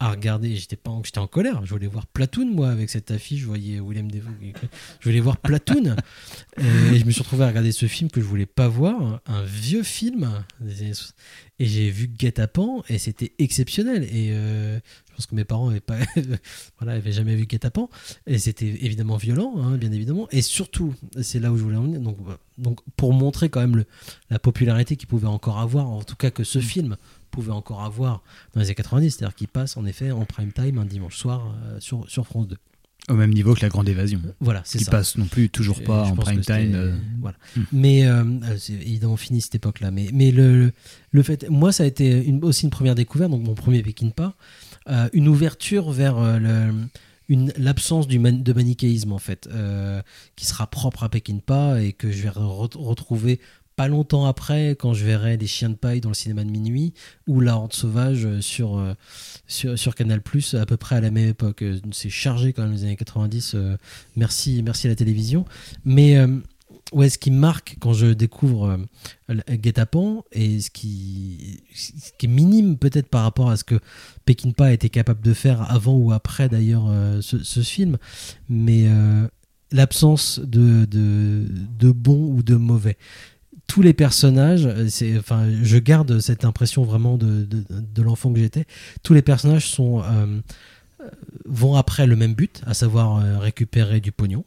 à 0.00 0.10
regarder. 0.10 0.56
J'étais 0.56 0.74
pas, 0.76 0.90
en- 0.90 1.04
j'étais 1.04 1.18
en 1.20 1.28
colère. 1.28 1.64
Je 1.64 1.70
voulais 1.70 1.86
voir 1.86 2.06
Platoon 2.08 2.46
moi 2.46 2.70
avec 2.70 2.90
cette 2.90 3.10
affiche. 3.12 3.40
Je 3.42 3.46
voyais 3.46 3.78
William 3.78 4.10
Defoe. 4.10 4.30
écrit. 4.42 4.66
Je 5.00 5.08
voulais 5.08 5.20
voir 5.20 5.36
Platoon. 5.36 5.94
et 6.58 6.98
je 6.98 7.04
me 7.04 7.10
suis 7.12 7.22
retrouvé 7.22 7.44
à 7.44 7.48
regarder 7.48 7.70
ce 7.72 7.86
film 7.86 8.10
que 8.10 8.20
je 8.20 8.26
voulais 8.26 8.46
pas 8.46 8.66
voir, 8.68 9.20
un 9.26 9.42
vieux 9.44 9.82
film. 9.84 10.44
des 10.60 10.80
années 10.82 10.94
soix- 10.94 11.12
Et 11.60 11.66
j'ai 11.66 11.88
vu 11.90 12.08
Guet-apens 12.08 12.82
et 12.88 12.98
c'était 12.98 13.32
exceptionnel. 13.38 14.02
Et 14.04 14.30
euh, 14.32 14.80
je 15.12 15.16
pense 15.16 15.26
que 15.26 15.34
mes 15.34 15.44
parents 15.44 15.68
avaient 15.68 15.80
pas, 15.80 15.98
voilà, 16.78 16.94
avaient 16.94 17.12
jamais 17.12 17.36
vu 17.36 17.46
Guet-apens. 17.46 17.88
Et 18.26 18.38
c'était 18.38 18.66
évidemment 18.66 19.16
violent, 19.16 19.54
hein, 19.58 19.76
bien 19.76 19.92
évidemment. 19.92 20.26
Et 20.32 20.42
surtout, 20.42 20.94
c'est 21.20 21.38
là 21.38 21.52
où 21.52 21.56
je 21.56 21.62
voulais 21.62 21.76
en 21.76 21.82
venir. 21.84 22.00
Donc, 22.00 22.16
voilà. 22.20 22.38
donc 22.58 22.80
pour 22.96 23.12
montrer 23.12 23.48
quand 23.48 23.60
même 23.60 23.76
le, 23.76 23.84
la 24.30 24.38
popularité 24.38 24.96
qu'il 24.96 25.08
pouvait 25.08 25.26
encore 25.28 25.58
avoir, 25.58 25.88
en 25.88 26.02
tout 26.02 26.16
cas 26.16 26.30
que 26.30 26.44
ce 26.44 26.58
film 26.60 26.96
pouvait 27.30 27.52
encore 27.52 27.82
avoir 27.82 28.22
dans 28.54 28.60
les 28.60 28.66
années 28.66 28.74
90, 28.74 29.10
c'est-à-dire 29.10 29.34
qu'il 29.34 29.48
passe 29.48 29.76
en 29.76 29.86
effet 29.86 30.10
en 30.10 30.24
prime 30.24 30.52
time 30.52 30.78
un 30.78 30.84
dimanche 30.84 31.16
soir 31.16 31.54
euh, 31.64 31.80
sur, 31.80 32.08
sur 32.10 32.26
France 32.26 32.48
2. 32.48 32.56
Au 33.08 33.14
même 33.14 33.32
niveau 33.34 33.54
que 33.54 33.62
La 33.62 33.68
Grande 33.68 33.88
Évasion. 33.88 34.20
Voilà, 34.38 34.62
c'est 34.64 34.78
Qui 34.78 34.84
ça. 34.84 34.92
passe 34.92 35.16
non 35.18 35.24
plus 35.26 35.48
toujours 35.50 35.74
Je- 35.78 35.82
pas 35.82 36.04
je 36.04 36.12
en 36.12 36.14
prime 36.14 36.40
time. 36.40 36.72
euh. 36.76 36.96
Voilà. 37.20 37.36
Hmm. 37.56 37.62
Mais 37.72 38.06
euh, 38.06 38.22
euh, 38.44 38.56
c'est 38.58 38.74
évidemment 38.74 39.16
fini 39.16 39.40
cette 39.40 39.56
époque-là. 39.56 39.90
Mais, 39.90 40.08
mais 40.12 40.30
le, 40.30 40.70
le 41.10 41.22
fait, 41.24 41.48
moi, 41.50 41.72
ça 41.72 41.82
a 41.82 41.86
été 41.86 42.24
une- 42.24 42.44
aussi 42.44 42.64
une 42.64 42.70
première 42.70 42.94
découverte, 42.94 43.32
donc 43.32 43.42
mon 43.44 43.54
premier 43.56 43.82
Peckinpah, 43.82 44.34
euh, 44.88 45.08
une 45.12 45.28
ouverture 45.28 45.90
vers 45.90 46.18
euh, 46.18 46.70
l'absence 47.28 48.08
de 48.08 48.52
manichéisme 48.52 49.12
en 49.12 49.18
fait, 49.18 49.48
euh, 49.52 50.02
qui 50.36 50.46
sera 50.46 50.66
propre 50.66 51.04
à 51.04 51.08
Peckinpah 51.08 51.82
et 51.82 51.92
que 51.92 52.10
je 52.10 52.22
vais 52.22 52.28
re- 52.28 52.76
retrouver 52.76 53.40
pas 53.74 53.88
longtemps 53.88 54.26
après 54.26 54.76
quand 54.78 54.92
je 54.92 55.02
verrai 55.02 55.38
les 55.38 55.46
chiens 55.46 55.70
de 55.70 55.74
paille 55.74 56.02
dans 56.02 56.10
le 56.10 56.14
cinéma 56.14 56.44
de 56.44 56.50
minuit 56.50 56.92
ou 57.26 57.40
la 57.40 57.56
horde 57.56 57.72
sauvage 57.72 58.28
sur, 58.40 58.76
euh, 58.76 58.92
sur, 59.46 59.78
sur 59.78 59.94
Canal 59.94 60.20
Plus 60.20 60.52
à 60.54 60.66
peu 60.66 60.76
près 60.76 60.96
à 60.96 61.00
la 61.00 61.10
même 61.10 61.30
époque. 61.30 61.64
C'est 61.90 62.10
chargé 62.10 62.52
quand 62.52 62.64
même 62.64 62.72
les 62.72 62.82
années 62.84 62.96
90. 62.96 63.52
euh, 63.54 63.78
merci, 64.14 64.62
merci 64.62 64.88
à 64.88 64.90
la 64.90 64.96
télévision. 64.96 65.46
Mais 65.86 66.16
ouais, 66.92 67.08
ce 67.08 67.18
qui 67.18 67.30
marque 67.30 67.76
quand 67.80 67.92
je 67.92 68.06
découvre 68.06 68.78
euh, 69.28 69.36
et 70.32 70.60
ce 70.60 70.70
qui, 70.70 71.62
ce 71.74 72.12
est 72.22 72.26
minime 72.26 72.76
peut-être 72.76 73.08
par 73.08 73.22
rapport 73.22 73.50
à 73.50 73.56
ce 73.56 73.64
que 73.64 73.80
Peckinpah 74.24 74.72
était 74.72 74.88
capable 74.88 75.20
de 75.20 75.34
faire 75.34 75.70
avant 75.70 75.96
ou 75.96 76.12
après 76.12 76.48
d'ailleurs 76.48 76.86
euh, 76.88 77.20
ce, 77.20 77.60
film, 77.60 77.98
mais 78.48 78.84
euh, 78.86 79.26
l'absence 79.70 80.40
de, 80.40 80.86
bon 81.92 82.34
ou 82.34 82.42
de 82.42 82.56
mauvais. 82.56 82.96
Tous 83.66 83.82
les 83.82 83.94
personnages, 83.94 84.66
euh, 84.66 85.18
enfin, 85.18 85.48
je 85.62 85.78
garde 85.78 86.20
cette 86.20 86.44
impression 86.44 86.84
vraiment 86.84 87.16
de, 87.16 87.46
l'enfant 88.02 88.32
que 88.32 88.38
j'étais. 88.38 88.66
Tous 89.02 89.14
les 89.14 89.22
personnages 89.22 89.76
vont 91.44 91.74
après 91.74 92.06
le 92.06 92.16
même 92.16 92.34
but, 92.34 92.62
à 92.66 92.74
savoir 92.74 93.40
récupérer 93.40 94.00
du 94.00 94.12
pognon. 94.12 94.44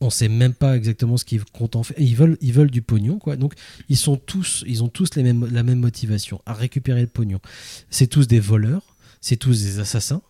On 0.00 0.10
sait 0.10 0.28
même 0.28 0.54
pas 0.54 0.76
exactement 0.76 1.16
ce 1.16 1.24
qu'ils 1.24 1.44
comptent 1.44 1.76
en 1.76 1.82
faire. 1.82 1.98
Ils 1.98 2.16
veulent, 2.16 2.36
ils 2.40 2.52
veulent 2.52 2.70
du 2.70 2.82
pognon, 2.82 3.18
quoi. 3.18 3.36
Donc 3.36 3.54
ils 3.88 3.96
sont 3.96 4.16
tous, 4.16 4.64
ils 4.66 4.82
ont 4.82 4.88
tous 4.88 5.14
les 5.16 5.22
mêmes, 5.22 5.48
la 5.50 5.62
même 5.62 5.78
motivation 5.78 6.40
à 6.46 6.52
récupérer 6.52 7.00
le 7.00 7.06
pognon. 7.06 7.40
C'est 7.90 8.08
tous 8.08 8.26
des 8.26 8.40
voleurs, 8.40 8.96
c'est 9.20 9.36
tous 9.36 9.62
des 9.62 9.78
assassins. 9.78 10.22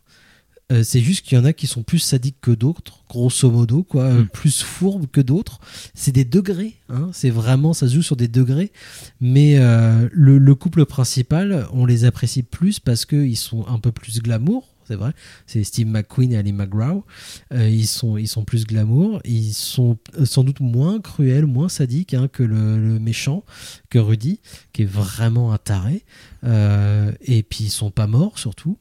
Euh, 0.72 0.82
c'est 0.82 1.00
juste 1.00 1.26
qu'il 1.26 1.36
y 1.36 1.40
en 1.40 1.44
a 1.44 1.52
qui 1.52 1.66
sont 1.66 1.82
plus 1.82 1.98
sadiques 1.98 2.40
que 2.40 2.50
d'autres, 2.50 3.04
grosso 3.08 3.50
modo, 3.50 3.82
quoi, 3.82 4.04
euh, 4.04 4.24
plus 4.24 4.62
fourbes 4.62 5.06
que 5.10 5.20
d'autres. 5.20 5.60
C'est 5.92 6.12
des 6.12 6.24
degrés, 6.24 6.76
hein, 6.88 7.10
c'est 7.12 7.28
vraiment, 7.28 7.74
ça 7.74 7.86
se 7.86 7.94
joue 7.94 8.02
sur 8.02 8.16
des 8.16 8.28
degrés. 8.28 8.72
Mais 9.20 9.58
euh, 9.58 10.08
le, 10.10 10.38
le 10.38 10.54
couple 10.54 10.86
principal, 10.86 11.66
on 11.72 11.84
les 11.84 12.06
apprécie 12.06 12.42
plus 12.42 12.80
parce 12.80 13.04
qu'ils 13.04 13.36
sont 13.36 13.66
un 13.68 13.78
peu 13.78 13.92
plus 13.92 14.22
glamour, 14.22 14.73
c'est 14.86 14.96
vrai. 14.96 15.12
C'est 15.46 15.64
Steve 15.64 15.88
McQueen 15.88 16.32
et 16.32 16.36
Ali 16.36 16.52
McGraw. 16.52 17.04
Euh, 17.52 17.68
ils, 17.68 17.86
sont, 17.86 18.16
ils 18.16 18.28
sont 18.28 18.44
plus 18.44 18.66
glamour. 18.66 19.20
Ils 19.24 19.52
sont 19.52 19.98
euh, 20.18 20.24
sans 20.24 20.44
doute 20.44 20.60
moins 20.60 21.00
cruels, 21.00 21.46
moins 21.46 21.68
sadiques 21.68 22.14
hein, 22.14 22.28
que 22.28 22.42
le, 22.42 22.98
méchant, 22.98 23.44
que 23.90 23.98
Rudy, 23.98 24.40
qui 24.72 24.82
est 24.82 24.90
vraiment 24.90 25.52
un 25.52 25.58
taré. 25.58 26.04
Euh, 26.44 27.12
et 27.22 27.42
puis 27.42 27.64
ils 27.64 27.70
sont 27.70 27.90
pas 27.90 28.06
morts 28.06 28.38
surtout. 28.38 28.78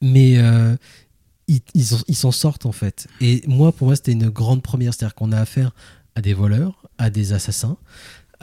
Mais 0.00 0.38
ils 1.48 2.16
s'en 2.16 2.32
sortent 2.32 2.66
en 2.66 2.72
fait. 2.72 3.06
Et 3.20 3.42
moi, 3.46 3.72
pour 3.72 3.86
moi, 3.86 3.96
c'était 3.96 4.12
une 4.12 4.28
grande 4.28 4.62
première. 4.62 4.92
C'est-à-dire 4.92 5.14
qu'on 5.14 5.32
a 5.32 5.38
affaire 5.38 5.72
à 6.14 6.20
des 6.20 6.34
voleurs, 6.34 6.88
à 6.98 7.10
des 7.10 7.32
assassins. 7.32 7.76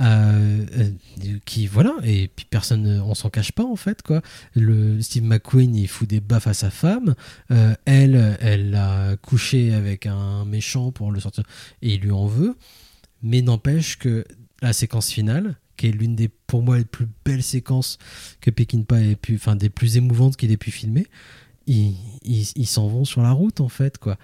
Euh, 0.02 0.66
euh, 0.78 1.38
qui 1.46 1.68
voilà 1.68 1.94
et 2.04 2.28
puis 2.28 2.46
personne 2.50 3.02
on 3.06 3.14
s'en 3.14 3.30
cache 3.30 3.52
pas 3.52 3.64
en 3.64 3.76
fait 3.76 4.02
quoi. 4.02 4.22
Le 4.56 5.02
Steve 5.02 5.24
McQueen 5.24 5.76
il 5.76 5.88
fout 5.88 6.10
des 6.10 6.20
baffes 6.20 6.48
à 6.48 6.54
sa 6.54 6.72
femme. 6.72 7.16
Euh, 7.52 7.76
elle 7.86 8.38
elle 8.42 8.74
a 8.76 9.16
couché 9.18 9.74
avec 9.74 10.06
un 10.06 10.46
méchant 10.46 10.92
pour 10.92 11.12
le 11.12 11.20
sortir 11.20 11.44
et 11.82 11.96
il 11.96 12.02
lui 12.02 12.12
en 12.12 12.26
veut. 12.26 12.56
Mais 13.22 13.42
n'empêche 13.42 13.98
que 13.98 14.26
la 14.62 14.74
séquence 14.74 15.10
finale 15.10 15.56
qui 15.78 15.88
est 15.88 15.92
l'une 15.92 16.16
des 16.16 16.30
pour 16.48 16.64
moi 16.64 16.78
les 16.78 16.86
plus 16.86 17.08
belles 17.24 17.44
séquences 17.44 17.98
que 18.40 18.50
Peckinpah 18.50 19.02
ait 19.02 19.16
pu 19.16 19.36
enfin 19.36 19.56
des 19.56 19.70
plus 19.70 19.98
émouvantes 19.98 20.36
qu'il 20.36 20.52
ait 20.52 20.58
pu 20.58 20.72
filmer 20.72 21.08
ils 21.68 22.68
s'en 22.68 22.88
vont 22.88 23.06
sur 23.06 23.22
la 23.22 23.32
route 23.32 23.62
en 23.62 23.70
fait 23.70 23.98
quoi 23.98 24.18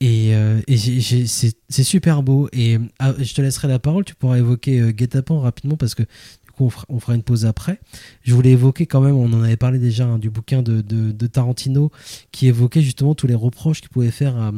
et, 0.00 0.34
euh, 0.34 0.60
et 0.66 0.76
c'est 0.76 1.82
super 1.82 2.22
beau. 2.22 2.48
Et 2.52 2.78
ah, 2.98 3.12
je 3.18 3.34
te 3.34 3.42
laisserai 3.42 3.68
la 3.68 3.78
parole, 3.78 4.04
tu 4.04 4.14
pourras 4.14 4.38
évoquer 4.38 4.80
euh, 4.80 4.90
Guet-apens 4.92 5.40
rapidement 5.40 5.76
parce 5.76 5.94
que 5.94 6.02
du 6.02 6.50
coup 6.56 6.64
on 6.64 6.70
fera, 6.70 6.84
on 6.88 7.00
fera 7.00 7.14
une 7.14 7.22
pause 7.22 7.44
après. 7.46 7.80
Je 8.22 8.34
voulais 8.34 8.50
évoquer 8.52 8.86
quand 8.86 9.00
même, 9.00 9.14
on 9.16 9.32
en 9.32 9.42
avait 9.42 9.56
parlé 9.56 9.78
déjà 9.78 10.06
hein, 10.06 10.18
du 10.18 10.30
bouquin 10.30 10.62
de, 10.62 10.80
de, 10.80 11.12
de 11.12 11.26
Tarantino 11.26 11.90
qui 12.32 12.46
évoquait 12.46 12.82
justement 12.82 13.14
tous 13.14 13.26
les 13.26 13.34
reproches 13.34 13.80
qu'il 13.80 13.90
pouvait 13.90 14.10
faire 14.10 14.36
à, 14.36 14.52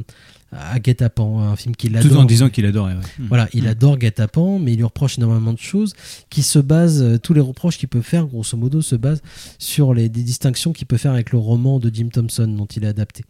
à 0.52 0.78
Guet-apens, 0.78 1.40
un 1.40 1.56
film 1.56 1.74
qu'il 1.74 1.96
adore. 1.96 2.10
Tout 2.12 2.16
en 2.18 2.24
disant 2.24 2.48
qu'il 2.50 2.66
adorait. 2.66 2.92
ouais. 2.94 3.00
Voilà, 3.28 3.48
il 3.54 3.64
Mm. 3.64 3.68
adore 3.68 3.96
Guet-apens, 3.98 4.58
mais 4.60 4.72
il 4.74 4.76
lui 4.76 4.84
reproche 4.84 5.16
énormément 5.18 5.52
de 5.54 5.58
choses 5.58 5.94
qui 6.30 6.42
se 6.42 6.58
basent, 6.58 7.02
euh, 7.02 7.18
tous 7.18 7.34
les 7.34 7.40
reproches 7.40 7.78
qu'il 7.78 7.88
peut 7.88 8.02
faire, 8.02 8.26
grosso 8.26 8.56
modo, 8.56 8.80
se 8.82 8.94
basent 8.94 9.22
sur 9.58 9.92
les, 9.94 10.08
des 10.08 10.22
distinctions 10.22 10.72
qu'il 10.72 10.86
peut 10.86 10.98
faire 10.98 11.12
avec 11.12 11.32
le 11.32 11.38
roman 11.38 11.78
de 11.80 11.90
Jim 11.92 12.08
Thompson 12.12 12.46
dont 12.46 12.66
il 12.66 12.84
est 12.84 12.88
adapté. 12.88 13.24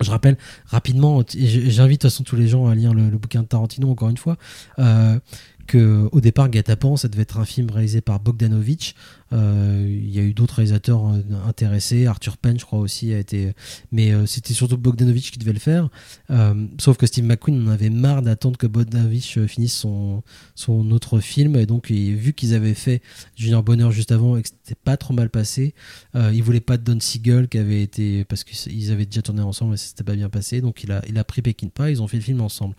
Je 0.00 0.10
rappelle 0.10 0.36
rapidement, 0.66 1.22
j'invite 1.28 2.02
de 2.02 2.06
toute 2.06 2.10
façon 2.10 2.24
tous 2.24 2.36
les 2.36 2.48
gens 2.48 2.66
à 2.66 2.74
lire 2.74 2.94
le, 2.94 3.10
bouquin 3.10 3.42
de 3.42 3.48
Tarantino 3.48 3.90
encore 3.90 4.08
une 4.08 4.16
fois. 4.16 4.36
Euh, 4.78 5.18
que 5.66 6.08
au 6.12 6.20
départ 6.22 6.48
Gatapan 6.48 6.96
ça 6.96 7.08
devait 7.08 7.22
être 7.22 7.38
un 7.38 7.44
film 7.44 7.70
réalisé 7.70 8.00
par 8.00 8.20
Bogdanovich 8.20 8.94
il 9.32 10.10
y 10.10 10.18
a 10.18 10.22
eu 10.22 10.32
d'autres 10.32 10.54
réalisateurs 10.56 11.06
euh, 11.06 11.20
intéressés. 11.46 12.06
Arthur 12.06 12.36
Penn 12.36 12.58
je 12.58 12.64
crois 12.64 12.78
aussi 12.78 13.12
a 13.12 13.18
été 13.18 13.52
mais 13.92 14.12
euh, 14.12 14.26
c'était 14.26 14.54
surtout 14.54 14.78
Bogdanovich 14.78 15.30
qui 15.30 15.38
devait 15.38 15.52
le 15.52 15.58
faire. 15.58 15.88
Euh, 16.30 16.66
sauf 16.78 16.96
que 16.96 17.06
Steve 17.06 17.24
McQueen 17.24 17.66
en 17.66 17.70
avait 17.70 17.90
marre 17.90 18.22
d'attendre 18.22 18.56
que 18.56 18.66
Bogdanovich 18.66 19.38
euh, 19.38 19.46
finisse 19.46 19.74
son 19.74 20.22
son 20.54 20.90
autre 20.90 21.20
film. 21.20 21.56
Et 21.56 21.66
donc 21.66 21.90
vu 21.90 22.32
qu'ils 22.32 22.54
avaient 22.54 22.74
fait 22.74 23.02
Junior 23.36 23.62
Bonheur 23.62 23.92
juste 23.92 24.12
avant 24.12 24.36
et 24.36 24.42
que 24.42 24.48
c'était 24.48 24.80
pas 24.82 24.96
trop 24.96 25.14
mal 25.14 25.30
passé 25.30 25.74
euh, 26.14 26.30
il 26.32 26.42
voulait 26.42 26.60
pas 26.60 26.76
de 26.76 26.84
Don 26.84 27.00
Siegel 27.00 27.48
qui 27.48 27.58
avait 27.58 27.82
été 27.82 28.24
parce 28.24 28.44
qu'ils 28.44 28.92
avaient 28.92 29.06
déjà 29.06 29.22
tourné 29.22 29.42
ensemble 29.42 29.74
et 29.74 29.76
ça 29.76 29.88
s'était 29.88 30.04
pas 30.04 30.14
bien 30.14 30.28
passé. 30.28 30.60
Donc 30.60 30.82
il 30.84 30.92
a 30.92 31.02
il 31.08 31.18
a 31.18 31.24
pris 31.24 31.42
Peckinpah 31.42 31.90
ils 31.90 32.02
ont 32.02 32.08
fait 32.08 32.16
le 32.16 32.22
film 32.22 32.40
ensemble. 32.40 32.74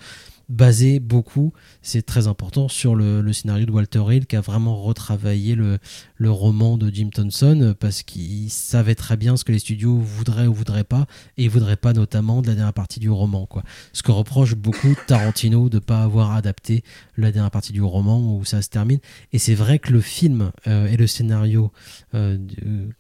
Basé 0.50 1.00
beaucoup, 1.00 1.54
c'est 1.84 2.02
très 2.02 2.26
important, 2.26 2.70
sur 2.70 2.96
le 2.96 3.32
scénario 3.34 3.68
de 3.68 3.72
Walter 3.72 4.02
Hill 4.10 4.26
qui 4.26 4.36
a 4.36 4.42
vraiment 4.42 4.82
retravaillé 4.82 5.54
le, 5.54 5.78
le 6.20 6.30
roman 6.30 6.78
de 6.78 6.94
Jim 6.94 7.10
Thompson 7.12 7.60
euh, 7.62 7.74
parce 7.74 8.04
qu'il 8.04 8.52
savait 8.52 8.94
très 8.94 9.18
bien 9.18 9.38
ce 9.38 9.44
que 9.44 9.52
les 9.52 9.60
studios 9.60 9.98
voudraient 9.98 10.46
ou 10.46 10.54
voudraient 10.54 10.84
pas 10.84 11.08
et 11.38 11.46
ils 11.46 11.50
voudraient 11.50 11.78
pas 11.78 11.94
notamment 11.94 12.42
de 12.42 12.48
la 12.48 12.56
dernière 12.56 12.74
partie 12.74 13.00
du 13.00 13.10
roman. 13.10 13.48
Quoi. 13.48 13.64
Ce 13.94 14.04
que 14.04 14.12
reproche 14.12 14.54
beaucoup 14.54 14.94
Tarantino 15.08 15.70
de 15.70 15.80
pas 15.80 16.04
avoir 16.04 16.34
adapté 16.34 16.84
la 17.18 17.32
dernière 17.32 17.52
partie 17.52 17.72
du 17.72 17.82
roman 17.82 18.38
où 18.38 18.46
ça 18.46 18.62
se 18.62 18.70
termine. 18.70 19.00
Et 19.32 19.40
c'est 19.40 19.56
vrai 19.56 19.80
que 19.80 19.92
le 19.92 20.02
film 20.02 20.52
euh, 20.68 20.88
et 20.88 20.98
le 20.98 21.08
scénario 21.08 21.72
euh, 22.14 22.38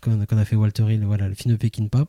qu'en 0.01 0.37
a 0.37 0.45
fait 0.45 0.55
Walter 0.55 0.85
Hill, 0.89 1.03
voilà, 1.05 1.27
le 1.27 1.35
film 1.35 1.53
de 1.53 1.59
Peckinpah, 1.59 2.05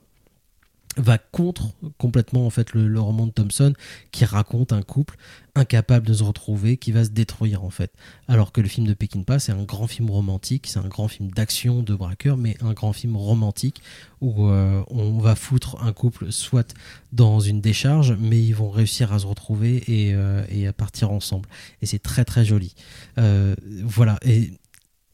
va 0.97 1.19
contre 1.19 1.69
complètement 1.99 2.47
en 2.47 2.51
fait 2.51 2.75
le, 2.75 3.01
roman 3.01 3.27
de 3.27 3.33
Thompson 3.33 3.75
qui 4.11 4.25
raconte 4.25 4.73
un 4.73 4.83
couple 4.83 5.17
incapable 5.55 6.07
de 6.07 6.15
se 6.15 6.23
retrouver 6.23 6.77
qui 6.77 6.91
va 6.91 7.05
se 7.05 7.11
détruire 7.11 7.65
en 7.65 7.71
fait. 7.71 7.93
Alors 8.29 8.53
que 8.53 8.61
le 8.61 8.69
film 8.69 8.87
de 8.87 8.95
Peckinpah 8.95 9.39
c'est 9.39 9.53
un 9.53 9.63
grand 9.63 9.87
film 9.87 10.11
romantique 10.11 10.67
c'est 10.67 10.79
un 10.79 10.89
grand 10.89 11.09
film 11.09 11.31
d'action 11.31 11.83
de 11.83 11.95
braqueur 11.95 12.37
mais 12.37 12.57
un 12.61 12.73
grand 12.73 12.93
film 12.93 13.17
romantique 13.17 13.83
où 14.21 14.49
euh, 14.49 14.83
on 14.89 15.19
va 15.19 15.37
foutre 15.37 15.83
un 15.83 15.93
couple 15.93 16.33
soit 16.33 16.75
dans 17.13 17.41
une 17.41 17.61
décharge 17.61 18.17
mais 18.19 18.43
ils 18.43 18.55
vont 18.55 18.71
réussir 18.71 19.13
à 19.13 19.21
se 19.21 19.27
retrouver 19.27 19.85
et, 19.87 20.15
euh, 20.15 20.69
à 20.69 20.73
partir 20.73 21.13
ensemble. 21.13 21.49
Et 21.83 21.87
c'est 21.87 21.99
très 22.01 22.25
très 22.25 22.45
joli. 22.45 22.75
Euh, 23.19 23.55
voilà. 23.85 24.19
Et 24.23 24.53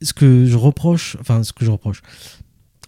ce 0.03 0.13
que 0.13 0.47
je 0.47 0.57
reproche 0.57 1.17
enfin 1.21 1.43
ce 1.43 1.53
que 1.53 1.65
je 1.65 1.71
reproche 1.71 2.03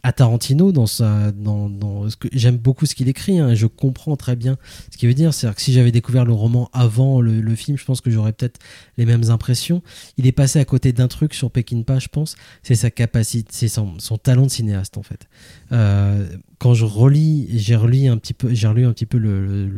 à 0.03 0.13
Tarantino 0.13 0.73
dans 0.73 0.87
sa 0.87 1.33
dans, 1.33 1.69
dans 1.69 2.09
ce 2.09 2.17
que 2.17 2.29
j'aime 2.33 2.57
beaucoup 2.57 2.87
ce 2.87 2.95
qu'il 2.95 3.09
écrit 3.09 3.39
hein, 3.39 3.51
et 3.51 3.57
je 3.57 3.67
comprends 3.67 4.17
très 4.17 4.37
bien 4.37 4.57
ce 4.91 4.97
qu'il 4.97 5.09
veut 5.09 5.15
dire. 5.15 5.35
C'est 5.35 5.53
que 5.55 5.61
si 5.61 5.73
j'avais 5.73 5.93
découvert 5.93 6.25
le 6.25 6.33
roman 6.33 6.71
avant 6.73 7.21
le, 7.21 7.41
le 7.41 7.55
film 7.55 7.77
je 7.77 7.85
pense 7.85 8.01
que 8.01 8.11
j'aurais 8.11 8.33
peut-être 8.33 8.59
les 8.97 9.07
mêmes 9.07 9.31
impressions. 9.31 9.83
Il 10.17 10.27
est 10.27 10.33
passé 10.33 10.59
à 10.59 10.65
côté 10.65 10.93
d'un 10.93 11.09
truc 11.09 11.35
sur 11.35 11.51
Peckinpah 11.51 11.99
je 11.99 12.09
pense. 12.09 12.37
C'est 12.63 12.75
sa 12.75 12.91
capacité 12.91 13.49
c'est 13.53 13.69
son, 13.69 13.99
son 13.99 14.19
talent 14.19 14.45
de 14.45 14.51
cinéaste 14.51 14.99
en 14.99 15.03
fait. 15.03 15.29
Euh, 15.73 16.27
quand 16.59 16.75
je 16.75 16.85
relis 16.85 17.49
j'ai 17.55 17.77
relu 17.77 18.09
un 18.09 18.17
petit 18.17 18.35
peu 18.35 18.53
j'ai 18.55 18.69
relu 18.69 18.87
un 18.87 18.93
petit 18.93 19.07
peu 19.07 19.19
le, 19.19 19.71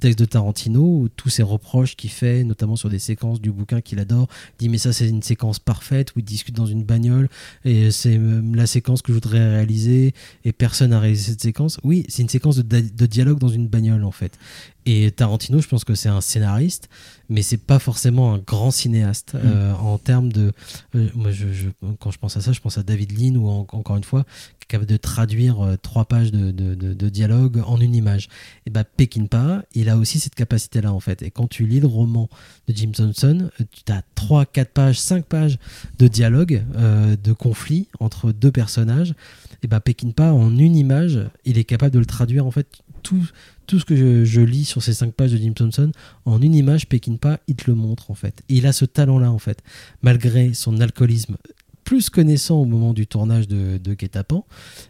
texte 0.00 0.18
de 0.18 0.24
Tarantino 0.24 1.08
tous 1.16 1.28
ses 1.28 1.42
reproches 1.42 1.96
qu'il 1.96 2.10
fait 2.10 2.44
notamment 2.44 2.76
sur 2.76 2.90
des 2.90 2.98
séquences 2.98 3.40
du 3.40 3.50
bouquin 3.50 3.80
qu'il 3.80 3.98
adore 3.98 4.28
il 4.58 4.64
dit 4.64 4.68
mais 4.68 4.78
ça 4.78 4.92
c'est 4.92 5.08
une 5.08 5.22
séquence 5.22 5.58
parfaite 5.58 6.14
où 6.14 6.18
il 6.18 6.24
discute 6.24 6.54
dans 6.54 6.66
une 6.66 6.84
bagnole 6.84 7.28
et 7.64 7.90
c'est 7.90 8.20
la 8.54 8.66
séquence 8.66 9.02
que 9.02 9.12
je 9.12 9.14
voudrais 9.14 9.48
réaliser 9.48 10.14
et 10.44 10.52
personne 10.52 10.90
n'a 10.90 11.00
réalisé 11.00 11.32
cette 11.32 11.42
séquence. 11.42 11.78
Oui, 11.84 12.04
c'est 12.08 12.22
une 12.22 12.28
séquence 12.28 12.58
de 12.58 13.06
dialogue 13.06 13.38
dans 13.38 13.48
une 13.48 13.68
bagnole 13.68 14.04
en 14.04 14.10
fait. 14.10 14.38
Et 14.86 15.10
Tarantino, 15.12 15.60
je 15.60 15.68
pense 15.68 15.82
que 15.84 15.94
c'est 15.94 16.10
un 16.10 16.20
scénariste, 16.20 16.90
mais 17.30 17.40
c'est 17.40 17.56
pas 17.56 17.78
forcément 17.78 18.34
un 18.34 18.38
grand 18.38 18.70
cinéaste 18.70 19.34
euh, 19.34 19.72
en 19.74 19.96
termes 19.96 20.30
de. 20.30 20.52
euh, 20.94 21.08
moi, 21.14 21.30
je, 21.30 21.52
je- 21.52 21.70
quand 22.00 22.10
je 22.10 22.18
pense 22.18 22.36
à 22.36 22.42
ça, 22.42 22.52
je 22.52 22.60
pense 22.60 22.76
à 22.76 22.82
David 22.82 23.18
Lean 23.18 23.34
ou 23.36 23.48
en- 23.48 23.66
encore 23.72 23.96
une 23.96 24.04
fois, 24.04 24.24
qui 24.60 24.64
est 24.64 24.66
capable 24.68 24.90
de 24.90 24.98
traduire 24.98 25.60
euh, 25.64 25.76
trois 25.80 26.04
pages 26.04 26.32
de, 26.32 26.50
de- 26.50 26.74
de- 26.74 26.92
de 26.92 27.08
dialogue 27.08 27.62
en 27.66 27.80
une 27.80 27.94
image. 27.94 28.28
Et 28.66 28.70
bah 28.70 28.84
Peckinpah, 28.84 29.62
il 29.74 29.88
a 29.88 29.96
aussi 29.96 30.20
cette 30.20 30.34
capacité-là 30.34 30.92
en 30.92 31.00
fait. 31.00 31.22
Et 31.22 31.30
quand 31.30 31.48
tu 31.48 31.66
lis 31.66 31.80
le 31.80 31.86
roman 31.86 32.28
de 32.68 32.74
Jim 32.74 32.90
Thompson, 32.94 33.48
euh, 33.60 33.64
tu 33.86 33.90
as 33.90 34.02
trois, 34.14 34.44
quatre 34.44 34.72
pages, 34.72 35.00
cinq 35.00 35.24
pages 35.24 35.58
de 35.98 36.08
dialogue, 36.08 36.62
de 36.76 37.32
conflit 37.32 37.88
entre 38.00 38.32
deux 38.32 38.52
personnages. 38.52 39.14
Et 39.62 39.66
bah 39.66 39.80
Peckinpah, 39.80 40.34
en 40.34 40.58
une 40.58 40.76
image, 40.76 41.20
il 41.46 41.56
est 41.56 41.64
capable 41.64 41.92
de 41.94 41.98
le 41.98 42.06
traduire 42.06 42.44
en 42.46 42.50
fait 42.50 42.66
tout, 43.04 43.24
tout 43.68 43.78
ce 43.78 43.84
que 43.84 43.94
je, 43.94 44.24
je 44.24 44.40
lis 44.40 44.64
sur 44.64 44.82
ces 44.82 44.94
cinq 44.94 45.12
pages 45.14 45.30
de 45.30 45.36
Jim 45.36 45.52
Thompson, 45.52 45.92
en 46.24 46.42
une 46.42 46.54
image, 46.56 46.88
Peckinpah, 46.88 47.38
il 47.46 47.54
te 47.54 47.70
le 47.70 47.76
montre 47.76 48.10
en 48.10 48.14
fait. 48.14 48.42
Et 48.48 48.56
il 48.56 48.66
a 48.66 48.72
ce 48.72 48.84
talent-là 48.84 49.30
en 49.30 49.38
fait, 49.38 49.62
malgré 50.02 50.52
son 50.54 50.80
alcoolisme 50.80 51.36
plus 51.84 52.08
connaissant 52.08 52.56
au 52.56 52.64
moment 52.64 52.94
du 52.94 53.06
tournage 53.06 53.46
de, 53.46 53.76
de 53.76 53.92
Guet-apens, 53.92 54.46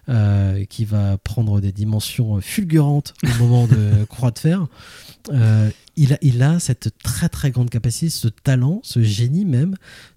euh, 0.08 0.64
qui 0.66 0.84
va 0.84 1.18
prendre 1.18 1.60
des 1.60 1.72
dimensions 1.72 2.40
fulgurantes 2.40 3.14
au 3.24 3.42
moment 3.42 3.66
de 3.66 4.04
Croix 4.08 4.30
de 4.30 4.38
Fer. 4.38 4.66
Euh, 5.32 5.68
il, 5.96 6.12
a, 6.12 6.18
il 6.22 6.40
a 6.42 6.60
cette 6.60 6.90
très 7.02 7.28
très 7.28 7.50
grande 7.50 7.68
capacité, 7.68 8.10
ce 8.10 8.28
talent, 8.28 8.78
ce 8.84 9.02
génie 9.02 9.44
même, 9.44 9.74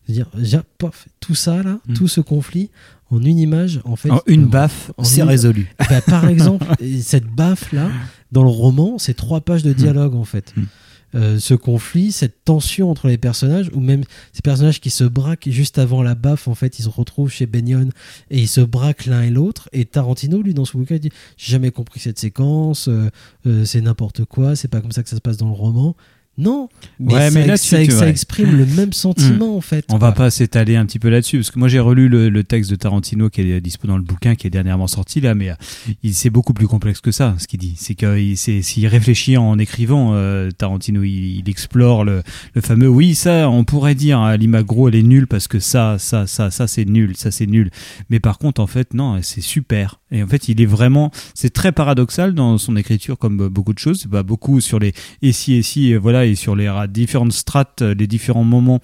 de 0.08 0.14
dire, 0.14 0.64
pof, 0.78 1.08
tout 1.20 1.34
ça 1.36 1.64
là, 1.64 1.80
Mm. 1.88 1.94
tout 1.96 2.08
ce 2.08 2.22
conflit, 2.22 2.70
en 3.10 3.22
une 3.24 3.40
image, 3.40 3.80
en 3.86 3.96
fait. 3.96 4.12
En 4.12 4.22
une 4.28 4.46
baffe, 4.46 4.92
c'est 5.04 5.22
une- 5.22 5.28
résolu. 5.28 5.74
Bah, 5.90 6.02
par 6.02 6.28
exemple, 6.28 6.66
et 6.80 7.02
cette 7.02 7.28
baffe 7.28 7.72
là, 7.72 7.90
dans 8.32 8.44
le 8.44 8.50
roman, 8.50 8.98
c'est 8.98 9.14
trois 9.14 9.42
pages 9.42 9.64
de 9.64 9.74
dialogue 9.74 10.16
en 10.16 10.26
fait. 10.26 10.54
Mm. 10.56 10.64
Euh, 11.16 11.40
ce 11.40 11.54
conflit, 11.54 12.12
cette 12.12 12.44
tension 12.44 12.92
entre 12.92 13.08
les 13.08 13.18
personnages, 13.18 13.72
ou 13.74 13.80
même 13.80 14.04
ces 14.34 14.42
personnages 14.42 14.82
qui 14.82 14.90
se 14.90 15.06
braquent 15.06 15.48
juste 15.50 15.78
avant 15.78 16.04
la 16.04 16.16
baffe, 16.16 16.50
en 16.50 16.56
fait, 16.56 16.80
ils 16.80 16.84
se 16.84 16.90
retrouvent 16.90 17.32
chez 17.32 17.46
Benyon 17.46 17.90
et 18.30 18.40
ils 18.40 18.48
se 18.48 18.60
braquent 18.60 19.06
l'un 19.06 19.22
et 19.22 19.30
l'autre. 19.30 19.70
Et 19.72 19.86
Tarantino, 19.86 20.42
lui, 20.42 20.54
dans 20.54 20.66
son 20.66 20.80
bouquin, 20.80 20.96
il 20.96 21.00
dit 21.00 21.12
J'ai 21.38 21.54
jamais 21.54 21.72
compris 21.72 22.02
cette 22.02 22.20
séquence, 22.20 22.90
euh, 22.90 23.10
euh, 23.46 23.64
c'est 23.64 23.80
n'importe 23.80 24.26
quoi, 24.26 24.58
c'est 24.58 24.68
pas 24.68 24.82
comme 24.82 24.92
ça 24.92 25.02
que 25.02 25.10
ça 25.10 25.16
se 25.16 25.22
passe 25.22 25.38
dans 25.38 25.48
le 25.48 25.54
roman. 25.54 25.96
Non, 26.38 26.70
mais, 27.00 27.14
Ouais, 27.16 27.30
ça, 27.32 27.40
mais 27.40 27.48
là, 27.48 27.58
ça- 27.58 27.84
tu- 27.84 27.92
ouais. 27.94 28.10
exprime 28.10 28.56
le 28.56 28.66
même 28.66 28.94
sentiment, 28.94 29.58
en 29.58 29.62
fait. 29.62 29.86
On 29.90 29.98
va 29.98 30.12
pas 30.12 30.30
s'étaler 30.30 30.76
un 30.76 30.86
petit 30.86 31.00
peu 31.00 31.10
là-dessus 31.10 31.38
parce 31.38 31.50
que 31.50 31.58
moi 31.58 31.68
j'ai 31.68 31.80
relu 31.80 32.10
le, 32.10 32.30
le 32.30 32.44
texte 32.44 32.70
de 32.70 32.76
Tarantino 32.76 33.30
qui 33.30 33.42
est 33.42 33.60
dispo 33.62 33.88
dans 33.88 33.98
le 33.98 34.04
bouquin 34.04 34.36
qui 34.36 34.46
est 34.46 34.52
dernièrement 34.52 34.86
sorti 34.88 35.20
là, 35.20 35.34
mais 35.34 35.50
euh, 35.50 35.56
il 36.04 36.14
c'est 36.14 36.30
beaucoup 36.30 36.54
plus 36.54 36.68
complexe 36.68 37.02
que 37.02 37.12
ça. 37.12 37.34
Ce 37.40 37.48
qu'il 37.48 37.60
dit, 37.60 37.74
c'est 37.78 37.96
qu'il 37.96 38.38
c'est- 38.38 38.62
s'il 38.62 38.86
réfléchit 38.88 39.36
en 39.38 39.58
écrivant, 39.58 40.12
euh, 40.14 40.52
Tarantino 40.52 41.02
il, 41.04 41.40
il 41.40 41.50
explore 41.50 42.04
le, 42.06 42.22
le 42.54 42.62
fameux 42.62 42.88
oui 42.88 43.16
ça 43.16 43.50
on 43.50 43.64
pourrait 43.64 43.96
dire 43.96 44.20
hein, 44.20 44.38
l'imagro 44.38 44.90
elle 44.90 44.96
est 44.96 45.04
nulle 45.04 45.26
parce 45.28 45.48
que 45.48 45.60
ça 45.60 45.98
ça 45.98 46.28
ça 46.28 46.52
ça 46.52 46.68
c'est 46.68 46.86
nul 46.86 47.16
ça 47.18 47.32
c'est 47.32 47.48
nul. 47.48 47.72
Mais 48.12 48.20
par 48.20 48.38
contre 48.38 48.62
en 48.62 48.68
fait 48.68 48.94
non 48.94 49.20
c'est 49.24 49.42
super 49.42 50.00
et 50.12 50.22
en 50.22 50.28
fait 50.28 50.50
il 50.50 50.62
est 50.62 50.66
vraiment 50.68 51.12
c'est 51.34 51.50
très 51.52 51.72
paradoxal 51.72 52.36
dans 52.36 52.58
son 52.60 52.76
écriture 52.76 53.18
comme 53.18 53.48
beaucoup 53.50 53.74
de 53.74 53.80
choses. 53.80 54.06
Pas 54.12 54.22
beaucoup 54.24 54.62
sur 54.62 54.78
les 54.78 54.94
et 55.24 55.32
si 55.32 55.54
et 55.56 55.64
si 55.64 55.96
voilà 55.96 56.26
et 56.32 56.36
sur 56.36 56.56
les 56.56 56.72
différentes 56.90 57.34
strates, 57.34 57.82
euh, 57.82 57.94
les 57.94 58.08
différents 58.08 58.44
moments 58.44 58.80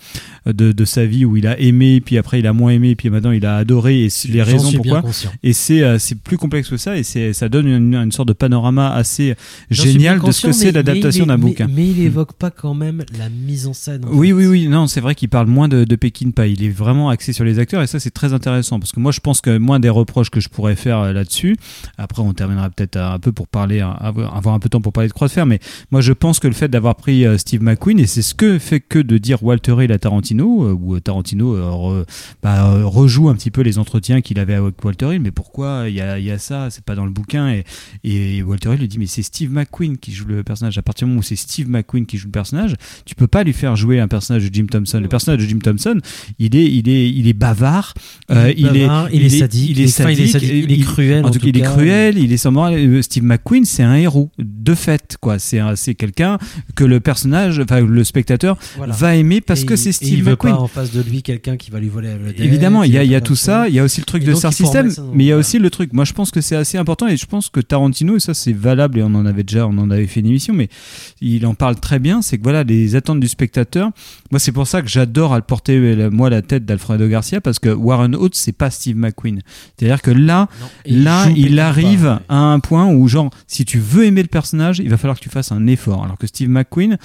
euh, 0.48 0.54
de, 0.54 0.72
de 0.72 0.86
sa 0.86 1.06
vie 1.06 1.26
où 1.26 1.38
il 1.38 1.48
a 1.48 1.60
aimé, 1.60 2.02
puis 2.02 2.18
après 2.18 2.40
il 2.40 2.48
a 2.48 2.54
moins 2.54 2.72
aimé, 2.72 2.96
puis 2.96 3.10
maintenant 3.10 3.32
il 3.32 3.46
a 3.46 3.58
adoré, 3.58 4.06
et 4.06 4.10
les 4.30 4.42
raisons 4.44 4.72
pourquoi. 4.74 5.04
Et 5.44 5.54
c'est 5.54 5.84
euh, 5.84 6.00
c'est 6.00 6.20
plus 6.20 6.38
complexe 6.38 6.70
que 6.70 6.78
ça, 6.78 6.98
et 6.98 7.04
c'est 7.04 7.34
ça 7.34 7.50
donne 7.50 7.68
une, 7.68 7.96
une 7.96 8.12
sorte 8.12 8.28
de 8.28 8.34
panorama 8.34 8.92
assez 8.94 9.36
génial 9.70 10.20
de 10.22 10.32
ce 10.32 10.48
que 10.48 10.52
c'est 10.54 10.66
mais- 10.68 10.72
l'adaptation 10.74 11.26
mais- 11.26 11.28
d'un 11.34 11.38
mais- 11.38 11.44
bouquin. 11.50 11.68
Mais 11.70 11.88
il 11.88 12.00
évoque 12.02 12.34
pas 12.34 12.52
quand 12.52 12.74
même 12.74 13.04
la 13.18 13.30
mise 13.30 13.68
en 13.68 13.74
scène. 13.74 14.06
en 14.06 14.10
Oui, 14.14 14.28
fait. 14.28 14.34
oui, 14.34 14.46
oui, 14.48 14.68
non, 14.68 14.88
c'est 14.88 15.02
vrai 15.02 15.16
qu'il 15.16 15.30
parle 15.30 15.48
moins 15.48 15.68
de, 15.68 15.84
de 15.84 15.96
Peckinpah. 15.96 16.48
Il 16.48 16.64
est 16.64 16.70
vraiment 16.70 17.10
axé 17.10 17.34
sur 17.34 17.44
les 17.46 17.60
acteurs 17.60 17.82
et 17.82 17.88
ça, 17.88 18.00
c'est 18.00 18.12
très 18.12 18.34
intéressant 18.34 18.80
parce 18.80 18.92
que 18.92 19.00
moi, 19.00 19.12
je 19.12 19.20
pense 19.20 19.42
que 19.42 19.58
moins 19.58 19.80
des 19.80 19.90
reproches 19.90 20.30
que 20.30 20.40
je 20.40 20.50
pourrais 20.50 20.76
faire 20.76 21.00
euh, 21.00 21.14
là-dessus. 21.14 21.56
Après, 21.98 22.22
on 22.22 22.34
terminera 22.34 22.70
peut-être 22.70 22.96
euh, 22.98 23.14
un 23.14 23.20
peu 23.20 23.32
pour 23.32 23.48
parler, 23.48 23.80
euh, 23.82 23.88
avoir 24.00 24.36
avoir 24.36 24.56
un 24.56 24.60
peu 24.60 24.68
de 24.68 24.72
temps 24.72 24.82
pour 24.82 24.94
parler 24.94 25.08
de 25.10 25.14
Croix 25.14 25.28
de 25.28 25.34
Fer, 25.34 25.46
mais 25.46 25.60
moi, 25.92 26.02
je 26.02 26.14
pense 26.14 26.40
que 26.40 26.48
le 26.48 26.54
fait 26.54 26.68
d'avoir 26.68 26.96
pris 26.96 27.26
euh, 27.34 27.38
Steve 27.38 27.62
McQueen 27.62 28.00
et 28.00 28.06
c'est 28.08 28.22
ce 28.22 28.34
que 28.34 28.60
fait 28.60 28.80
que 28.80 29.00
de 29.00 29.18
dire 29.18 29.44
Walter 29.44 29.76
Hill 29.84 29.92
à 29.92 30.00
Tarantino, 30.00 30.64
euh, 30.66 30.74
où 30.74 30.96
euh, 30.96 31.00
Tarantino 31.00 31.56
euh, 31.56 31.70
re- 31.70 32.06
bah, 32.42 32.72
euh, 32.72 32.86
rejoue 32.86 33.30
un 33.30 33.36
petit 33.36 33.52
peu 33.52 33.62
les 33.62 33.78
entretiens 33.80 34.22
qu'il 34.22 34.40
avait 34.40 34.54
avec 34.56 34.84
Walter 34.84 35.14
Hill, 35.14 35.22
mais 35.22 35.32
pourquoi 35.32 35.86
il 35.88 35.96
y 35.96 36.02
a, 36.02 36.20
il 36.20 36.26
y 36.26 36.32
a 36.32 36.38
ça, 36.38 36.70
c'est 36.70 36.84
pas 36.84 36.96
dans 36.96 37.06
le 37.06 37.12
bouquin 37.12 37.50
et, 37.50 37.64
et 38.04 38.42
Walter 38.44 38.74
Hill 38.74 38.80
lui 38.80 38.88
dit 38.88 39.00
mais 39.00 39.06
c'est 39.08 39.24
Steve 39.24 39.52
McQueen 39.52 39.98
qui 39.98 40.12
joue 40.14 40.26
le 40.26 40.44
personnage. 40.44 40.78
À 40.78 40.82
partir 40.82 41.06
du 41.08 41.12
moment 41.12 41.20
où 41.20 41.24
c'est 41.24 41.36
Steve 41.36 41.70
McQueen 41.70 42.06
qui 42.06 42.18
joue 42.18 42.28
le 42.28 42.32
personnage, 42.32 42.76
tu 43.06 43.16
peux 43.16 43.28
pas 43.28 43.44
lui 43.44 43.54
faire 43.54 43.76
jouer 43.76 44.00
un 44.00 44.08
personnage 44.08 44.50
de 44.50 44.54
Jim 44.54 44.66
Thompson. 44.70 45.00
Le 45.00 45.08
personnage 45.08 45.42
de 45.42 45.48
Jim 45.48 45.60
Thompson, 45.60 46.00
il 46.40 46.56
est, 46.56 46.72
il 46.72 46.90
est, 46.90 47.10
il 47.10 47.28
est 47.28 47.34
bavard, 47.34 47.94
euh, 48.32 48.52
Il 48.56 48.66
est 48.78 48.88
il 49.12 49.24
est 49.26 49.30
sadique, 49.40 49.70
il 49.72 49.82
est 49.82 50.00
enfin, 50.02 50.12
il 50.12 50.22
est 50.22 50.28
sadique, 50.28 50.50
il 50.52 50.72
est 50.72 50.78
cruel, 50.84 51.26
En 51.26 51.32
tout 51.32 51.40
cas, 51.40 51.48
il 51.48 51.58
est 51.58 51.62
cruel, 51.62 52.18
il 52.18 52.32
est 52.32 52.38
sans. 52.38 52.54
Euh, 52.72 53.02
Steve 53.02 53.24
McQueen, 53.24 53.66
c'est 53.66 53.84
un 53.84 53.96
héros 53.96 54.30
de 54.38 54.76
fait, 54.76 55.18
quoi. 55.20 55.40
C'est 55.40 55.60
un- 55.60 55.76
c'est 55.76 55.96
quelqu'un 55.96 56.38
que 56.76 56.84
le 56.84 57.00
personnage 57.00 57.23
personnage, 57.24 57.60
enfin 57.60 57.82
le 57.82 58.04
spectateur 58.04 58.58
Voilà. 58.78 58.94
va 58.94 59.16
aimer 59.16 59.42
parce 59.42 59.62
Et 59.64 59.66
que 59.66 59.76
c'est 59.76 59.92
Steve 59.92 60.14
il 60.20 60.24
veut 60.24 60.32
McQueen. 60.32 60.56
pas 60.56 60.62
en 60.62 60.68
face 60.68 60.92
de 60.92 61.02
lui 61.02 61.24
quelqu'un 61.24 61.58
qui 61.58 61.72
va 61.72 61.80
lui 61.80 61.90
voler 61.90 62.10
vedette, 62.16 62.40
Évidemment, 62.40 62.84
il 62.84 62.92
y 62.94 62.98
a, 62.98 63.04
y 63.04 63.22
tout 63.22 63.36
ça. 63.36 63.68
Il 63.70 63.76
y 63.76 63.80
a 63.80 63.84
aussi 63.84 64.02
le 64.02 64.06
truc 64.06 64.24
Et 64.24 64.26
de 64.26 64.34
Star 64.34 64.52
System, 64.54 64.90
ça 64.90 65.02
mais 65.14 65.24
il 65.24 65.28
y 65.28 65.32
a 65.32 65.36
voilà. 65.36 65.40
aussi 65.40 65.60
le 65.60 65.70
truc. 65.70 65.94
Moi, 65.94 66.04
je 66.06 66.14
pense 66.14 66.32
que 66.32 66.42
c'est 66.42 66.56
assez 66.56 66.78
important 66.78 67.08
et 67.08 67.18
je 67.18 67.26
pense 67.26 67.50
que 67.50 67.60
Tarantino, 67.60 68.16
et 68.16 68.20
ça 68.20 68.34
c'est 68.34 68.54
valable 68.54 69.00
et 69.00 69.04
on 69.04 69.14
en 69.16 69.26
avait 69.26 69.44
déjà, 69.44 69.68
on 69.68 69.78
en 69.78 69.90
avait 69.90 70.08
fait 70.08 70.20
une 70.20 70.28
émission, 70.28 70.54
mais 70.54 70.70
il 71.22 71.46
en 71.46 71.54
parle 71.54 71.76
très 71.80 72.00
bien. 72.00 72.22
C'est 72.22 72.38
que 72.38 72.44
voilà, 72.44 72.64
les 72.64 72.96
attentes 72.96 73.20
du 73.20 73.28
spectateur. 73.28 73.92
Moi, 74.32 74.40
c'est 74.40 74.52
pour 74.52 74.68
ça 74.68 74.82
que 74.82 74.88
j'adore 74.90 75.34
à 75.34 75.38
le 75.38 75.44
porter 75.44 75.78
euh, 75.78 76.10
moi 76.10 76.30
la 76.30 76.42
tête 76.42 76.66
d'Alfredo 76.66 77.08
Garcia 77.08 77.40
parce 77.42 77.60
que 77.60 77.70
Warren 77.70 78.16
Oates, 78.16 78.36
c'est 78.36 78.52
pas 78.52 78.70
Steve 78.70 78.98
McQueen. 78.98 79.42
C'est-à-dire 79.78 80.02
que 80.02 80.12
là, 80.12 80.48
là, 80.86 81.28
il 81.36 81.60
arrive 81.60 82.06
ouais. 82.06 82.18
à 82.30 82.38
un 82.38 82.60
point 82.60 82.88
où 82.88 83.08
genre, 83.08 83.30
si 83.48 83.66
tu 83.66 83.80
veux 83.80 84.06
aimer 84.06 84.22
le 84.22 84.28
personnage, 84.28 84.80
il 84.80 84.90
va 84.90 84.98
falloir 84.98 85.18
que 85.18 85.24
tu 85.24 85.30
fasses 85.30 85.52
un 85.52 85.68
effort. 85.68 86.04
Alors 86.04 86.18
que 86.18 86.28
Steve 86.28 86.50
McQueen, 86.50 86.98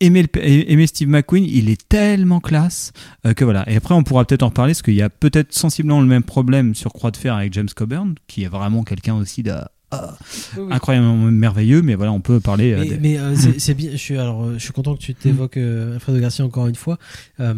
aimer, 0.00 0.22
le- 0.22 0.48
aimer 0.70 0.86
Steve 0.86 1.08
McQueen, 1.08 1.44
il 1.44 1.68
est 1.70 1.88
tellement 1.88 2.40
classe 2.40 2.92
euh, 3.26 3.34
que 3.34 3.44
voilà. 3.44 3.68
Et 3.70 3.76
après, 3.76 3.94
on 3.94 4.02
pourra 4.02 4.24
peut-être 4.24 4.42
en 4.42 4.48
reparler 4.48 4.72
parce 4.72 4.82
qu'il 4.82 4.94
y 4.94 5.02
a 5.02 5.10
peut-être 5.10 5.52
sensiblement 5.54 6.00
le 6.00 6.06
même 6.06 6.22
problème 6.22 6.74
sur 6.74 6.92
Croix 6.92 7.10
de 7.10 7.16
Fer 7.16 7.34
avec 7.34 7.52
James 7.54 7.68
Coburn, 7.74 8.14
qui 8.26 8.44
est 8.44 8.48
vraiment 8.48 8.82
quelqu'un 8.84 9.14
aussi 9.14 9.42
de 9.42 9.52
ah, 9.92 10.16
Oui, 10.56 10.64
oui. 10.64 10.72
incroyablement 10.72 11.16
merveilleux. 11.16 11.80
Mais 11.82 11.94
voilà, 11.94 12.12
on 12.12 12.20
peut 12.20 12.40
parler. 12.40 12.72
euh, 12.72 12.78
Mais, 12.80 12.86
des- 12.88 12.98
mais, 12.98 13.18
euh, 13.18 13.34
c'est- 13.36 13.58
c'est 13.60 13.74
bien. 13.74 13.90
Je 13.92 13.96
suis 13.96 14.18
alors, 14.18 14.52
je 14.54 14.58
suis 14.58 14.72
content 14.72 14.94
que 14.94 15.00
tu 15.00 15.14
t'évoques 15.14 15.56
euh, 15.56 15.94
Alfredo 15.94 16.18
Garcia 16.20 16.44
encore 16.44 16.66
une 16.66 16.74
fois. 16.74 16.98
Euh, 17.40 17.54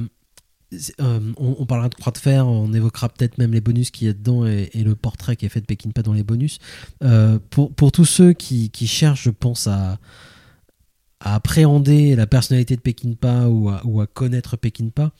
euh, 1.00 1.20
on, 1.38 1.56
on 1.60 1.64
parlera 1.64 1.88
de 1.88 1.94
Croix 1.94 2.12
de 2.12 2.18
Fer, 2.18 2.46
on 2.46 2.70
évoquera 2.74 3.08
peut-être 3.08 3.38
même 3.38 3.52
les 3.52 3.62
bonus 3.62 3.90
qu'il 3.90 4.06
y 4.06 4.10
a 4.10 4.12
dedans 4.12 4.44
et, 4.46 4.68
et 4.74 4.84
le 4.84 4.94
portrait 4.94 5.34
qui 5.34 5.46
est 5.46 5.48
fait 5.48 5.62
de 5.62 5.66
Peckinpah 5.66 6.02
dans 6.02 6.12
les 6.12 6.22
bonus. 6.24 6.58
Euh, 7.02 7.38
pour, 7.48 7.72
pour 7.72 7.90
tous 7.90 8.04
ceux 8.04 8.34
qui, 8.34 8.68
qui 8.68 8.86
cherchent, 8.86 9.22
je 9.22 9.30
pense, 9.30 9.66
à, 9.66 9.98
à 11.20 11.34
appréhender 11.34 12.14
la 12.16 12.26
personnalité 12.26 12.76
de 12.76 12.80
Peckinpah 12.80 13.48
ou 13.48 13.68
à, 13.68 13.80
ou 13.84 14.00
à 14.00 14.06
connaître 14.06 14.56
Peckinpah, 14.56 15.12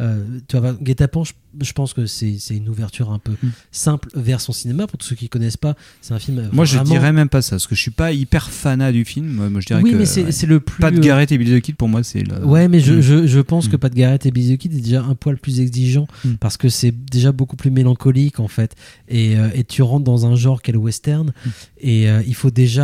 euh, 0.00 0.24
tu 0.48 0.56
voir, 0.58 0.74
Guet-apens, 0.80 1.24
je, 1.24 1.32
je 1.64 1.72
pense 1.72 1.92
que 1.94 2.06
c'est 2.06 2.36
une 2.50 2.68
ouverture 2.68 3.10
un 3.10 3.18
peu 3.18 3.32
Mm. 3.42 3.48
simple 3.72 4.08
vers 4.14 4.40
son 4.40 4.52
cinéma. 4.52 4.86
Pour 4.86 4.98
tous 4.98 5.06
ceux 5.08 5.16
qui 5.16 5.28
connaissent 5.28 5.56
pas, 5.56 5.74
c'est 6.00 6.14
un 6.14 6.18
film. 6.18 6.48
Moi, 6.52 6.64
je 6.64 6.76
vraiment- 6.76 6.90
dirais 6.90 7.12
même 7.12 7.28
pas 7.28 7.42
ça, 7.42 7.50
parce 7.56 7.66
que 7.66 7.74
je 7.74 7.80
suis 7.80 7.90
pas 7.90 8.12
hyper 8.12 8.50
fanat 8.50 8.92
du 8.92 9.04
film. 9.04 9.48
Moi, 9.48 9.60
je 9.60 9.66
dirais 9.66 9.82
Oui, 9.82 9.90
que 9.92 9.96
mais 9.96 10.06
c'est 10.06 10.24
ouais, 10.24 10.46
le 10.48 10.60
plus. 10.60 10.80
Pat 10.80 10.94
euh, 10.94 10.98
Garrett 11.00 11.30
et 11.32 11.38
Billy 11.38 11.58
the 11.58 11.62
Kid 11.62 11.76
pour 11.76 11.88
moi, 11.88 12.02
c'est 12.02 12.22
le. 12.22 12.44
Ouais, 12.44 12.68
mais 12.68 12.80
je, 12.80 12.94
Mm. 12.94 13.00
je, 13.00 13.26
je 13.26 13.40
pense 13.40 13.68
que 13.68 13.76
Mm. 13.76 13.80
Pat 13.80 13.94
Garrett 13.94 14.26
et 14.26 14.30
Billy 14.30 14.56
the 14.56 14.60
Kid 14.60 14.74
est 14.74 14.80
déjà 14.80 15.02
un 15.02 15.14
poil 15.14 15.36
plus 15.38 15.60
exigeant 15.60 16.06
Mm. 16.24 16.34
parce 16.34 16.56
que 16.56 16.68
c'est 16.68 16.92
déjà 17.10 17.32
beaucoup 17.32 17.56
plus 17.56 17.70
mélancolique 17.70 18.40
en 18.40 18.48
fait. 18.48 18.74
Et, 19.08 19.36
euh, 19.36 19.48
et 19.54 19.64
tu 19.64 19.82
rentres 19.82 20.04
dans 20.04 20.26
un 20.26 20.36
genre 20.36 20.62
qu'est 20.62 20.72
le 20.72 20.78
western 20.78 21.32
et 21.80 22.08
euh, 22.08 22.22
il 22.26 22.34
faut 22.34 22.50
déjà 22.50 22.78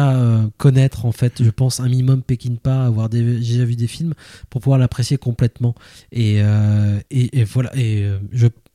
connaître 0.58 1.04
en 1.06 1.12
fait, 1.12 1.42
je 1.42 1.50
pense, 1.50 1.80
un 1.80 1.88
minimum 1.88 2.22
Peckinpah, 2.22 2.86
avoir 2.86 3.08
des- 3.08 3.38
déjà 3.38 3.64
vu 3.64 3.76
des 3.76 3.86
films 3.86 4.14
pour 4.50 4.60
pouvoir 4.60 4.78
l'apprécier 4.78 5.16
complètement. 5.16 5.74
Et, 6.12 6.40
et, 7.10 7.44
voilà. 7.44 7.74
Et 7.76 8.02
euh, 8.04 8.18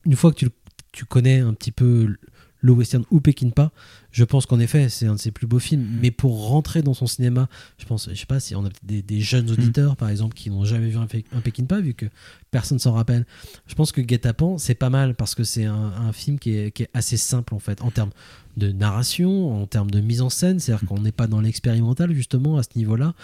une 0.04 0.16
fois 0.16 0.30
que 0.32 0.36
tu, 0.36 0.48
tu 0.92 1.04
connais 1.04 1.40
un 1.40 1.54
petit 1.54 1.72
peu 1.72 2.16
le 2.60 2.72
western 2.72 3.04
ou 3.10 3.20
Peckinpah, 3.20 3.70
je 4.12 4.24
pense 4.24 4.46
qu'en 4.46 4.58
effet, 4.58 4.88
c'est 4.88 5.06
un 5.06 5.14
de 5.14 5.20
ses 5.20 5.30
plus 5.30 5.46
beaux 5.46 5.58
films. 5.58 5.82
Mm. 5.82 5.98
Mais 6.02 6.10
pour 6.10 6.48
rentrer 6.48 6.82
dans 6.82 6.94
son 6.94 7.06
cinéma, 7.06 7.48
je 7.78 7.84
pense, 7.84 8.08
je 8.10 8.14
sais 8.14 8.26
pas 8.26 8.40
si 8.40 8.54
on 8.54 8.64
a 8.64 8.70
des, 8.82 9.02
des 9.02 9.20
jeunes 9.20 9.46
Mm. 9.46 9.52
auditeurs, 9.52 9.96
par 9.96 10.08
exemple, 10.08 10.34
qui 10.34 10.50
n'ont 10.50 10.64
jamais 10.64 10.88
vu 10.88 10.96
un, 10.96 11.06
un 11.32 11.40
Peckinpah, 11.40 11.80
vu 11.80 11.94
que 11.94 12.06
personne 12.50 12.78
s'en 12.78 12.92
rappelle. 12.92 13.26
Je 13.66 13.74
pense 13.74 13.92
que 13.92 14.00
Guet-apens, 14.00 14.58
c'est 14.58 14.74
pas 14.74 14.90
mal 14.90 15.14
parce 15.14 15.34
que 15.34 15.44
c'est 15.44 15.64
un, 15.64 15.92
un 16.08 16.12
film 16.12 16.38
qui 16.38 16.56
est, 16.56 16.70
qui 16.70 16.84
est 16.84 16.90
assez 16.94 17.16
simple, 17.16 17.54
en 17.54 17.58
fait, 17.58 17.82
en 17.82 17.90
termes 17.90 18.10
de 18.56 18.72
narration, 18.72 19.62
en 19.62 19.66
termes 19.66 19.90
de 19.90 20.00
mise 20.00 20.22
en 20.22 20.30
scène. 20.30 20.56
Mm. 20.56 20.60
C'est-à-dire 20.60 20.88
qu'on 20.88 21.00
n'est 21.00 21.12
pas 21.12 21.26
dans 21.26 21.40
l'expérimental, 21.40 22.12
justement, 22.12 22.58
à 22.58 22.62
ce 22.62 22.70
niveau-là. 22.76 23.14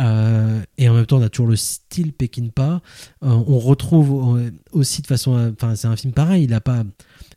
Euh, 0.00 0.60
et 0.78 0.88
en 0.88 0.94
même 0.94 1.06
temps, 1.06 1.18
on 1.18 1.22
a 1.22 1.28
toujours 1.28 1.48
le 1.48 1.56
style 1.56 2.12
Peckinpah. 2.12 2.80
Euh, 3.22 3.28
on 3.28 3.58
retrouve 3.58 4.38
euh, 4.38 4.50
aussi 4.72 5.02
de 5.02 5.06
façon. 5.06 5.52
Enfin, 5.52 5.74
c'est 5.74 5.88
un 5.88 5.96
film 5.96 6.12
pareil, 6.12 6.44
il 6.44 6.50
n'a 6.50 6.60
pas 6.60 6.84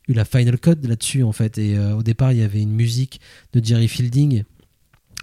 eu 0.08 0.12
la 0.12 0.24
final 0.24 0.58
cut 0.58 0.76
là-dessus, 0.82 1.22
en 1.22 1.32
fait. 1.32 1.58
Et 1.58 1.76
euh, 1.76 1.96
au 1.96 2.02
départ, 2.02 2.32
il 2.32 2.38
y 2.38 2.42
avait 2.42 2.60
une 2.60 2.72
musique 2.72 3.20
de 3.52 3.64
Jerry 3.64 3.88
Fielding 3.88 4.44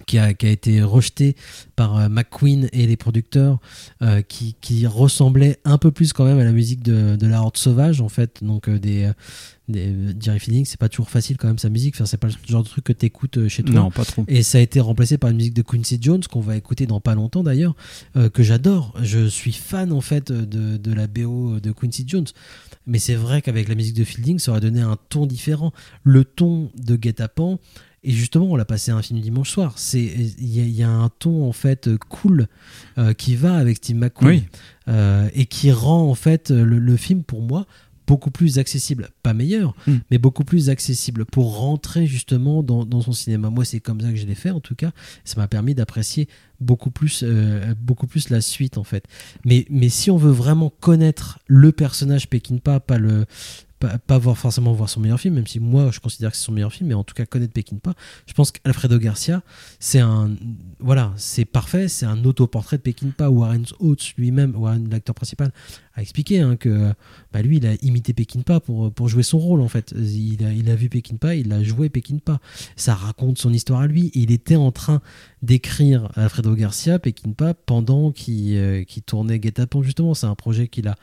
qui 0.05 0.17
a, 0.17 0.33
qui 0.33 0.45
a 0.45 0.49
été 0.49 0.81
rejetée 0.81 1.35
par 1.75 1.97
euh, 1.97 2.09
McQueen 2.09 2.69
et 2.73 2.87
les 2.87 2.97
producteurs, 2.97 3.59
euh, 4.01 4.21
qui, 4.21 4.55
qui 4.61 4.85
ressemblait 4.87 5.59
un 5.65 5.77
peu 5.77 5.91
plus 5.91 6.13
quand 6.13 6.25
même 6.25 6.39
à 6.39 6.43
la 6.43 6.51
musique 6.51 6.83
de, 6.83 7.15
de 7.15 7.27
la 7.27 7.41
Horde 7.41 7.57
Sauvage, 7.57 8.01
en 8.01 8.09
fait. 8.09 8.43
Donc, 8.43 8.67
euh, 8.67 8.79
des, 8.79 9.03
euh, 9.03 9.13
des, 9.67 9.93
Jerry 10.19 10.39
Fielding, 10.39 10.65
c'est 10.65 10.79
pas 10.79 10.89
toujours 10.89 11.09
facile 11.09 11.37
quand 11.37 11.47
même 11.47 11.57
sa 11.57 11.69
musique. 11.69 11.95
Enfin, 11.95 12.05
c'est 12.05 12.17
pas 12.17 12.27
le 12.27 12.33
genre 12.47 12.63
de 12.63 12.67
truc 12.67 12.83
que 12.83 12.93
tu 12.93 13.05
écoutes 13.05 13.47
chez 13.47 13.63
toi. 13.63 13.75
Non, 13.75 13.91
pas 13.91 14.05
trop. 14.05 14.25
Et 14.27 14.43
ça 14.43 14.57
a 14.57 14.61
été 14.61 14.79
remplacé 14.79 15.17
par 15.17 15.29
une 15.29 15.37
musique 15.37 15.53
de 15.53 15.61
Quincy 15.61 15.97
Jones 16.01 16.21
qu'on 16.29 16.41
va 16.41 16.57
écouter 16.57 16.85
dans 16.85 16.99
pas 16.99 17.15
longtemps 17.15 17.43
d'ailleurs, 17.43 17.75
euh, 18.15 18.29
que 18.29 18.43
j'adore. 18.43 18.93
Je 19.01 19.27
suis 19.27 19.53
fan 19.53 19.91
en 19.91 20.01
fait 20.01 20.31
de, 20.31 20.77
de 20.77 20.93
la 20.93 21.07
BO 21.07 21.59
de 21.59 21.71
Quincy 21.71 22.05
Jones. 22.07 22.27
Mais 22.85 22.99
c'est 22.99 23.15
vrai 23.15 23.41
qu'avec 23.41 23.69
la 23.69 23.75
musique 23.75 23.95
de 23.95 24.03
Fielding, 24.03 24.39
ça 24.39 24.51
aurait 24.51 24.61
donné 24.61 24.81
un 24.81 24.97
ton 25.09 25.25
différent. 25.25 25.71
Le 26.03 26.25
ton 26.25 26.69
de 26.75 26.95
Guet-apens, 26.97 27.59
et 28.03 28.11
justement, 28.11 28.45
on 28.51 28.55
l'a 28.55 28.65
passé 28.65 28.91
à 28.91 28.95
un 28.95 29.01
film 29.01 29.19
dimanche 29.19 29.49
soir. 29.49 29.73
C'est 29.77 30.03
il 30.03 30.45
y, 30.47 30.61
y 30.71 30.83
a 30.83 30.89
un 30.89 31.09
ton 31.19 31.47
en 31.47 31.51
fait 31.53 31.89
cool 32.09 32.47
euh, 32.97 33.13
qui 33.13 33.35
va 33.35 33.55
avec 33.55 33.77
Steve 33.77 33.97
McQueen 33.97 34.29
Oui. 34.29 34.43
euh, 34.89 35.29
et 35.33 35.45
qui 35.45 35.71
rend 35.71 36.09
en 36.09 36.15
fait 36.15 36.49
le, 36.51 36.79
le 36.79 36.97
film 36.97 37.23
pour 37.23 37.41
moi 37.41 37.65
beaucoup 38.05 38.31
plus 38.31 38.59
accessible, 38.59 39.07
pas 39.23 39.33
meilleur, 39.33 39.73
Mm. 39.87 39.93
mais 40.11 40.17
beaucoup 40.17 40.43
plus 40.43 40.69
accessible 40.69 41.23
pour 41.25 41.57
rentrer 41.57 42.05
justement 42.05 42.61
dans, 42.61 42.83
dans 42.83 42.99
son 43.01 43.13
cinéma. 43.13 43.49
Moi, 43.49 43.63
c'est 43.63 43.79
comme 43.79 44.01
ça 44.01 44.09
que 44.09 44.17
je 44.17 44.25
l'ai 44.25 44.35
fait 44.35 44.49
en 44.49 44.59
tout 44.59 44.75
cas. 44.75 44.91
Ça 45.23 45.39
m'a 45.39 45.47
permis 45.47 45.73
d'apprécier 45.73 46.27
beaucoup 46.59 46.91
plus, 46.91 47.21
euh, 47.23 47.73
beaucoup 47.79 48.05
plus 48.05 48.29
la 48.29 48.41
suite 48.41 48.77
en 48.77 48.83
fait. 48.83 49.05
Mais, 49.45 49.65
mais 49.69 49.87
si 49.87 50.11
on 50.11 50.17
veut 50.17 50.31
vraiment 50.31 50.69
connaître 50.81 51.39
le 51.47 51.71
personnage 51.71 52.27
Peckinpah, 52.29 52.81
pas 52.81 52.97
le 52.97 53.25
pas, 53.88 54.17
voir 54.17 54.38
forcément 54.38 54.73
voir 54.73 54.89
son 54.89 54.99
meilleur 54.99 55.19
film, 55.19 55.36
même 55.36 55.47
si 55.47 55.59
moi 55.59 55.89
je 55.91 55.99
considère 55.99 56.31
que 56.31 56.38
c'est 56.38 56.43
son 56.43 56.51
meilleur 56.51 56.71
film, 56.71 56.89
mais 56.89 56.95
en 56.95 57.03
tout 57.03 57.13
cas 57.13 57.25
connaître 57.25 57.53
Peckinpah, 57.53 57.93
je 58.25 58.34
pense 58.34 58.51
qu'Alfredo 58.51 58.97
Garcia, 58.97 59.41
c'est 59.79 59.99
un 59.99 60.31
voilà, 60.79 61.13
c'est 61.17 61.45
parfait, 61.45 61.88
c'est 61.88 62.05
un 62.05 62.23
autoportrait 62.25 62.77
de 62.77 62.81
Peckinpah. 62.81 63.29
Warren 63.29 63.65
Oates 63.79 64.15
lui-même, 64.17 64.55
l'acteur 64.89 65.15
principal, 65.15 65.51
a 65.95 66.01
expliqué 66.01 66.39
hein, 66.39 66.55
que 66.55 66.93
bah, 67.31 67.41
lui, 67.41 67.57
il 67.57 67.67
a 67.67 67.73
imité 67.81 68.13
Peckinpah 68.13 68.59
pour, 68.59 68.91
pour 68.91 69.09
jouer 69.09 69.23
son 69.23 69.38
rôle 69.38 69.61
en 69.61 69.67
fait. 69.67 69.93
Il 69.97 70.43
a, 70.43 70.51
il 70.51 70.69
a 70.69 70.75
vu 70.75 70.89
Peckinpah, 70.89 71.36
il 71.36 71.51
a 71.53 71.63
joué 71.63 71.89
Peckinpah. 71.89 72.39
Ça 72.75 72.95
raconte 72.95 73.38
son 73.38 73.53
histoire 73.53 73.81
à 73.81 73.88
lui. 73.88 74.11
Il 74.13 74.31
était 74.31 74.55
en 74.55 74.71
train 74.71 75.01
d'écrire 75.43 76.09
Alfredo 76.15 76.55
Garcia, 76.55 76.97
Peckinpah, 76.99 77.53
pendant 77.53 78.11
qu'il 78.11 78.55
euh, 78.57 78.83
qu'il 78.85 79.03
tournait 79.03 79.37
Guet-apens 79.39 79.83
justement. 79.83 80.13
C'est 80.13 80.25
un 80.25 80.35
projet 80.35 80.67
qu'il 80.69 80.87
a, 80.87 80.95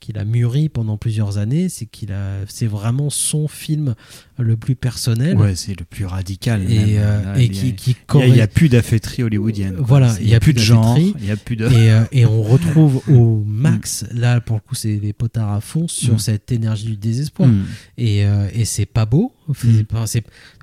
qu'il 0.00 0.18
a 0.18 0.24
mûri 0.24 0.68
pendant 0.68 0.98
plusieurs 0.98 1.38
années. 1.38 1.68
C'est 1.70 1.86
qu'il 1.86 2.12
a, 2.12 2.44
c'est 2.46 2.66
vraiment 2.66 3.08
son 3.10 3.48
film 3.48 3.94
le 4.38 4.56
plus 4.58 4.76
personnel. 4.76 5.36
Ouais, 5.38 5.56
c'est 5.56 5.76
le 5.78 5.84
plus 5.86 6.04
radical. 6.04 6.62
Et, 6.70 6.98
euh, 6.98 7.22
Là, 7.24 7.38
et 7.40 7.48
qui, 7.48 7.74
qui 7.74 7.96
Il 8.14 8.20
a- 8.22 8.28
n'y 8.28 8.40
a, 8.42 8.46
plus 8.46 8.68
d'affêterie 8.68 9.22
hollywoodienne. 9.22 9.76
quoi. 9.76 9.84
Voilà, 9.86 10.14
il 10.20 10.28
y 10.28 10.34
a 10.34 10.40
plus 10.40 10.52
de 10.52 10.58
genre, 10.58 10.98
il 10.98 11.24
y 11.24 11.30
a 11.30 11.36
plus 11.36 11.56
de. 11.56 11.66
Et, 11.66 11.90
euh, 11.90 12.04
et 12.12 12.26
on 12.26 12.42
retrouve 12.42 13.02
au 13.08 13.42
max, 13.46 14.04
là 14.12 14.40
pour 14.42 14.56
le 14.56 14.60
coup 14.60 14.74
c'est 14.74 14.96
les 15.00 15.12
potards 15.14 15.52
à 15.52 15.60
fond 15.62 15.88
sur 15.88 16.14
Mm. 16.14 16.18
cette 16.18 16.52
énergie 16.52 16.84
du 16.86 16.96
désespoir. 16.98 17.48
Mm. 17.48 17.64
Et, 17.98 18.20
et 18.52 18.64
c'est 18.66 18.84
pas 18.86 19.06
beau. 19.06 19.32
C'est 19.54 19.68
Mm. 19.82 19.84
pas- 19.84 20.06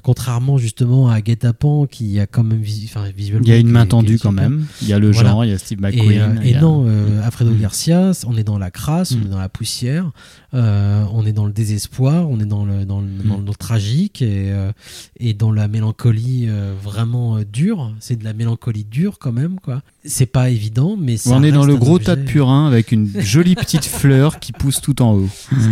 contrairement 0.03 0.57
justement 0.57 1.09
à 1.09 1.21
Guet-apens 1.21 1.87
qui 1.89 2.19
a 2.19 2.27
quand 2.27 2.43
même 2.43 2.61
vis- 2.61 2.91
visuellement. 3.15 3.45
Il 3.45 3.49
y 3.49 3.53
a 3.53 3.57
une 3.57 3.69
main 3.69 3.85
tendue 3.87 4.19
quand 4.19 4.31
même. 4.31 4.65
Il 4.81 4.87
y 4.89 4.93
a 4.93 4.99
le 4.99 5.09
Voilà. 5.11 5.29
genre, 5.29 5.45
il 5.45 5.51
y 5.51 5.53
a 5.53 5.57
Steve 5.57 5.79
McQueen. 5.81 6.21
euh, 6.21 6.41
et 6.43 6.55
a- 6.55 6.61
non, 6.61 6.85
euh, 6.85 7.23
Alfredo 7.25 7.51
Mm. 7.51 7.59
Garcia, 7.59 8.11
on 8.27 8.37
est 8.37 8.43
dans 8.43 8.57
la 8.59 8.69
crasse, 8.69 9.13
on 9.13 9.17
Mm. 9.19 9.25
est 9.25 9.29
dans 9.29 9.39
la 9.39 9.49
poussière, 9.49 10.11
euh, 10.53 11.03
on 11.13 11.25
est 11.25 11.31
dans 11.31 11.45
le 11.45 11.53
désespoir, 11.53 12.29
on 12.29 12.39
est 12.39 12.45
dans 12.45 12.65
le, 12.65 12.85
dans 12.85 13.01
le, 13.01 13.07
Mm. 13.07 13.29
dans 13.45 13.51
le 13.51 13.55
tragique 13.57 14.21
et, 14.21 14.51
euh, 14.51 14.71
et 15.19 15.33
dans 15.33 15.51
la 15.51 15.67
mélancolie 15.67 16.47
vraiment 16.83 17.39
dure. 17.51 17.93
C'est 17.99 18.17
de 18.17 18.23
la 18.23 18.33
mélancolie 18.33 18.83
dure 18.83 19.17
quand 19.19 19.31
même, 19.31 19.59
quoi. 19.63 19.81
C'est 20.05 20.25
pas 20.25 20.49
évident, 20.49 20.97
mais 20.99 21.15
ça 21.17 21.31
On 21.31 21.43
est 21.43 21.51
dans 21.51 21.65
le 21.65 21.77
gros 21.77 21.95
objet- 21.95 22.05
tas 22.07 22.15
de 22.17 22.23
purin 22.23 22.67
avec 22.67 22.91
une 22.91 23.09
jolie 23.21 23.55
petite 23.55 23.85
fleur 23.85 24.39
qui 24.39 24.51
pousse 24.51 24.81
tout 24.81 25.01
en 25.01 25.13
haut. 25.13 25.29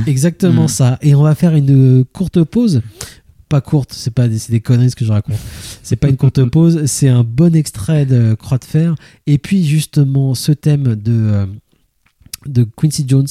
Exactement 0.07 0.63
Mm. 0.65 0.67
ça. 0.69 0.97
Et 1.01 1.15
on 1.15 1.21
va 1.23 1.35
faire 1.35 1.53
une 1.55 2.05
courte 2.13 2.41
pause. 2.43 2.81
Pas 3.51 3.59
courte, 3.59 3.91
c'est 3.91 4.13
pas 4.13 4.29
des, 4.29 4.39
c'est 4.39 4.53
des 4.53 4.61
conneries 4.61 4.91
ce 4.91 4.95
que 4.95 5.03
je 5.03 5.11
raconte. 5.11 5.35
C'est 5.83 5.97
pas 5.97 6.07
une 6.07 6.15
courte 6.15 6.41
pause, 6.49 6.85
c'est 6.85 7.09
un 7.09 7.25
bon 7.25 7.53
extrait 7.53 8.05
de 8.05 8.33
Croix 8.33 8.57
de 8.57 8.63
Fer. 8.63 8.95
Et 9.27 9.37
puis 9.39 9.65
justement 9.65 10.35
ce 10.35 10.53
thème 10.53 10.95
de 10.95 11.11
euh, 11.11 11.45
de 12.45 12.63
Quincy 12.63 13.05
Jones 13.07 13.27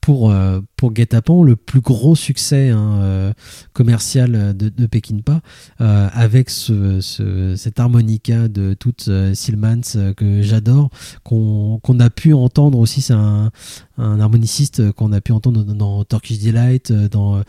pour 0.00 0.30
euh, 0.30 0.60
pour 0.76 0.92
Guet-apens, 0.92 1.42
le 1.44 1.56
plus 1.56 1.80
gros 1.80 2.14
succès 2.16 2.70
hein, 2.70 2.98
euh, 3.00 3.32
commercial 3.74 4.56
de, 4.56 4.68
de 4.70 4.86
Peckinpah, 4.86 5.40
euh, 5.80 6.08
avec 6.12 6.48
ce, 6.50 7.00
ce- 7.00 7.54
cette 7.56 7.78
harmonica 7.80 8.48
de 8.48 8.74
toute 8.74 9.08
euh, 9.08 9.34
Silmans 9.34 9.80
que 10.16 10.40
j'adore, 10.42 10.88
qu'on 11.22 12.00
a 12.00 12.10
pu 12.10 12.32
entendre 12.32 12.78
aussi, 12.78 13.02
c'est 13.02 13.12
un, 13.12 13.50
un 13.98 14.20
harmoniciste 14.20 14.90
qu'on 14.92 15.12
a 15.12 15.20
pu 15.20 15.32
entendre 15.32 15.64
dans, 15.64 16.04
Turkish 16.04 16.38
Delight, 16.38 16.92
dans, 16.92 17.42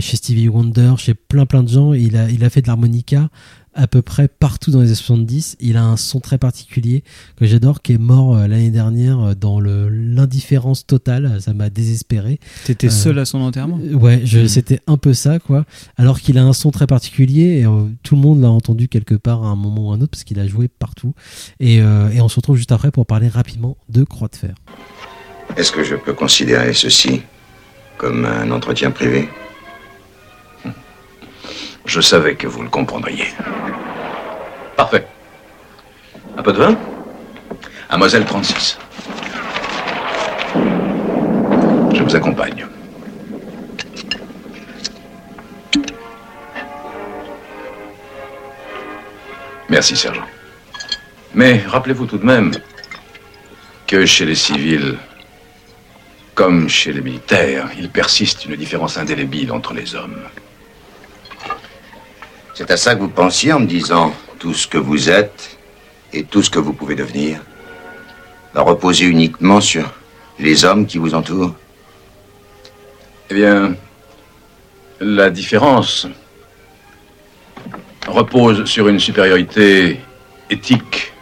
chez 0.00 0.16
Stevie 0.16 0.48
Wonder, 0.48 0.94
chez 0.98 1.14
plein 1.14 1.46
plein 1.46 1.62
de 1.62 1.68
gens. 1.68 1.92
Il 1.94 2.16
a, 2.16 2.30
il 2.30 2.44
a 2.44 2.50
fait 2.50 2.60
de 2.62 2.66
l'harmonica 2.66 3.30
à 3.74 3.86
peu 3.86 4.02
près 4.02 4.28
partout 4.28 4.70
dans 4.70 4.80
les 4.80 4.86
années 4.86 4.94
70. 4.94 5.56
Il 5.60 5.76
a 5.76 5.84
un 5.84 5.96
son 5.96 6.20
très 6.20 6.38
particulier 6.38 7.02
que 7.36 7.46
j'adore, 7.46 7.82
qui 7.82 7.92
est 7.94 7.98
mort 7.98 8.36
euh, 8.36 8.46
l'année 8.46 8.70
dernière 8.70 9.20
euh, 9.20 9.34
dans 9.34 9.60
l'indifférence 9.60 10.86
totale. 10.86 11.38
Ça 11.40 11.52
m'a 11.54 11.70
désespéré. 11.70 12.38
T'étais 12.64 12.86
Euh, 12.86 12.90
seul 12.90 13.18
à 13.18 13.24
son 13.24 13.40
enterrement? 13.40 13.78
Ouais, 13.92 14.20
je, 14.24 14.40
Mhm. 14.40 14.48
c'était 14.48 14.80
un 14.86 14.96
peu 14.96 15.12
ça, 15.14 15.38
quoi. 15.38 15.64
Alors 15.96 16.20
qu'il 16.20 16.38
a 16.38 16.44
un 16.44 16.52
son 16.52 16.70
très 16.70 16.86
particulier 16.86 17.60
et 17.60 17.66
euh, 17.66 17.84
tout 18.02 18.14
le 18.16 18.20
monde 18.22 18.40
l'a 18.40 18.50
entendu 18.50 18.88
quelque 18.88 19.14
part 19.14 19.44
à 19.44 19.48
un 19.48 19.56
moment 19.56 19.88
ou 19.88 19.92
à 19.92 19.96
un 19.96 20.00
autre 20.00 20.10
parce 20.12 20.24
qu'il 20.24 20.38
a 20.40 20.46
joué 20.46 20.68
partout. 20.68 21.14
Et, 21.60 21.80
euh, 21.80 22.10
et 22.10 22.20
on 22.20 22.28
se 22.28 22.36
retrouve 22.36 22.56
juste 22.56 22.72
après 22.72 22.90
pour 22.90 23.06
parler 23.06 23.28
rapidement 23.28 23.76
de 23.88 24.04
Croix 24.04 24.28
de 24.28 24.36
Fer. 24.36 24.54
Est-ce 25.56 25.72
que 25.72 25.84
je 25.84 25.94
peux 25.94 26.12
considérer 26.14 26.72
ceci 26.72 27.22
comme 27.98 28.24
un 28.24 28.50
entretien 28.50 28.90
privé? 28.90 29.28
Je 31.84 32.00
savais 32.00 32.34
que 32.34 32.46
vous 32.46 32.62
le 32.62 32.68
comprendriez. 32.68 33.28
Parfait. 34.76 35.06
Un 36.36 36.42
peu 36.42 36.52
de 36.52 36.58
vin 36.58 36.76
Mademoiselle 37.94 38.24
36. 38.24 38.76
Je 41.94 42.02
vous 42.02 42.16
accompagne. 42.16 42.66
Merci, 49.68 49.96
sergent. 49.96 50.24
Mais 51.34 51.62
rappelez-vous 51.68 52.06
tout 52.06 52.18
de 52.18 52.26
même 52.26 52.50
que 53.86 54.04
chez 54.04 54.26
les 54.26 54.34
civils, 54.34 54.98
comme 56.34 56.68
chez 56.68 56.92
les 56.92 57.00
militaires, 57.00 57.70
il 57.78 57.90
persiste 57.90 58.44
une 58.44 58.56
différence 58.56 58.98
indélébile 58.98 59.52
entre 59.52 59.72
les 59.72 59.94
hommes. 59.94 60.18
C'est 62.56 62.70
à 62.70 62.76
ça 62.76 62.94
que 62.94 63.00
vous 63.00 63.08
pensiez 63.08 63.52
en 63.52 63.58
me 63.58 63.66
disant 63.66 64.14
tout 64.38 64.54
ce 64.54 64.68
que 64.68 64.78
vous 64.78 65.10
êtes 65.10 65.58
et 66.12 66.22
tout 66.22 66.40
ce 66.40 66.48
que 66.48 66.60
vous 66.60 66.72
pouvez 66.72 66.94
devenir. 66.94 67.40
Va 68.54 68.62
reposer 68.62 69.06
uniquement 69.06 69.60
sur 69.60 69.92
les 70.38 70.64
hommes 70.64 70.86
qui 70.86 70.98
vous 70.98 71.16
entourent. 71.16 71.52
Eh 73.28 73.34
bien, 73.34 73.74
la 75.00 75.30
différence 75.30 76.06
repose 78.06 78.66
sur 78.66 78.86
une 78.86 79.00
supériorité 79.00 79.98
éthique 80.48 81.12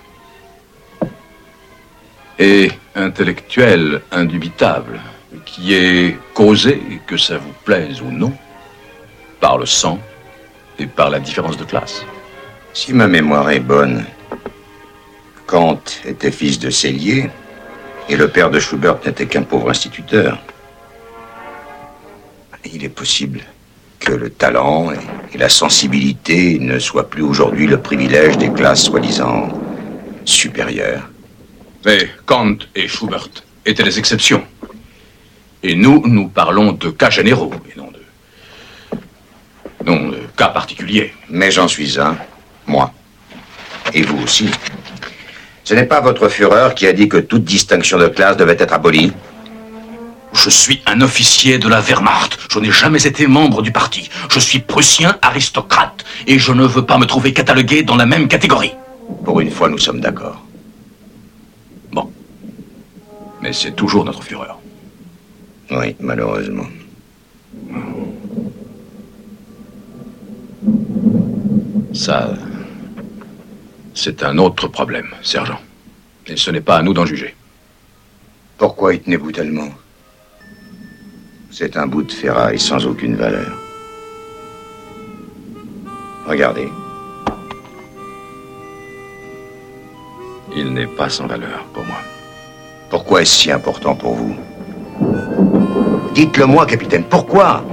et 2.38 2.72
intellectuelle 2.94 4.02
indubitable, 4.10 5.00
qui 5.46 5.72
est 5.72 6.18
causée, 6.34 6.82
que 7.06 7.16
ça 7.16 7.38
vous 7.38 7.54
plaise 7.64 8.02
ou 8.02 8.10
non, 8.10 8.34
par 9.40 9.56
le 9.56 9.64
sang 9.64 9.98
et 10.82 10.86
par 10.86 11.10
la 11.10 11.20
différence 11.20 11.56
de 11.56 11.64
classe. 11.64 12.04
Si 12.74 12.92
ma 12.92 13.06
mémoire 13.06 13.50
est 13.50 13.60
bonne, 13.60 14.04
Kant 15.46 15.82
était 16.04 16.30
fils 16.30 16.58
de 16.58 16.70
cellier 16.70 17.30
et 18.08 18.16
le 18.16 18.28
père 18.28 18.50
de 18.50 18.58
Schubert 18.58 18.98
n'était 19.04 19.26
qu'un 19.26 19.42
pauvre 19.42 19.70
instituteur. 19.70 20.38
Il 22.64 22.84
est 22.84 22.88
possible 22.88 23.40
que 24.00 24.12
le 24.12 24.30
talent 24.30 24.92
et, 24.92 25.38
la 25.38 25.48
sensibilité 25.48 26.58
ne 26.58 26.78
soient 26.78 27.08
plus 27.08 27.22
aujourd'hui 27.22 27.66
le 27.66 27.80
privilège 27.80 28.36
des 28.36 28.52
classes 28.52 28.84
soi-disant 28.84 29.48
supérieures. 30.24 31.08
Mais 31.84 32.08
Kant 32.26 32.56
et 32.74 32.86
Schubert 32.88 33.28
étaient 33.64 33.82
des 33.82 33.98
exceptions. 33.98 34.44
Et 35.62 35.74
nous, 35.74 36.02
nous 36.06 36.28
parlons 36.28 36.72
de 36.72 36.90
cas 36.90 37.10
généraux 37.10 37.52
et 37.70 37.78
non 37.78 37.90
de. 37.90 38.94
non 39.84 40.08
de 40.08 40.21
cas 40.42 40.48
particuliers. 40.48 41.12
Mais 41.28 41.50
j'en 41.50 41.68
suis 41.68 42.00
un, 42.00 42.16
moi. 42.66 42.92
Et 43.94 44.02
vous 44.02 44.20
aussi. 44.22 44.48
Ce 45.64 45.74
n'est 45.74 45.86
pas 45.94 46.00
votre 46.00 46.28
fureur 46.28 46.74
qui 46.74 46.86
a 46.86 46.92
dit 46.92 47.08
que 47.08 47.18
toute 47.18 47.44
distinction 47.44 47.98
de 47.98 48.08
classe 48.08 48.36
devait 48.36 48.56
être 48.58 48.72
abolie 48.72 49.12
Je 50.32 50.50
suis 50.50 50.82
un 50.86 51.00
officier 51.00 51.58
de 51.58 51.68
la 51.68 51.80
Wehrmacht. 51.80 52.32
Je 52.52 52.58
n'ai 52.58 52.72
jamais 52.72 53.04
été 53.06 53.26
membre 53.26 53.62
du 53.62 53.70
parti. 53.70 54.10
Je 54.34 54.40
suis 54.40 54.58
prussien 54.58 55.10
aristocrate. 55.22 56.04
Et 56.26 56.38
je 56.38 56.52
ne 56.52 56.64
veux 56.64 56.86
pas 56.90 56.98
me 56.98 57.06
trouver 57.06 57.32
catalogué 57.32 57.82
dans 57.82 57.96
la 57.96 58.06
même 58.06 58.26
catégorie. 58.26 58.74
Pour 59.24 59.40
une 59.40 59.50
fois, 59.50 59.68
nous 59.68 59.78
sommes 59.78 60.00
d'accord. 60.00 60.38
Mais 63.42 63.52
c'est 63.52 63.72
toujours 63.72 64.04
notre 64.04 64.22
fureur. 64.22 64.56
Oui, 65.72 65.96
malheureusement. 65.98 66.68
Ça. 71.92 72.34
C'est 73.94 74.22
un 74.22 74.38
autre 74.38 74.68
problème, 74.68 75.08
sergent. 75.22 75.60
Et 76.26 76.36
ce 76.36 76.50
n'est 76.50 76.60
pas 76.60 76.76
à 76.76 76.82
nous 76.82 76.94
d'en 76.94 77.04
juger. 77.04 77.34
Pourquoi 78.58 78.94
y 78.94 79.00
tenez-vous 79.00 79.32
tellement? 79.32 79.68
C'est 81.50 81.76
un 81.76 81.86
bout 81.86 82.02
de 82.02 82.12
ferraille 82.12 82.58
sans 82.58 82.86
aucune 82.86 83.16
valeur. 83.16 83.52
Regardez. 86.26 86.68
Il 90.56 90.72
n'est 90.72 90.86
pas 90.86 91.08
sans 91.08 91.26
valeur 91.26 91.64
pour 91.74 91.84
moi. 91.84 91.98
Pourquoi 92.88 93.22
est-ce 93.22 93.34
si 93.34 93.50
important 93.50 93.94
pour 93.94 94.14
vous? 94.14 94.36
Dites-le 96.14 96.46
moi, 96.46 96.66
capitaine, 96.66 97.04
pourquoi? 97.04 97.64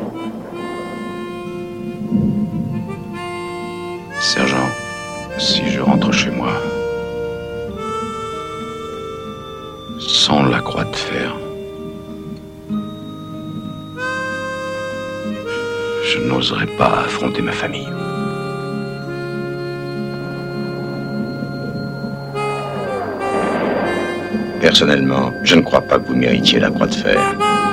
Sergent, 4.22 4.70
si 5.38 5.70
je 5.70 5.80
rentre 5.80 6.12
chez 6.12 6.30
moi 6.30 6.52
sans 9.98 10.44
la 10.46 10.60
croix 10.60 10.84
de 10.84 10.96
fer, 10.96 11.36
je 16.04 16.20
n'oserais 16.20 16.68
pas 16.78 17.04
affronter 17.06 17.42
ma 17.42 17.54
famille. 17.54 17.88
Personnellement, 24.60 25.32
je 25.44 25.56
ne 25.56 25.62
crois 25.62 25.82
pas 25.82 25.98
que 25.98 26.08
vous 26.08 26.16
méritiez 26.16 26.60
la 26.60 26.70
croix 26.70 26.88
de 26.88 26.96
fer. 26.96 27.69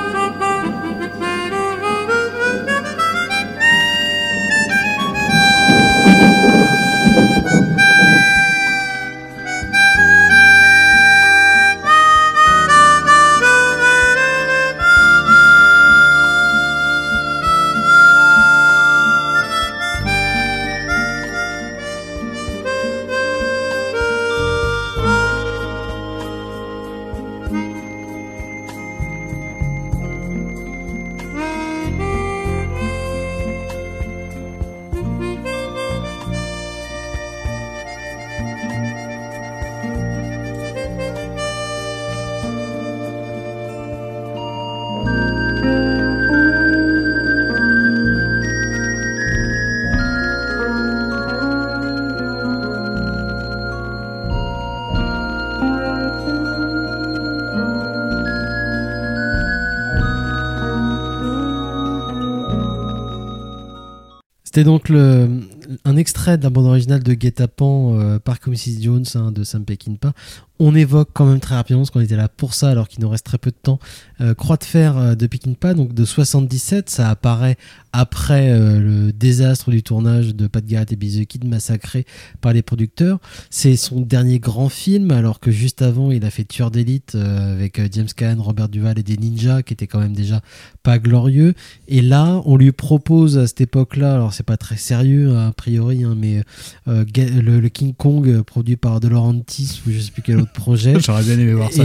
C'était 64.57 64.71
donc 64.71 64.89
un 64.89 65.97
extrait 65.97 66.39
de 66.39 66.43
la 66.43 66.49
bande 66.49 66.65
originale 66.65 67.03
de 67.03 67.13
Guet-apens 67.13 67.93
euh, 67.93 68.17
par 68.17 68.37
Mrs. 68.47 68.81
Jones 68.81 69.05
hein, 69.13 69.31
de 69.31 69.43
Sam 69.43 69.63
Peckinpah. 69.63 70.13
On 70.59 70.75
évoque 70.75 71.09
quand 71.13 71.25
même 71.25 71.39
très 71.39 71.55
rapidement, 71.55 71.81
parce 71.81 71.91
qu'on 71.91 72.01
était 72.01 72.15
là 72.15 72.29
pour 72.29 72.53
ça, 72.53 72.69
alors 72.69 72.87
qu'il 72.87 73.01
nous 73.01 73.09
reste 73.09 73.25
très 73.25 73.37
peu 73.37 73.51
de 73.51 73.57
temps, 73.61 73.79
euh, 74.21 74.33
Croix 74.33 74.57
de 74.57 74.63
fer 74.63 74.97
euh, 74.97 75.15
de 75.15 75.27
Peckinpah, 75.27 75.73
donc 75.73 75.93
de 75.93 76.05
77, 76.05 76.89
ça 76.89 77.09
apparaît 77.09 77.57
après 77.97 78.51
euh, 78.51 78.79
le 78.79 79.11
désastre 79.11 79.71
du 79.71 79.81
tournage 79.81 80.35
de 80.35 80.45
Pat 80.45 80.63
Garrett 80.63 80.91
et 80.91 80.95
Billy 80.95 81.25
Kid 81.25 81.45
massacré 81.45 82.05
par 82.41 82.53
les 82.53 82.61
producteurs. 82.61 83.19
C'est 83.49 83.75
son 83.75 84.01
dernier 84.01 84.37
grand 84.37 84.69
film, 84.69 85.09
alors 85.09 85.39
que 85.39 85.49
juste 85.49 85.81
avant, 85.81 86.11
il 86.11 86.23
a 86.23 86.29
fait 86.29 86.43
Tueur 86.43 86.69
d'élite 86.69 87.15
euh, 87.15 87.53
avec 87.53 87.79
euh, 87.79 87.87
James 87.91 88.07
Caan, 88.15 88.35
Robert 88.37 88.69
Duval 88.69 88.99
et 88.99 89.03
des 89.03 89.17
ninjas, 89.17 89.63
qui 89.63 89.73
était 89.73 89.87
quand 89.87 89.99
même 89.99 90.13
déjà 90.13 90.41
pas 90.83 90.99
glorieux. 90.99 91.55
Et 91.87 92.01
là, 92.01 92.39
on 92.45 92.55
lui 92.55 92.71
propose 92.71 93.39
à 93.39 93.47
cette 93.47 93.61
époque-là, 93.61 94.13
alors 94.13 94.31
c'est 94.31 94.45
pas 94.45 94.57
très 94.57 94.77
sérieux 94.77 95.35
a 95.35 95.51
priori, 95.53 96.03
hein, 96.03 96.15
mais 96.15 96.43
le, 96.85 97.67
King 97.69 97.95
Kong 97.95 98.43
produit 98.43 98.77
par 98.77 98.99
De 98.99 99.07
Laurentiis 99.07 99.81
ou 99.87 99.91
je 99.91 99.99
sais 99.99 100.11
plus 100.11 100.21
quel 100.21 100.39
autre 100.39 100.46
projet. 100.51 100.99
J'aurais 101.05 101.23
bien 101.23 101.39
aimé 101.39 101.53
voir 101.53 101.71
ça. 101.71 101.83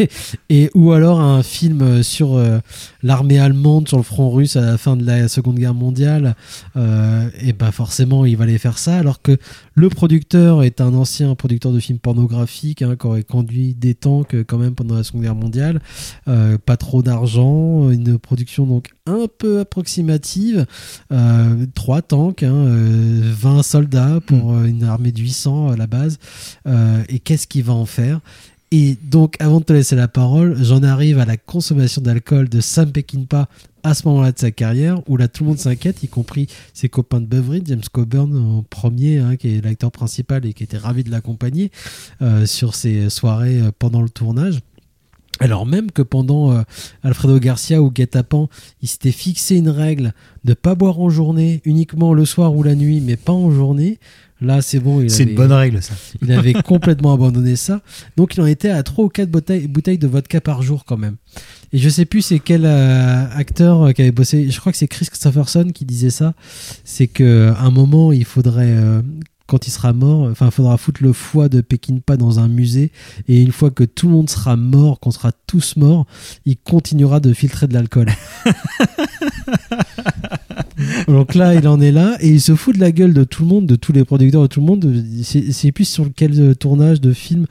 Et, 0.50 0.70
ou 0.74 0.92
alors 0.92 1.20
un 1.20 1.42
film 1.42 1.82
euh, 1.82 2.02
sur 2.02 2.36
euh, 2.36 2.58
l'armée 3.02 3.38
allemande 3.38 3.88
sur 3.88 3.96
le 3.96 4.02
front 4.02 4.30
russe 4.30 4.56
à 4.56 4.60
la 4.60 4.78
fin 4.78 4.96
de 4.96 5.04
la 5.04 5.28
Seconde 5.28 5.58
Guerre 5.58 5.74
mondiale. 5.74 6.34
Euh, 6.76 7.28
et 7.40 7.52
ben 7.52 7.70
forcément, 7.70 8.24
il 8.24 8.36
va 8.36 8.44
aller 8.44 8.58
faire 8.58 8.78
ça, 8.78 8.98
alors 8.98 9.22
que 9.22 9.36
le 9.74 9.88
producteur 9.88 10.62
est 10.62 10.80
un 10.80 10.94
ancien 10.94 11.34
producteur 11.34 11.72
de 11.72 11.80
films 11.80 11.98
pornographiques 11.98 12.82
hein, 12.82 12.96
qui 12.98 13.06
aurait 13.06 13.22
conduit 13.22 13.74
des 13.74 13.94
tanks 13.94 14.36
quand 14.46 14.58
même 14.58 14.74
pendant 14.74 14.94
la 14.94 15.04
Seconde 15.04 15.22
Guerre 15.22 15.34
mondiale. 15.34 15.80
Euh, 16.28 16.58
pas 16.64 16.76
trop 16.76 17.02
d'argent, 17.02 17.90
une 17.90 18.18
production 18.18 18.66
donc 18.66 18.90
un 19.06 19.26
peu 19.38 19.60
approximative. 19.60 20.66
Euh, 21.12 21.66
trois 21.74 22.02
tanks, 22.02 22.42
hein, 22.42 22.54
euh, 22.54 23.20
20 23.22 23.62
soldats 23.62 24.20
pour 24.26 24.54
euh, 24.54 24.64
une 24.64 24.84
armée 24.84 25.12
de 25.12 25.20
800 25.20 25.70
à 25.70 25.76
la 25.76 25.86
base. 25.86 26.18
Euh, 26.66 27.02
et 27.08 27.18
qu'est-ce 27.18 27.46
qu'il 27.46 27.64
va 27.64 27.74
en 27.74 27.86
faire? 27.86 28.20
Et 28.70 28.96
donc, 29.02 29.36
avant 29.38 29.60
de 29.60 29.64
te 29.64 29.72
laisser 29.72 29.94
la 29.94 30.08
parole, 30.08 30.56
j'en 30.60 30.82
arrive 30.82 31.18
à 31.18 31.26
la 31.26 31.36
consommation 31.36 32.02
d'alcool 32.02 32.48
de 32.48 32.60
Sam 32.60 32.90
Peckinpah 32.90 33.48
à 33.84 33.94
ce 33.94 34.08
moment-là 34.08 34.32
de 34.32 34.38
sa 34.38 34.50
carrière, 34.50 35.00
où 35.08 35.16
là 35.16 35.28
tout 35.28 35.44
le 35.44 35.50
monde 35.50 35.58
s'inquiète, 35.58 36.02
y 36.02 36.08
compris 36.08 36.48
ses 36.72 36.88
copains 36.88 37.20
de 37.20 37.26
beuverie, 37.26 37.62
James 37.66 37.82
Coburn 37.92 38.34
en 38.34 38.62
premier, 38.62 39.18
hein, 39.18 39.36
qui 39.36 39.54
est 39.54 39.64
l'acteur 39.64 39.92
principal 39.92 40.44
et 40.46 40.54
qui 40.54 40.64
était 40.64 40.78
ravi 40.78 41.04
de 41.04 41.10
l'accompagner 41.10 41.70
euh, 42.22 42.46
sur 42.46 42.74
ses 42.74 43.10
soirées 43.10 43.60
euh, 43.60 43.70
pendant 43.78 44.00
le 44.00 44.08
tournage. 44.08 44.58
Alors 45.40 45.66
même 45.66 45.90
que 45.90 46.02
pendant 46.02 46.52
euh, 46.52 46.62
Alfredo 47.02 47.38
Garcia 47.38 47.82
ou 47.82 47.90
Guet-apens, 47.90 48.48
il 48.82 48.88
s'était 48.88 49.12
fixé 49.12 49.56
une 49.56 49.68
règle 49.68 50.14
de 50.44 50.54
pas 50.54 50.74
boire 50.74 51.00
en 51.00 51.10
journée, 51.10 51.60
uniquement 51.64 52.14
le 52.14 52.24
soir 52.24 52.54
ou 52.54 52.62
la 52.62 52.74
nuit, 52.74 53.00
mais 53.00 53.16
pas 53.16 53.32
en 53.32 53.50
journée. 53.50 53.98
Là, 54.40 54.62
c'est 54.62 54.80
bon. 54.80 55.08
C'est 55.08 55.22
une 55.22 55.34
bonne 55.34 55.52
règle, 55.52 55.80
ça. 55.82 55.94
il 56.20 56.30
avait 56.32 56.52
complètement 56.64 57.14
abandonné 57.14 57.56
ça. 57.56 57.80
Donc 58.16 58.34
il 58.34 58.40
en 58.42 58.46
était 58.46 58.68
à 58.68 58.82
3 58.82 59.04
ou 59.04 59.08
4 59.08 59.30
bouteilles, 59.30 59.68
bouteilles 59.68 59.98
de 59.98 60.06
vodka 60.06 60.40
par 60.40 60.62
jour 60.62 60.84
quand 60.84 60.96
même. 60.96 61.16
Et 61.72 61.78
je 61.78 61.88
sais 61.88 62.04
plus 62.04 62.22
c'est 62.22 62.40
quel 62.40 62.64
euh, 62.64 63.26
acteur 63.30 63.82
euh, 63.82 63.92
qui 63.92 64.02
avait 64.02 64.12
bossé, 64.12 64.50
je 64.50 64.60
crois 64.60 64.72
que 64.72 64.78
c'est 64.78 64.88
Chris 64.88 65.06
Christopherson 65.06 65.70
qui 65.74 65.84
disait 65.84 66.10
ça, 66.10 66.34
c'est 66.84 67.06
que 67.06 67.52
à 67.56 67.62
un 67.62 67.70
moment 67.70 68.12
il 68.12 68.24
faudrait 68.24 68.70
euh, 68.70 69.02
quand 69.54 69.68
il 69.68 69.70
sera 69.70 69.92
mort, 69.92 70.28
enfin, 70.28 70.50
faudra 70.50 70.76
foutre 70.76 71.00
le 71.00 71.12
foie 71.12 71.48
de 71.48 71.60
Peckinpah 71.60 72.16
dans 72.16 72.40
un 72.40 72.48
musée. 72.48 72.90
Et 73.28 73.40
une 73.40 73.52
fois 73.52 73.70
que 73.70 73.84
tout 73.84 74.08
le 74.08 74.14
monde 74.14 74.28
sera 74.28 74.56
mort, 74.56 74.98
qu'on 74.98 75.12
sera 75.12 75.30
tous 75.46 75.76
morts, 75.76 76.06
il 76.44 76.56
continuera 76.56 77.20
de 77.20 77.32
filtrer 77.32 77.68
de 77.68 77.74
l'alcool. 77.74 78.08
Donc 81.06 81.36
là, 81.36 81.54
il 81.54 81.68
en 81.68 81.80
est 81.80 81.92
là 81.92 82.16
et 82.18 82.30
il 82.30 82.40
se 82.40 82.56
fout 82.56 82.74
de 82.74 82.80
la 82.80 82.90
gueule 82.90 83.14
de 83.14 83.22
tout 83.22 83.44
le 83.44 83.48
monde, 83.48 83.66
de 83.66 83.76
tous 83.76 83.92
les 83.92 84.04
producteurs, 84.04 84.42
de 84.42 84.48
tout 84.48 84.58
le 84.58 84.66
monde. 84.66 85.04
C'est 85.22 85.52
c'est 85.52 85.70
plus 85.70 85.84
sur 85.84 86.08
quel 86.14 86.32
euh, 86.40 86.54
tournage 86.54 87.00
de 87.00 87.12
film 87.12 87.46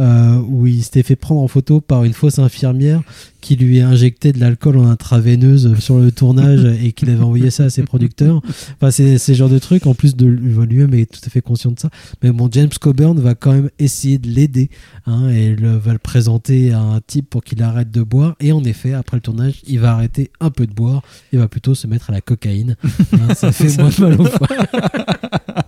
euh, 0.00 0.40
où 0.48 0.66
il 0.66 0.82
s'était 0.82 1.04
fait 1.04 1.14
prendre 1.14 1.40
en 1.40 1.46
photo 1.46 1.80
par 1.80 2.02
une 2.02 2.14
fausse 2.14 2.40
infirmière 2.40 3.02
qui 3.44 3.56
lui 3.56 3.82
a 3.82 3.88
injecté 3.88 4.32
de 4.32 4.40
l'alcool 4.40 4.78
en 4.78 4.86
intraveineuse 4.88 5.78
sur 5.78 5.98
le 5.98 6.10
tournage 6.10 6.64
et 6.82 6.92
qu'il 6.92 7.10
avait 7.10 7.22
envoyé 7.22 7.50
ça 7.50 7.64
à 7.64 7.70
ses 7.70 7.82
producteurs. 7.82 8.40
Enfin, 8.76 8.90
c'est 8.90 9.18
ce 9.18 9.34
genre 9.34 9.50
de 9.50 9.58
truc. 9.58 9.86
En 9.86 9.92
plus 9.92 10.16
de 10.16 10.24
lui-même 10.24 10.94
est 10.94 11.04
tout 11.04 11.20
à 11.26 11.28
fait 11.28 11.42
conscient 11.42 11.70
de 11.70 11.78
ça. 11.78 11.90
Mais 12.22 12.32
bon, 12.32 12.48
James 12.50 12.70
Coburn 12.80 13.20
va 13.20 13.34
quand 13.34 13.52
même 13.52 13.68
essayer 13.78 14.16
de 14.16 14.28
l'aider 14.28 14.70
hein, 15.04 15.28
et 15.28 15.54
le, 15.54 15.76
va 15.76 15.92
le 15.92 15.98
présenter 15.98 16.72
à 16.72 16.80
un 16.80 17.02
type 17.06 17.28
pour 17.28 17.44
qu'il 17.44 17.62
arrête 17.62 17.90
de 17.90 18.02
boire. 18.02 18.34
Et 18.40 18.50
en 18.50 18.64
effet, 18.64 18.94
après 18.94 19.18
le 19.18 19.20
tournage, 19.20 19.60
il 19.66 19.78
va 19.78 19.92
arrêter 19.92 20.30
un 20.40 20.48
peu 20.48 20.66
de 20.66 20.72
boire 20.72 21.02
et 21.34 21.36
va 21.36 21.46
plutôt 21.46 21.74
se 21.74 21.86
mettre 21.86 22.08
à 22.08 22.14
la 22.14 22.22
cocaïne. 22.22 22.76
Hein, 23.12 23.34
ça 23.34 23.52
fait 23.52 23.76
moins 23.76 23.90
mal 23.98 24.18
au 24.18 24.24
foie. 24.24 24.48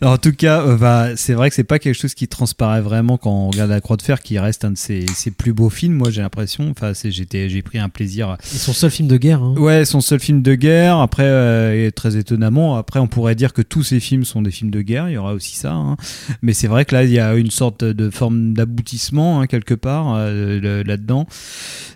Alors, 0.00 0.14
en 0.14 0.18
tout 0.18 0.32
cas, 0.32 0.62
euh, 0.62 0.76
bah, 0.76 1.16
c'est 1.16 1.34
vrai 1.34 1.48
que 1.48 1.54
c'est 1.56 1.64
pas 1.64 1.78
quelque 1.78 1.94
chose 1.94 2.14
qui 2.14 2.28
transparaît 2.28 2.80
vraiment 2.80 3.16
quand 3.16 3.30
on 3.30 3.50
regarde 3.50 3.70
La 3.70 3.80
Croix 3.80 3.96
de 3.96 4.02
Fer, 4.02 4.20
qui 4.20 4.38
reste 4.38 4.64
un 4.64 4.72
de 4.72 4.76
ses, 4.76 5.06
ses 5.14 5.30
plus 5.30 5.52
beaux 5.52 5.70
films. 5.70 5.94
Moi, 5.94 6.10
j'ai 6.10 6.22
l'impression. 6.22 6.70
Enfin, 6.70 6.92
j'ai 6.94 7.62
pris 7.62 7.78
un 7.78 7.88
plaisir. 7.88 8.36
Et 8.54 8.58
son 8.58 8.72
seul 8.72 8.90
film 8.90 9.08
de 9.08 9.16
guerre. 9.16 9.42
Hein. 9.42 9.54
Ouais, 9.56 9.84
son 9.84 10.00
seul 10.00 10.20
film 10.20 10.42
de 10.42 10.54
guerre. 10.54 10.98
Après, 10.98 11.24
euh, 11.24 11.86
et 11.86 11.92
très 11.92 12.16
étonnamment, 12.16 12.76
après, 12.76 13.00
on 13.00 13.06
pourrait 13.06 13.34
dire 13.34 13.52
que 13.52 13.62
tous 13.62 13.82
ses 13.82 14.00
films 14.00 14.24
sont 14.24 14.42
des 14.42 14.50
films 14.50 14.70
de 14.70 14.82
guerre. 14.82 15.08
Il 15.08 15.12
y 15.12 15.16
aura 15.16 15.34
aussi 15.34 15.56
ça. 15.56 15.72
hein. 15.72 15.96
Mais 16.42 16.52
c'est 16.52 16.68
vrai 16.68 16.84
que 16.84 16.94
là, 16.94 17.04
il 17.04 17.10
y 17.10 17.18
a 17.18 17.34
une 17.34 17.50
sorte 17.50 17.84
de 17.84 18.10
forme 18.10 18.54
d'aboutissement 18.54 19.40
hein, 19.40 19.46
quelque 19.46 19.74
part 19.74 20.14
euh, 20.16 20.82
là-dedans. 20.84 21.26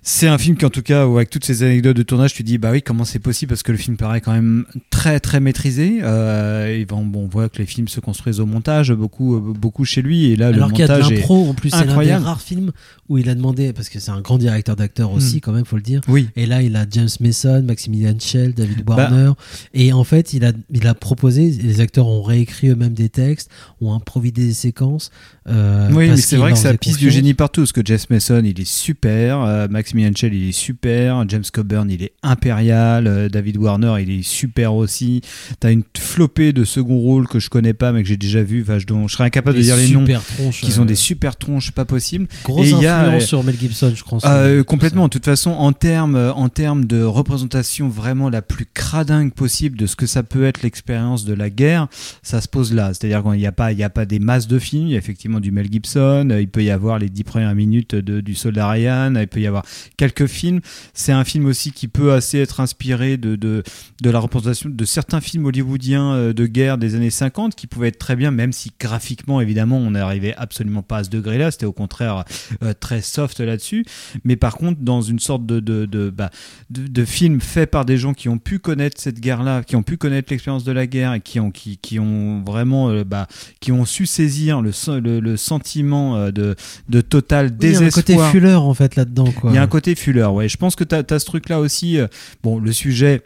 C'est 0.03 0.29
un 0.29 0.39
film 0.39 0.57
qui, 0.57 0.65
en 0.65 0.71
tout 0.71 0.83
cas, 0.83 1.03
avec 1.03 1.31
toutes 1.31 1.45
ces 1.45 1.63
anecdotes 1.63 1.97
de 1.97 2.03
tournage, 2.03 2.35
tu 2.35 2.43
dis 2.43 2.59
bah 2.59 2.71
oui, 2.73 2.83
comment 2.83 3.05
c'est 3.05 3.19
possible? 3.19 3.51
Parce 3.51 3.63
que 3.63 3.73
le 3.73 3.79
film 3.79 3.97
paraît 3.97 4.21
quand 4.21 4.33
même 4.33 4.65
très 4.91 5.21
très 5.21 5.41
maîtrisé. 5.41 5.99
Et 5.99 6.85
bon, 6.87 7.05
bon, 7.05 7.25
on 7.25 7.29
voit 7.31 7.49
que 7.49 7.59
les 7.59 7.67
films 7.67 7.89
se 7.89 8.01
construisent 8.01 8.41
au 8.41 8.47
montage, 8.47 8.93
beaucoup 8.93 9.37
euh, 9.37 9.41
beaucoup 9.41 9.85
chez 9.85 10.03
lui. 10.03 10.27
Et 10.27 10.37
là, 10.37 10.49
Alors 10.49 10.69
le 10.69 10.75
qu'il 10.75 10.81
y 10.81 10.83
a 10.85 10.89
de 10.89 10.93
montage 11.03 11.13
l'impro 11.13 11.49
en 11.49 11.55
plus, 11.55 11.71
c'est 11.71 11.85
l'un 11.87 11.99
des 12.03 12.15
rares 12.15 12.41
films 12.43 12.73
où 13.09 13.17
il 13.19 13.29
a 13.29 13.35
demandé, 13.35 13.73
parce 13.73 13.89
que 13.89 13.99
c'est 14.01 14.11
un 14.11 14.21
grand 14.21 14.39
directeur 14.39 14.77
d'acteurs 14.77 15.13
aussi, 15.13 15.37
Mm. 15.37 15.41
quand 15.41 15.53
même, 15.53 15.65
faut 15.65 15.77
le 15.77 15.83
dire. 15.83 16.01
Oui. 16.09 16.29
Et 16.37 16.47
là, 16.47 16.63
il 16.63 16.77
a 16.77 16.85
James 16.91 17.09
Mason, 17.21 17.63
Maximilian 17.63 18.17
Schell, 18.21 18.53
David 18.55 18.85
Bah. 18.85 18.97
Warner. 18.97 19.33
Et 19.75 19.93
en 19.93 20.05
fait, 20.05 20.33
il 20.33 20.45
a, 20.45 20.53
il 20.73 20.87
a 20.87 20.95
proposé, 20.95 21.51
les 21.51 21.81
acteurs 21.81 22.07
ont 22.07 22.23
réécrit 22.23 22.69
eux-mêmes 22.69 22.93
des 22.95 23.09
textes, 23.09 23.51
ont 23.81 23.93
improvisé 23.95 24.33
des 24.47 24.53
séquences. 24.53 25.11
euh, 25.49 25.89
Oui, 25.93 26.09
mais 26.11 26.17
c'est 26.17 26.37
vrai 26.37 26.53
que 26.53 26.59
ça 26.59 26.75
pisse 26.77 26.97
du 26.99 27.11
génie 27.11 27.35
partout. 27.35 27.63
Parce 27.63 27.73
que 27.73 27.81
Jeff 27.85 28.09
Mason, 28.11 28.43
il 28.45 28.61
est 28.61 28.69
super. 28.69 29.41
euh, 29.43 29.69
Maximilian 29.69 30.13
Schell, 30.15 30.35
il 30.35 30.49
est 30.49 30.53
super. 30.53 31.25
James 31.29 31.45
Coburn, 31.53 31.91
il 31.91 32.03
est 32.03 32.13
impérial. 32.23 33.07
euh, 33.07 33.29
David 33.29 33.57
Warner, 33.57 33.95
il 34.03 34.11
est 34.11 34.23
super 34.23 34.75
aussi. 34.75 35.21
T'as 35.61 35.73
une 35.73 35.83
flopée 35.99 36.53
de 36.53 36.65
second 36.65 36.99
rôle 36.99 37.20
que 37.29 37.39
je 37.41 37.49
connais 37.51 37.75
pas, 37.75 37.93
mais 37.93 38.03
que 38.03 38.09
j'ai 38.09 38.17
déjà 38.17 38.43
vu. 38.43 38.63
Enfin, 38.63 38.79
je, 38.79 38.87
dont- 38.87 39.09
je 39.09 39.15
serais 39.15 39.25
incapable 39.25 39.57
de 39.57 39.63
dire 39.63 39.77
les 39.77 39.89
noms. 39.89 40.01
super 40.01 40.23
tronches, 40.25 40.61
Qui 40.61 40.73
sont 40.73 40.83
euh, 40.83 40.87
des 40.87 40.95
super 40.95 41.37
tronches, 41.37 41.73
pas 41.73 41.85
possible. 41.85 42.27
Grosse 42.45 42.67
Et 42.67 42.71
il 42.71 42.81
y 42.83 42.87
a, 42.87 43.01
influence 43.01 43.23
euh, 43.23 43.27
sur 43.27 43.45
Mel 43.45 43.57
Gibson, 43.59 43.93
je 43.95 44.03
crois. 44.03 44.19
euh, 44.27 44.63
complètement. 44.65 45.05
De 45.05 45.11
toute 45.11 45.25
façon, 45.25 45.51
en 45.51 45.73
termes, 45.73 46.17
en 46.35 46.49
termes 46.49 46.85
de 46.85 47.03
représentation 47.03 47.89
vraiment 47.89 48.29
la 48.31 48.43
plus 48.43 48.67
cradingue 48.73 49.33
possible 49.33 49.77
de 49.79 49.87
ce 49.87 49.97
que 49.97 50.07
ça 50.07 50.23
peut 50.23 50.45
être 50.45 50.63
l'expérience 50.63 51.25
de 51.25 51.35
la 51.35 51.51
guerre, 51.51 51.89
ça 52.23 52.41
se 52.41 52.49
pose 52.49 52.73
là. 52.73 52.93
C'est-à-dire 52.95 53.23
qu'il 53.23 53.33
n'y 53.33 53.47
a 53.47 53.53
pas, 53.53 53.73
il 53.73 53.79
y 53.79 53.83
a 53.85 53.91
pas 53.91 54.05
des 54.07 54.19
masses 54.19 54.47
de 54.49 54.59
films. 54.59 54.87
Il 54.87 54.93
y 54.93 54.95
a 54.95 54.99
effectivement 54.99 55.41
du 55.41 55.51
Mel 55.53 55.67
Gibson. 55.71 56.29
euh, 56.31 56.41
Il 56.41 56.49
peut 56.49 56.63
y 56.63 56.71
avoir 56.71 56.99
les 56.99 57.09
dix 57.09 57.25
premières 57.25 57.55
minutes 57.55 57.95
de, 57.95 58.21
du 58.21 58.35
Soldat 58.35 58.69
Ryan. 58.69 59.15
Il 59.17 59.27
peut 59.29 59.41
y 59.41 59.47
avoir 59.47 59.65
quelques 59.97 60.27
films. 60.27 60.61
C'est 60.95 61.13
un 61.13 61.25
film 61.25 61.47
aussi 61.47 61.73
qui 61.73 61.89
peut 61.89 62.13
assez 62.13 62.39
être 62.39 62.61
inspiré 62.61 63.17
de, 63.17 63.37
de, 63.37 63.63
de 64.03 64.11
la 64.11 64.19
représentation 64.19 64.69
de 64.71 64.85
certains 64.85 65.21
films 65.21 65.47
hollywoodiens 65.47 66.13
euh, 66.15 66.33
de 66.33 66.47
guerre 66.47 66.79
des 66.79 66.95
années 66.95 67.00
50 67.09 67.55
qui 67.55 67.67
pouvaient 67.67 67.89
être 67.89 67.99
très 67.99 68.17
bien, 68.17 68.31
même 68.31 68.53
si 68.53 68.71
graphiquement, 68.79 69.41
évidemment, 69.41 69.79
on 69.79 69.93
n'arrivait 69.93 70.35
absolument 70.37 70.83
pas 70.83 70.99
à 70.99 71.05
ce 71.05 71.09
degré-là. 71.09 71.51
C'était 71.51 71.65
au 71.65 71.73
contraire 71.73 72.25
euh, 72.63 72.75
très 72.79 73.01
soft 73.01 73.41
là-dessus. 73.41 73.87
Mais 74.25 74.37
par 74.37 74.57
contre, 74.57 74.81
dans 74.83 75.01
une 75.01 75.19
sorte 75.21 75.47
de, 75.47 75.61
de, 75.61 75.87
de, 75.87 76.11
bah, 76.11 76.31
de, 76.69 76.87
de 76.87 77.05
film 77.07 77.41
fait 77.41 77.67
par 77.67 77.85
des 77.87 77.97
gens 77.97 78.13
qui 78.13 78.29
ont 78.29 78.39
pu 78.39 78.59
connaître 78.59 79.01
cette 79.01 79.21
guerre-là, 79.21 79.63
qui 79.63 79.77
ont 79.77 79.83
pu 79.83 79.97
connaître 79.97 80.31
l'expérience 80.31 80.65
de 80.65 80.73
la 80.73 80.87
guerre 80.87 81.15
et 81.15 81.21
qui 81.21 81.41
ont, 81.41 81.51
qui, 81.51 81.79
qui 81.79 81.99
ont 81.99 82.43
vraiment, 82.45 82.91
euh, 82.91 83.05
bah, 83.05 83.29
qui 83.61 83.73
ont 83.73 83.85
su 83.85 84.05
saisir 84.05 84.61
le, 84.61 84.73
le, 85.01 85.21
le 85.21 85.37
sentiment 85.37 86.17
euh, 86.17 86.31
de, 86.33 86.57
de 86.89 87.01
total 87.01 87.47
Oui, 87.47 87.53
il 87.61 87.73
y 87.73 87.77
a 87.77 87.79
désespoir. 87.81 88.19
un 88.19 88.23
côté 88.27 88.39
Fuller 88.39 88.55
en 88.57 88.75
fait 88.75 88.97
là-dedans. 88.97 89.31
quoi. 89.33 89.51
Il 89.51 89.55
y 89.55 89.59
a 89.59 89.63
un 89.63 89.67
côté 89.69 89.95
Fuller, 89.95 90.25
ouais. 90.27 90.49
Je 90.49 90.57
pense 90.57 90.75
que 90.75 90.85
tu 90.85 90.95
as, 90.95 91.19
ce 91.19 91.25
truc-là 91.25 91.61
aussi. 91.61 91.99
bon, 92.43 92.59
le 92.59 92.73
sujet. 92.73 93.23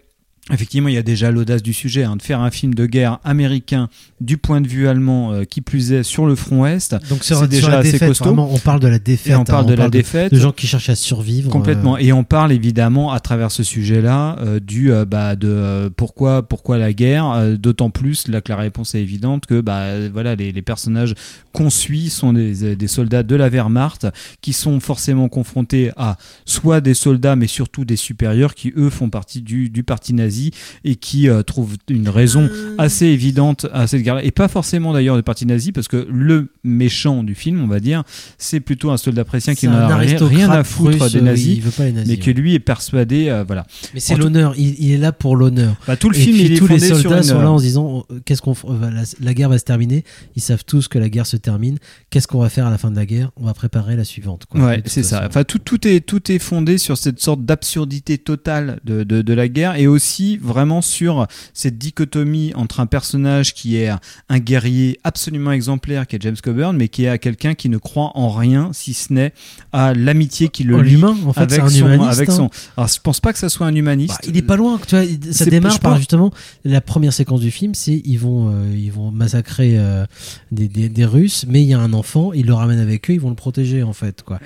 Effectivement, 0.53 0.88
il 0.88 0.95
y 0.95 0.99
a 0.99 1.03
déjà 1.03 1.30
l'audace 1.30 1.62
du 1.62 1.72
sujet, 1.72 2.05
hein, 2.05 2.16
de 2.16 2.22
faire 2.22 2.40
un 2.40 2.51
film 2.51 2.74
de 2.74 2.84
guerre 2.84 3.18
américain 3.24 3.88
du 4.25 4.39
point 4.39 4.61
de 4.61 4.66
vue 4.68 4.89
allemand, 4.89 5.33
euh, 5.33 5.45
qui 5.45 5.61
plus 5.61 5.93
est 5.93 6.03
sur 6.03 6.27
le 6.27 6.35
front 6.35 6.62
ouest. 6.62 6.97
Donc 7.11 7.22
sur, 7.25 7.37
c'est 7.37 7.43
sur 7.43 7.49
déjà 7.49 7.68
la 7.70 7.79
assez 7.79 7.93
défaite, 7.93 8.09
costaud. 8.09 8.25
vraiment, 8.25 8.49
on 8.53 8.59
parle 8.59 8.81
de 8.81 8.89
la 8.89 8.99
défaite. 8.99 9.33
Et 9.33 9.37
on 9.37 9.45
parle 9.45 9.64
hein, 9.66 9.68
de 9.68 9.75
la 9.75 9.89
défaite. 9.91 10.33
De, 10.33 10.39
gens 10.41 10.53
qui 10.53 10.66
cherchent 10.66 10.89
à 10.89 10.95
survivre. 10.97 11.51
Complètement. 11.51 11.95
euh, 11.95 12.01
Et 12.01 12.12
on 12.12 12.25
parle 12.25 12.53
évidemment 12.53 13.12
à 13.12 13.20
travers 13.20 13.51
ce 13.53 13.62
sujet-là 13.62 14.37
euh, 14.41 14.61
du 14.61 14.93
euh, 14.93 15.05
bah, 15.05 15.37
de 15.37 15.49
euh, 15.49 15.91
pourquoi 15.95 16.43
pourquoi 16.43 16.79
la 16.79 16.93
guerre. 16.93 17.31
euh, 17.31 17.57
D'autant 17.57 17.91
plus 17.91 18.29
là 18.29 18.41
que 18.41 18.51
la 18.51 18.57
réponse 18.57 18.95
est 18.95 19.01
évidente 19.01 19.47
que 19.47 19.61
bah 19.61 20.09
voilà 20.12 20.35
les, 20.35 20.51
les 20.53 20.62
personnages 20.62 21.14
qu'on 21.53 21.70
suit 21.70 22.11
sont 22.11 22.33
des, 22.33 22.75
des 22.77 22.89
soldats 22.89 23.22
de 23.22 23.37
la 23.37 23.49
Wehrmacht 23.49 24.07
qui 24.41 24.53
sont 24.53 24.81
forcément 24.81 25.29
confrontés 25.29 25.91
à 25.97 26.16
soit 26.45 26.81
des 26.81 26.95
soldats 26.95 27.37
mais 27.37 27.47
surtout 27.47 27.85
des 27.85 27.97
supérieurs 27.97 28.55
qui 28.55 28.72
eux 28.77 28.91
font 28.91 29.09
partie 29.11 29.41
du, 29.43 29.70
du 29.70 29.83
parti 29.85 30.14
nazi 30.14 30.51
et 30.85 30.97
qui 30.97 31.29
euh, 31.29 31.43
trouve 31.43 31.77
une 31.89 32.09
raison 32.09 32.49
assez 32.79 33.07
évidente 33.07 33.66
à 33.72 33.87
cette 33.87 34.03
guerre 34.03 34.13
et 34.22 34.30
pas 34.30 34.48
forcément 34.48 34.92
d'ailleurs 34.92 35.16
du 35.16 35.22
parti 35.22 35.46
nazi 35.46 35.72
parce 35.72 35.88
que 35.88 36.06
le 36.10 36.48
méchant 36.62 37.22
du 37.22 37.34
film 37.34 37.62
on 37.62 37.66
va 37.66 37.80
dire 37.80 38.02
c'est 38.38 38.60
plutôt 38.60 38.90
un 38.90 38.96
soldat 38.96 39.24
prussien 39.24 39.54
qui 39.54 39.62
C'est 39.62 39.66
n'en 39.68 39.74
un 39.78 39.90
a 39.90 39.96
rien, 39.96 40.50
à 40.50 40.64
foutre 40.64 41.02
russe, 41.02 41.12
des 41.12 41.20
nazis 41.20 41.64
nazis, 41.64 42.04
mais 42.06 42.16
que 42.16 42.26
ouais. 42.26 42.32
lui 42.32 42.54
est 42.54 42.58
persuadé 42.60 43.28
euh, 43.28 43.44
voilà 43.46 43.66
Mais 43.94 44.00
c'est 44.00 44.16
l'honneur, 44.16 44.54
il, 44.56 44.74
il 44.78 44.92
est 44.92 44.98
là 44.98 45.12
pour 45.12 45.36
l'honneur. 45.36 45.76
Bah, 45.86 45.96
tout 45.96 46.10
le 46.10 46.16
Et 46.16 46.20
film, 46.20 46.36
puis 46.36 46.44
il 46.46 46.52
est 46.52 46.56
tous 46.56 46.66
les 46.66 46.78
soldats 46.78 47.18
une- 47.18 47.22
sont 47.22 47.40
là 47.40 47.50
en 47.50 47.58
se 47.58 47.64
disant 47.64 48.04
euh, 48.10 48.20
qu'est-ce 48.24 48.42
qu'on 48.42 48.54
la, 48.80 49.02
la 49.20 49.34
guerre 49.34 49.48
va 49.48 49.58
se 49.58 49.64
terminer. 49.64 50.04
Ils 50.36 50.42
savent 50.42 50.64
tous 50.64 50.88
que 50.88 50.98
la 50.98 51.08
guerre 51.08 51.26
se 51.26 51.36
termine. 51.36 51.78
Qu'est-ce 52.10 52.26
qu'on 52.28 52.40
va 52.40 52.48
faire 52.48 52.66
à 52.66 52.70
la 52.70 52.78
fin 52.78 52.90
de 52.90 52.96
la 52.96 53.06
guerre? 53.06 53.30
On 53.36 53.44
va 53.44 53.54
préparer 53.54 53.96
la 53.96 54.04
suivante. 54.04 54.44
quoi. 54.48 54.60
Ouais, 54.60 54.76
De 54.82 54.88
c'est 54.88 55.02
ça. 55.02 55.24
Enfin, 55.26 55.44
tout, 55.44 55.58
tout, 55.58 55.86
est, 55.86 56.00
tout 56.00 56.30
est 56.32 56.38
fondé 56.38 56.78
sur 56.78 56.96
cette 56.98 57.20
sorte 57.20 57.44
d'absurdité 57.44 58.18
totale 58.18 58.80
de, 58.84 59.02
de, 59.04 59.22
de 59.22 59.32
la 59.34 59.48
guerre 59.48 59.76
et 59.76 59.86
aussi 59.86 60.36
vraiment 60.36 60.82
sur 60.82 61.26
cette 61.52 61.78
dichotomie 61.78 62.52
entre 62.54 62.80
un 62.80 62.86
personnage 62.86 63.54
qui 63.54 63.76
est 63.76 63.90
un 64.28 64.38
guerrier 64.38 64.98
absolument 65.05 65.52
exemplaire, 65.52 66.07
qui 66.07 66.16
est 66.16 66.22
James 66.22 66.36
Coburn, 66.42 66.76
mais 66.76 66.88
qui 66.88 67.05
est 67.05 67.09
à 67.09 67.18
quelqu'un 67.18 67.55
qui 67.55 67.68
ne 67.68 67.78
croit 67.78 68.12
en 68.14 68.30
rien 68.30 68.70
si 68.72 68.94
ce 68.94 69.12
n'est 69.12 69.32
à 69.72 69.94
l'amitié 69.94 70.48
qui 70.48 70.64
le 70.64 70.80
lie 70.80 70.92
l'humain, 70.92 71.16
en 71.26 71.32
fait, 71.32 71.40
avec 71.40 71.55
c'est 71.55 71.61
un 71.61 71.68
son, 71.68 71.86
humaniste, 71.86 72.18
avec 72.18 72.28
hein. 72.28 72.32
son. 72.32 72.50
Alors, 72.76 72.88
je 72.88 73.00
pense 73.00 73.20
pas 73.20 73.32
que 73.32 73.38
ça 73.38 73.48
soit 73.48 73.66
un 73.66 73.74
humaniste. 73.74 74.20
Bah, 74.22 74.28
il 74.28 74.36
est 74.36 74.42
pas 74.42 74.57
loin. 74.57 74.78
Tu 74.86 74.96
vois, 74.96 75.05
ça 75.32 75.44
démarre 75.46 75.80
par 75.80 75.96
justement 75.96 76.32
la 76.64 76.80
première 76.80 77.12
séquence 77.12 77.40
du 77.40 77.50
film, 77.50 77.74
c'est 77.74 78.02
ils 78.05 78.18
vont 78.18 78.50
euh, 78.50 78.74
ils 78.76 78.92
vont 78.92 79.11
massacrer 79.11 79.78
euh, 79.78 80.07
des, 80.52 80.68
des, 80.68 80.88
des 80.88 81.05
Russes, 81.05 81.44
mais 81.48 81.62
il 81.62 81.68
y 81.68 81.74
a 81.74 81.80
un 81.80 81.92
enfant, 81.92 82.32
ils 82.32 82.46
le 82.46 82.55
ramènent 82.55 82.80
avec 82.80 83.11
eux, 83.11 83.14
ils 83.14 83.20
vont 83.20 83.30
le 83.30 83.36
protéger 83.36 83.82
en 83.82 83.92
fait 83.92 84.22
quoi. 84.22 84.38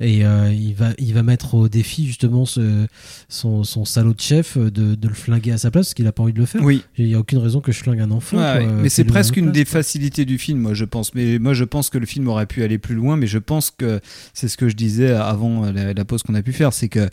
Et 0.00 0.24
euh, 0.26 0.52
il 0.52 0.74
va 0.74 0.90
il 0.98 1.14
va 1.14 1.22
mettre 1.22 1.54
au 1.54 1.68
défi 1.68 2.06
justement 2.06 2.44
ce, 2.46 2.86
son, 3.28 3.62
son 3.62 3.84
salaud 3.84 4.12
de 4.12 4.20
chef 4.20 4.58
de, 4.58 4.94
de 4.96 5.08
le 5.08 5.14
flinguer 5.14 5.52
à 5.52 5.58
sa 5.58 5.70
place 5.70 5.86
parce 5.86 5.94
qu'il 5.94 6.06
a 6.08 6.12
pas 6.12 6.24
envie 6.24 6.32
de 6.32 6.40
le 6.40 6.46
faire. 6.46 6.62
Oui. 6.64 6.82
Il 6.98 7.06
y 7.06 7.14
a 7.14 7.18
aucune 7.20 7.38
raison 7.38 7.60
que 7.60 7.70
je 7.70 7.78
flingue 7.78 8.00
un 8.00 8.10
enfant. 8.10 8.36
Ouais, 8.36 8.42
quoi. 8.64 8.66
ouais. 8.74 8.82
mais 8.82 8.88
c'est 8.88 9.04
presque 9.04 9.36
une 9.36 9.44
place, 9.46 9.54
des 9.54 9.64
quoi. 9.64 9.72
facilités 9.72 10.24
du 10.24 10.36
film, 10.38 10.58
moi 10.58 10.74
je 10.74 10.84
pense. 10.84 11.14
Mais 11.14 11.38
moi 11.38 11.54
je 11.54 11.62
pense 11.64 11.90
que 11.90 11.98
le 11.98 12.06
film 12.06 12.26
aurait 12.28 12.46
pu 12.46 12.62
aller 12.64 12.78
plus 12.78 12.96
loin, 12.96 13.16
mais 13.16 13.26
je 13.28 13.38
pense 13.38 13.70
que 13.70 14.00
c'est 14.32 14.48
ce 14.48 14.56
que 14.56 14.68
je 14.68 14.74
disais 14.74 15.10
avant 15.12 15.70
la, 15.70 15.92
la 15.94 16.04
pause 16.04 16.22
qu'on 16.24 16.34
a 16.34 16.42
pu 16.42 16.52
faire, 16.52 16.72
c'est 16.72 16.88
que 16.88 17.08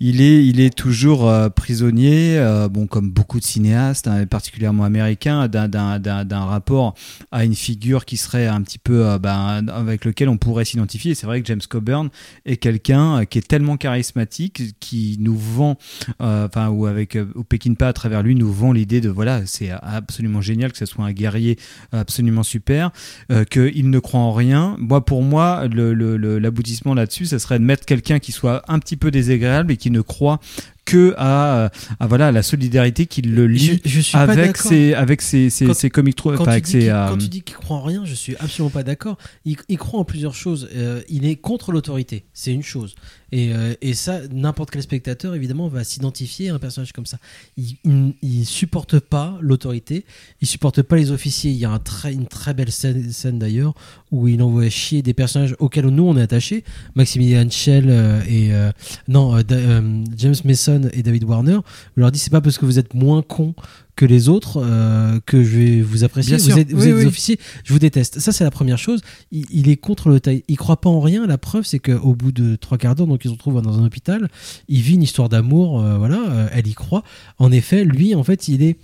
il 0.00 0.20
est, 0.22 0.46
il 0.46 0.60
est 0.60 0.74
toujours 0.74 1.28
euh, 1.28 1.50
prisonnier, 1.50 2.38
euh, 2.38 2.68
bon 2.68 2.86
comme 2.86 3.10
beaucoup 3.10 3.38
de 3.38 3.44
cinéastes, 3.44 4.08
hein, 4.08 4.24
particulièrement 4.26 4.84
américains, 4.84 5.46
d'un- 5.48 5.68
d'un 5.68 5.98
d'un- 5.98 6.24
d'un 6.24 6.44
rapport 6.44 6.94
à 7.32 7.44
une 7.44 7.54
figure 7.54 8.04
qui 8.06 8.16
serait 8.16 8.46
un 8.46 8.62
petit 8.62 8.78
peu 8.78 9.06
euh, 9.06 9.18
ben, 9.18 9.66
avec 9.68 10.04
lequel 10.06 10.28
on 10.30 10.38
pourrait 10.38 10.64
s'identifier. 10.64 11.14
C'est 11.14 11.26
vrai 11.26 11.40
que 11.42 11.46
James 11.48 11.60
Coburn 11.68 12.08
est 12.44 12.56
quelqu'un 12.56 13.20
euh, 13.20 13.24
qui 13.24 13.38
est 13.38 13.46
tellement 13.46 13.76
charismatique, 13.76 14.78
qui 14.80 15.16
nous 15.20 15.36
vend, 15.36 15.76
euh, 16.20 16.46
enfin 16.46 16.68
ou 16.68 16.86
avec 16.86 17.16
euh, 17.16 17.26
ou 17.34 17.44
Peckinpah 17.44 17.88
à 17.88 17.92
travers 17.92 18.22
lui 18.22 18.34
nous 18.34 18.52
vend 18.52 18.72
l'idée 18.72 19.00
de 19.00 19.08
voilà 19.08 19.46
c'est 19.46 19.70
absolument 19.70 20.40
génial 20.40 20.72
que 20.72 20.78
ce 20.78 20.86
soit 20.86 21.04
un 21.04 21.12
guerrier 21.12 21.58
absolument 21.92 22.42
super, 22.42 22.90
euh, 23.30 23.44
qu'il 23.44 23.90
ne 23.90 23.98
croit 23.98 24.20
en 24.20 24.32
rien. 24.32 24.76
Moi 24.78 25.04
pour 25.04 25.22
moi 25.22 25.66
l'aboutissement 25.68 26.94
là-dessus, 26.94 27.26
ça 27.26 27.38
serait 27.38 27.58
de 27.58 27.64
mettre 27.64 27.84
quelqu'un 27.84 28.18
qui 28.18 28.32
soit 28.32 28.62
un 28.68 28.78
petit 28.78 28.96
peu 28.96 29.10
désagréable 29.10 29.72
et 29.72 29.76
qui 29.76 29.90
ne 29.90 30.00
croit 30.00 30.40
que 30.84 31.14
à, 31.16 31.70
à 31.98 32.06
voilà 32.06 32.28
à 32.28 32.32
la 32.32 32.42
solidarité 32.42 33.06
qui 33.06 33.22
le 33.22 33.46
lie 33.46 33.80
Je- 33.84 33.88
je 33.88 34.00
suis 34.00 34.12
pas 34.12 34.22
avec 34.22 34.56
ses 34.56 34.94
avec 34.94 35.22
ses, 35.22 35.48
ses, 35.50 35.66
Quand- 35.66 35.74
ses 35.74 35.90
comic 35.90 36.16
Quand, 36.20 36.34
enfin, 36.40 36.60
tu 36.60 36.70
ses, 36.70 36.78
qu'il- 36.80 36.90
euh, 36.90 37.08
quand 37.08 37.16
tu 37.18 37.28
dis 37.28 37.42
qu'il 37.42 37.56
croit 37.56 37.76
en 37.78 37.82
rien, 37.82 38.04
je 38.04 38.14
suis 38.14 38.36
absolument 38.36 38.70
pas 38.70 38.82
d'accord. 38.82 39.16
Il, 39.44 39.56
il 39.68 39.78
croit 39.78 40.00
en 40.00 40.04
plusieurs 40.04 40.34
choses. 40.34 40.68
Euh, 40.74 41.00
il 41.08 41.24
est 41.26 41.36
contre 41.36 41.72
l'autorité, 41.72 42.24
c'est 42.34 42.52
une 42.52 42.62
chose. 42.62 42.94
Et, 43.32 43.52
euh, 43.52 43.74
et 43.82 43.94
ça, 43.94 44.20
n'importe 44.32 44.70
quel 44.70 44.82
spectateur, 44.82 45.34
évidemment, 45.34 45.66
va 45.66 45.82
s'identifier 45.82 46.50
à 46.50 46.54
un 46.54 46.58
personnage 46.60 46.92
comme 46.92 47.06
ça. 47.06 47.18
Il, 47.56 47.76
il, 47.84 48.14
il 48.22 48.44
supporte 48.46 49.00
pas 49.00 49.36
l'autorité, 49.40 50.04
il 50.40 50.46
supporte 50.46 50.82
pas 50.82 50.94
les 50.94 51.10
officiers. 51.10 51.50
Il 51.50 51.56
y 51.56 51.64
a 51.64 51.70
un 51.70 51.80
très, 51.80 52.12
une 52.12 52.26
très 52.26 52.54
belle 52.54 52.70
scène, 52.70 53.10
scène 53.10 53.40
d'ailleurs 53.40 53.74
où 54.12 54.28
il 54.28 54.40
envoie 54.40 54.68
chier 54.68 55.02
des 55.02 55.14
personnages 55.14 55.56
auxquels 55.58 55.86
nous 55.88 56.04
on 56.04 56.16
est 56.16 56.22
attachés. 56.22 56.62
Maximilian 56.94 57.48
Schell 57.50 57.86
euh, 57.88 58.20
et 58.28 58.52
euh, 58.54 58.70
non 59.08 59.36
euh, 59.36 59.42
euh, 59.50 60.04
James 60.16 60.34
Mason 60.44 60.73
et 60.92 61.02
David 61.02 61.24
Warner. 61.24 61.58
Je 61.96 62.00
leur 62.00 62.10
dis 62.12 62.18
c'est 62.18 62.30
pas 62.30 62.40
parce 62.40 62.58
que 62.58 62.64
vous 62.66 62.78
êtes 62.78 62.94
moins 62.94 63.22
cons 63.22 63.54
que 63.96 64.04
les 64.04 64.28
autres 64.28 64.60
euh, 64.64 65.20
que 65.24 65.44
je 65.44 65.56
vais 65.58 65.80
vous 65.80 66.02
apprécier. 66.04 66.36
Bien 66.36 66.44
vous 66.44 66.58
êtes, 66.58 66.72
vous 66.72 66.82
Oui, 66.82 66.88
êtes 66.88 66.94
des 66.96 67.00
oui. 67.02 67.06
officiers, 67.06 67.38
je 67.62 67.72
vous 67.72 67.78
déteste. 67.78 68.18
Ça, 68.18 68.32
c'est 68.32 68.42
la 68.42 68.50
première 68.50 68.78
chose. 68.78 69.00
Il, 69.30 69.46
il 69.50 69.68
est 69.68 69.76
contre 69.76 70.08
le 70.08 70.18
taille. 70.18 70.42
Il 70.48 70.56
croit 70.56 70.80
pas 70.80 70.90
en 70.90 71.00
rien. 71.00 71.26
La 71.26 71.38
preuve, 71.38 71.64
c'est 71.64 71.78
qu'au 71.78 72.14
bout 72.14 72.32
de 72.32 72.56
trois 72.56 72.76
quarts 72.76 72.96
d'heure, 72.96 73.06
donc 73.06 73.24
ils 73.24 73.28
se 73.28 73.32
retrouvent 73.34 73.62
dans 73.62 73.78
un 73.78 73.84
hôpital, 73.86 74.28
il 74.68 74.80
vit 74.80 74.94
une 74.94 75.02
histoire 75.04 75.28
d'amour. 75.28 75.80
euh, 75.80 75.96
voilà, 75.96 76.20
euh, 76.28 76.48
elle 76.52 76.66
y 76.66 76.74
croit. 76.74 77.04
En 77.38 77.52
effet, 77.52 77.84
lui, 77.84 78.14
en 78.16 78.24
fait, 78.24 78.48
il 78.48 78.62
est 78.62 78.76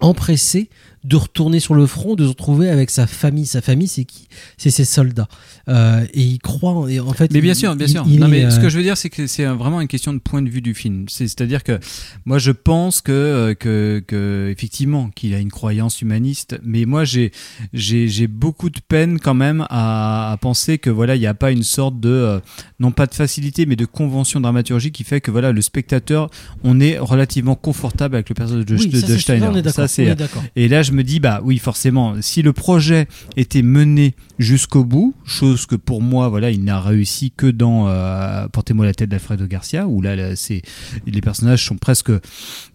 empressé 0.00 0.70
de 1.04 1.16
retourner 1.16 1.60
sur 1.60 1.74
le 1.74 1.86
front, 1.86 2.14
de 2.14 2.24
se 2.24 2.28
retrouver 2.28 2.68
avec 2.68 2.90
sa 2.90 3.06
famille. 3.06 3.46
Sa 3.46 3.60
famille, 3.62 3.88
c'est 3.88 4.04
qui? 4.04 4.28
C'est 4.58 4.70
ses 4.70 4.84
soldats. 4.84 5.28
Euh, 5.68 6.04
et 6.12 6.20
il 6.22 6.38
croit, 6.38 6.90
et 6.90 7.00
en 7.00 7.12
fait. 7.12 7.32
Mais 7.32 7.40
bien 7.40 7.52
il- 7.52 7.56
sûr, 7.56 7.74
bien 7.74 7.86
il- 7.86 7.90
sûr. 7.90 8.04
il 8.06 8.18
non, 8.20 8.28
mais 8.28 8.50
ce 8.50 8.58
euh, 8.58 8.62
que 8.62 8.68
je 8.68 8.76
veux 8.76 8.82
dire, 8.82 8.96
c'est 8.96 9.08
que 9.10 9.26
c'est 9.26 9.44
vraiment 9.46 9.80
une 9.80 9.88
question 9.88 10.12
de 10.12 10.18
point 10.18 10.42
de 10.42 10.50
vue 10.50 10.60
du 10.60 10.74
film. 10.74 11.06
C'est- 11.08 11.26
C'est-à-dire 11.28 11.62
que 11.64 11.78
moi, 12.26 12.38
je 12.38 12.50
pense 12.50 13.00
que, 13.00 13.12
euh, 13.12 13.54
que, 13.54 14.02
que 14.06 14.48
effectivement, 14.50 15.10
qu'il 15.14 15.32
a 15.34 15.38
une 15.38 15.50
croyance 15.50 16.02
humaniste, 16.02 16.58
mais 16.62 16.84
moi, 16.84 17.04
j'ai, 17.04 17.32
j'ai, 17.72 18.08
j'ai 18.08 18.26
beaucoup 18.26 18.68
de 18.68 18.80
peine 18.86 19.18
quand 19.18 19.34
même 19.34 19.66
à, 19.70 20.32
à 20.32 20.36
penser 20.36 20.78
que 20.78 20.90
voilà, 20.90 21.16
il 21.16 21.20
n'y 21.20 21.26
a 21.26 21.34
pas 21.34 21.50
une 21.50 21.62
sorte 21.62 21.98
de, 22.00 22.08
euh, 22.10 22.40
non 22.78 22.90
pas 22.92 23.06
de 23.06 23.14
facilité, 23.14 23.64
mais 23.66 23.76
de 23.76 23.86
convention 23.86 24.40
dramaturgique 24.40 24.94
qui 24.94 25.04
fait 25.04 25.20
que 25.20 25.30
voilà, 25.30 25.52
le 25.52 25.62
spectateur, 25.62 26.30
on 26.62 26.78
est 26.80 26.98
relativement 26.98 27.54
confortable 27.54 28.16
avec 28.16 28.28
le 28.28 28.34
personnage 28.34 28.66
de, 28.66 28.76
Oui, 28.76 28.88
de- 28.88 29.00
ça, 29.00 29.06
de 29.06 29.12
c'est- 29.14 29.18
Steiner. 29.20 29.46
on 29.46 29.56
est 29.56 29.68
Ça, 29.70 29.88
c'est- 29.88 30.14
et 30.56 30.68
là, 30.68 30.82
je 30.82 30.89
me 30.92 31.04
dis, 31.04 31.20
bah 31.20 31.40
oui, 31.44 31.58
forcément, 31.58 32.20
si 32.20 32.42
le 32.42 32.52
projet 32.52 33.06
était 33.36 33.62
mené 33.62 34.14
jusqu'au 34.38 34.84
bout, 34.84 35.14
chose 35.24 35.66
que 35.66 35.76
pour 35.76 36.02
moi, 36.02 36.28
voilà, 36.28 36.50
il 36.50 36.64
n'a 36.64 36.80
réussi 36.80 37.30
que 37.30 37.46
dans 37.46 37.88
euh, 37.88 38.46
Portez-moi 38.48 38.86
la 38.86 38.94
tête 38.94 39.10
d'Alfredo 39.10 39.46
Garcia, 39.46 39.86
où 39.86 40.00
là, 40.00 40.36
c'est 40.36 40.62
les 41.06 41.20
personnages 41.20 41.64
sont 41.64 41.76
presque 41.76 42.12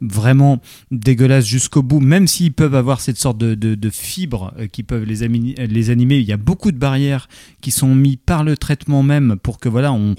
vraiment 0.02 0.62
dégueulasses 0.92 1.46
jusqu'au 1.46 1.84
bout, 1.84 2.00
même 2.00 2.28
s'ils 2.28 2.54
peuvent 2.54 2.76
avoir 2.76 3.02
cette 3.02 3.18
sorte 3.18 3.38
de, 3.38 3.56
de, 3.56 3.90
fibres 3.90 4.54
qui 4.72 4.84
peuvent 4.84 5.04
les, 5.04 5.28
les 5.68 5.90
animer. 5.90 6.18
Il 6.18 6.26
y 6.26 6.34
a 6.34 6.38
beaucoup 6.38 6.72
de 6.72 6.78
barrières 6.78 7.28
qui 7.62 7.72
sont 7.72 7.94
mises 7.94 8.18
par 8.26 8.44
le 8.44 8.58
traitement 8.58 9.04
même 9.04 9.38
pour 9.42 9.60
que 9.60 9.70
voilà, 9.70 9.94
on, 9.94 10.16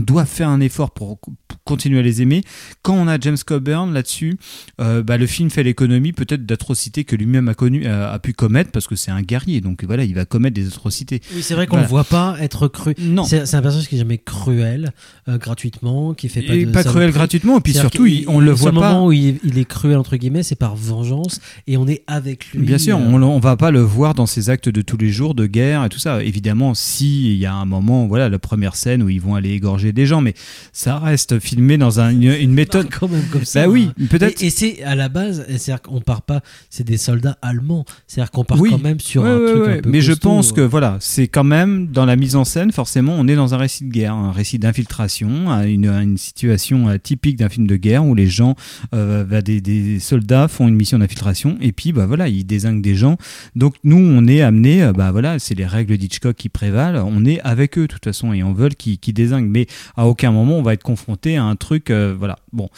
doit 0.00 0.24
faire 0.24 0.48
un 0.48 0.60
effort 0.60 0.90
pour 0.90 1.18
continuer 1.64 1.98
à 1.98 2.02
les 2.02 2.22
aimer. 2.22 2.42
Quand 2.82 2.94
on 2.94 3.08
a 3.08 3.18
James 3.20 3.36
Coburn 3.44 3.92
là-dessus, 3.92 4.36
euh, 4.80 5.02
bah, 5.02 5.16
le 5.18 5.26
film 5.26 5.50
fait 5.50 5.62
l'économie 5.62 6.12
peut-être 6.12 6.46
d'atrocités 6.46 7.04
que 7.04 7.16
lui-même 7.16 7.48
a, 7.48 7.54
connu, 7.54 7.86
euh, 7.86 8.12
a 8.12 8.18
pu 8.18 8.32
commettre 8.32 8.70
parce 8.70 8.86
que 8.86 8.96
c'est 8.96 9.10
un 9.10 9.22
guerrier, 9.22 9.60
donc 9.60 9.84
voilà, 9.84 10.04
il 10.04 10.14
va 10.14 10.24
commettre 10.24 10.54
des 10.54 10.66
atrocités. 10.68 11.20
Oui, 11.34 11.42
c'est 11.42 11.54
vrai 11.54 11.66
qu'on 11.66 11.76
Voilà. 11.76 11.86
le 11.86 11.90
voit 11.90 12.04
pas 12.04 12.36
être 12.40 12.68
cru. 12.68 12.94
Non. 12.98 13.24
C'est 13.24 13.46
c'est 13.46 13.56
un 13.56 13.62
personnage 13.62 13.88
qui 13.88 13.94
est 13.96 13.98
jamais 13.98 14.18
cruel 14.18 14.92
euh, 15.28 15.38
gratuitement, 15.38 16.14
qui 16.14 16.28
fait 16.28 16.42
pas 16.42 16.54
Et 16.54 16.64
de 16.66 16.70
pas 16.70 16.84
cruel 16.84 17.10
gratuitement, 17.12 17.58
et 17.58 17.60
puis 17.60 17.72
C'est-à-dire 17.72 17.90
surtout, 17.90 18.06
il- 18.06 18.24
on 18.28 18.40
le 18.40 18.46
le 18.46 18.52
voit 18.52 18.72
pas. 18.72 18.92
moment 18.92 19.06
où 19.06 19.12
il, 19.12 19.38
il 19.44 19.58
est 19.58 19.64
cruel 19.64 19.96
entre 19.98 20.16
guillemets, 20.16 20.42
c'est 20.42 20.54
par 20.56 20.74
vengeance 20.76 21.40
et 21.66 21.76
on 21.76 21.86
est 21.86 22.02
avec 22.06 22.50
lui. 22.52 22.64
Bien 22.66 22.78
sûr, 22.78 22.98
on, 22.98 23.22
on 23.22 23.38
va 23.40 23.56
pas 23.56 23.70
le 23.70 23.80
voir 23.80 24.14
dans 24.14 24.26
ses 24.26 24.50
actes 24.50 24.68
de 24.68 24.82
tous 24.82 24.96
les 24.96 25.10
jours 25.10 25.34
de 25.34 25.46
guerre 25.46 25.84
et 25.84 25.88
tout 25.88 25.98
ça. 25.98 26.22
Évidemment, 26.22 26.74
si 26.74 27.32
il 27.32 27.38
y 27.38 27.46
a 27.46 27.54
un 27.54 27.64
moment, 27.64 28.06
voilà, 28.06 28.28
la 28.28 28.38
première 28.38 28.74
scène 28.76 29.02
où 29.02 29.08
ils 29.08 29.20
vont 29.20 29.34
aller 29.34 29.50
égorger 29.50 29.92
des 29.92 30.06
gens, 30.06 30.20
mais 30.20 30.34
ça 30.72 30.98
reste 30.98 31.37
filmé 31.40 31.78
dans 31.78 32.00
un- 32.00 32.10
une, 32.10 32.22
une 32.32 32.52
méthode. 32.52 32.88
quand 32.90 33.08
même 33.08 33.24
comme 33.32 33.44
ça. 33.44 33.62
Bah 33.64 33.68
oui, 33.72 33.90
hein. 34.00 34.04
peut-être. 34.10 34.42
Et, 34.42 34.46
et 34.46 34.50
c'est 34.50 34.82
à 34.82 34.94
la 34.94 35.08
base, 35.08 35.44
c'est-à-dire 35.48 35.82
qu'on 35.82 36.00
part 36.00 36.22
pas, 36.22 36.40
c'est 36.70 36.84
des 36.84 36.96
soldats 36.96 37.38
allemands. 37.42 37.84
C'est-à-dire 38.06 38.30
qu'on 38.30 38.44
part 38.44 38.60
Oui. 38.60 38.70
quand 38.70 38.82
même 38.82 39.00
sur 39.00 39.22
Ouais, 39.22 39.28
un 39.30 39.38
ouais, 39.38 39.52
truc 39.52 39.66
ouais. 39.66 39.78
un 39.78 39.80
peu 39.82 39.90
Mais 39.90 40.00
je 40.00 40.12
pense 40.12 40.50
euh. 40.50 40.54
que 40.54 40.60
voilà, 40.62 40.96
c'est 41.00 41.28
quand 41.28 41.44
même 41.44 41.86
dans 41.88 42.04
la 42.06 42.16
mise 42.16 42.36
en 42.36 42.44
scène, 42.44 42.72
forcément, 42.72 43.14
on 43.18 43.26
est 43.28 43.36
dans 43.36 43.54
un 43.54 43.58
récit 43.58 43.84
de 43.84 43.90
guerre, 43.92 44.14
un 44.14 44.32
récit 44.32 44.58
d'infiltration, 44.58 45.50
une, 45.62 45.86
une 45.86 46.16
situation 46.18 46.88
euh, 46.88 46.96
typique 46.98 47.36
d'un 47.36 47.48
film 47.48 47.66
de 47.66 47.76
guerre 47.76 48.04
où 48.04 48.14
les 48.14 48.26
gens, 48.26 48.54
euh, 48.94 49.24
bah, 49.24 49.42
des, 49.42 49.60
des 49.60 50.00
soldats 50.00 50.48
font 50.48 50.68
une 50.68 50.74
mission 50.76 50.98
d'infiltration 50.98 51.56
et 51.60 51.72
puis 51.72 51.92
bah 51.92 52.06
voilà, 52.06 52.28
ils 52.28 52.44
désinguent 52.44 52.82
des 52.82 52.94
gens. 52.94 53.16
Donc 53.56 53.74
nous, 53.84 53.96
on 53.98 54.26
est 54.26 54.40
amené, 54.40 54.82
euh, 54.82 54.92
bah 54.92 55.12
voilà, 55.12 55.38
c'est 55.38 55.54
les 55.54 55.66
règles 55.66 55.96
d'Hitchcock 55.98 56.36
qui 56.36 56.48
prévalent. 56.48 57.04
On 57.06 57.24
est 57.24 57.40
avec 57.42 57.76
eux 57.78 57.82
de 57.82 57.92
toute 57.92 58.04
façon 58.04 58.32
et 58.32 58.42
on 58.42 58.52
veut 58.52 58.68
qu'ils 58.70 58.98
qu'ils 58.98 59.14
désinguent, 59.14 59.48
mais 59.50 59.66
à 59.96 60.06
aucun 60.06 60.30
moment 60.32 60.58
on 60.58 60.62
va 60.62 60.72
être 60.74 60.82
confronté 60.82 61.27
un 61.36 61.56
truc, 61.56 61.90
euh, 61.90 62.14
voilà. 62.18 62.38
Bon 62.52 62.68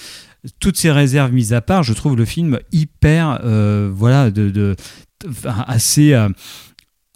toutes 0.59 0.76
ces 0.76 0.90
réserves 0.90 1.32
mises 1.32 1.53
à 1.53 1.61
part, 1.61 1.82
je 1.82 1.92
trouve 1.92 2.16
le 2.16 2.24
film 2.24 2.61
hyper, 2.72 3.40
euh, 3.44 3.90
voilà, 3.92 4.30
assez, 5.66 6.14
euh, 6.14 6.28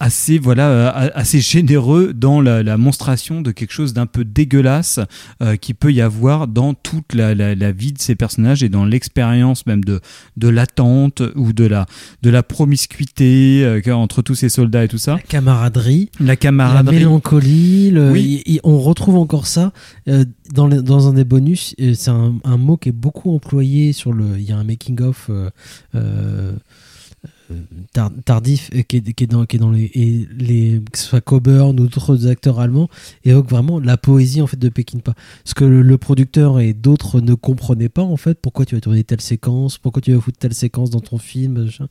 assez 0.04 0.38
voilà 0.38 0.68
euh, 0.68 1.10
assez 1.14 1.40
généreux 1.40 2.12
dans 2.14 2.40
la, 2.42 2.62
la 2.62 2.76
monstration 2.76 3.40
de 3.40 3.50
quelque 3.52 3.72
chose 3.72 3.94
d'un 3.94 4.06
peu 4.06 4.24
dégueulasse 4.24 5.00
euh, 5.42 5.56
qui 5.56 5.72
peut 5.72 5.92
y 5.92 6.00
avoir 6.02 6.46
dans 6.46 6.74
toute 6.74 7.14
la, 7.14 7.34
la, 7.34 7.54
la 7.54 7.72
vie 7.72 7.92
de 7.92 7.98
ces 8.00 8.14
personnages 8.14 8.62
et 8.62 8.68
dans 8.68 8.84
l'expérience 8.84 9.64
même 9.66 9.82
de 9.84 10.00
de 10.36 10.48
l'attente 10.48 11.22
ou 11.36 11.52
de 11.52 11.64
la 11.64 11.86
de 12.22 12.30
la 12.30 12.42
promiscuité 12.42 13.62
euh, 13.64 13.94
entre 13.94 14.20
tous 14.22 14.34
ces 14.34 14.48
soldats 14.50 14.84
et 14.84 14.88
tout 14.88 14.98
ça. 14.98 15.14
La 15.16 15.22
camaraderie, 15.22 16.10
La 16.20 16.26
la 16.26 16.36
camaraderie. 16.36 16.96
mélancolie. 16.96 17.90
le- 17.90 18.10
Oui. 18.12 18.42
y- 18.46 18.54
y- 18.56 18.60
on 18.62 18.78
retrouve 18.80 19.16
encore 19.16 19.46
ça 19.46 19.72
euh, 20.08 20.24
dans, 20.52 21.08
un 21.08 21.12
des 21.14 21.24
bonus. 21.24 21.74
C'est 21.78 22.10
un, 22.10 22.34
un 22.44 22.56
mot 22.58 22.76
qui 22.76 22.90
est 22.90 22.92
beaucoup 22.92 23.34
employé 23.34 23.92
sur 23.92 24.12
le. 24.12 24.24
Il 24.38 24.44
y 24.44 24.52
a 24.52 24.56
un 24.58 24.64
making 24.64 25.00
of. 25.00 25.30
Tar- 27.92 28.12
tardif 28.24 28.70
euh, 28.74 28.82
qui 28.82 28.96
est, 28.96 29.26
dans 29.58 29.70
les, 29.70 29.90
et 29.94 30.26
les 30.38 30.80
que 30.90 30.98
ce 30.98 31.04
soit 31.04 31.20
Coburn 31.20 31.78
ou 31.78 31.86
d'autres 31.88 32.26
acteurs 32.26 32.60
allemands 32.60 32.88
évoque 33.24 33.48
vraiment 33.48 33.80
la 33.80 33.96
poésie 33.96 34.40
en 34.40 34.46
fait 34.46 34.58
de 34.58 34.68
Peckinpah 34.68 35.14
ce 35.44 35.54
que 35.54 35.64
le, 35.64 35.98
producteur 35.98 36.60
et 36.60 36.72
d'autres 36.72 37.20
ne 37.20 37.34
comprenaient 37.34 37.88
pas 37.88 38.02
en 38.02 38.16
fait 38.16 38.38
pourquoi 38.40 38.64
tu 38.64 38.74
vas 38.74 38.80
tourner 38.80 39.04
telle 39.04 39.20
séquence 39.20 39.78
pourquoi 39.78 40.02
tu 40.02 40.12
vas 40.12 40.20
foutre 40.20 40.38
telle 40.38 40.54
séquence 40.54 40.90
dans 40.90 41.00
ton 41.00 41.18
film 41.18 41.64
machin. 41.64 41.88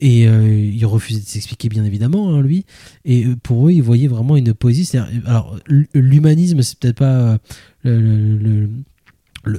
et 0.00 0.28
euh, 0.28 0.64
il 0.64 0.84
refusait 0.86 1.20
de 1.20 1.26
s'expliquer 1.26 1.68
bien 1.68 1.84
évidemment 1.84 2.34
hein, 2.34 2.42
lui 2.42 2.64
et 3.04 3.24
euh, 3.24 3.36
pour 3.42 3.68
eux 3.68 3.72
ils 3.72 3.82
voyaient 3.82 4.08
vraiment 4.08 4.36
une 4.36 4.54
poésie 4.54 4.90
alors 5.26 5.58
l'humanisme 5.94 6.62
c'est 6.62 6.78
peut-être 6.78 6.98
pas 6.98 7.38
le- 7.84 8.68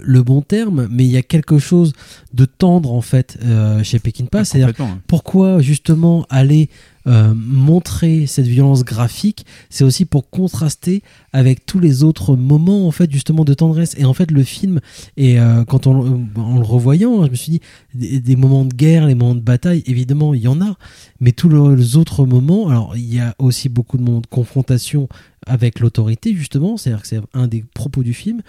le- 0.04 0.24
bon 0.24 0.42
terme, 0.42 0.88
mais 0.92 1.06
il 1.06 1.12
y 1.12 1.18
a 1.18 1.22
quelque 1.24 1.58
chose 1.60 1.94
de 2.34 2.46
tendre 2.46 2.94
en 2.94 3.02
fait 3.02 3.38
euh, 3.44 3.84
chez 3.84 4.00
Peckinpah. 4.00 4.46
C'est-à-dire 4.46 4.68
Complètement, 4.68 4.94
ouais. 4.96 5.02
pourquoi 5.08 5.62
justement 5.62 6.26
aller 6.30 6.70
euh, 7.08 7.34
montrer 7.36 8.28
cette 8.28 8.48
violence 8.48 8.84
graphique, 8.84 9.46
c'est 9.70 9.84
aussi 9.84 10.06
pour 10.06 10.30
contraster 10.30 11.02
avec 11.34 11.66
tous 11.66 11.80
les 11.80 12.04
autres 12.04 12.36
moments 12.36 12.88
en 12.88 12.92
fait 12.92 13.12
justement 13.12 13.44
de 13.46 13.54
tendresse. 13.54 13.96
Et 13.98 14.06
en 14.06 14.14
fait 14.14 14.32
le 14.32 14.44
film, 14.44 14.80
et 15.18 15.40
euh, 15.40 15.64
quand 15.66 15.88
on, 15.88 16.28
en 16.36 16.58
le 16.58 16.66
revoyant, 16.66 17.22
hein, 17.22 17.26
je 17.26 17.32
me 17.32 17.36
suis 17.36 17.52
dit 17.54 17.62
des, 17.94 18.20
des 18.20 18.36
moments 18.36 18.66
de 18.66 18.74
guerre, 18.74 19.08
les 19.08 19.16
moments 19.16 19.36
de 19.36 19.42
bataille, 19.42 19.84
évidemment 19.86 20.34
il 20.34 20.42
y 20.42 20.48
en 20.48 20.62
a, 20.62 20.78
mais 21.20 21.32
tous 21.32 21.50
les 21.50 21.98
autres 21.98 22.26
moments, 22.26 22.70
alors 22.70 22.96
il 22.96 23.14
y 23.14 23.20
a 23.20 23.36
aussi 23.40 23.70
beaucoup 23.70 23.98
de 23.98 24.04
moments 24.04 24.22
de 24.22 24.28
confrontation 24.28 25.08
avec 25.48 25.80
l'autorité 25.80 26.36
justement, 26.36 26.78
c'est-à-dire 26.78 27.02
que 27.02 27.08
c'est 27.08 27.22
un 27.34 27.48
des 27.48 27.64
propos 27.74 28.04
du 28.04 28.14
film. 28.14 28.42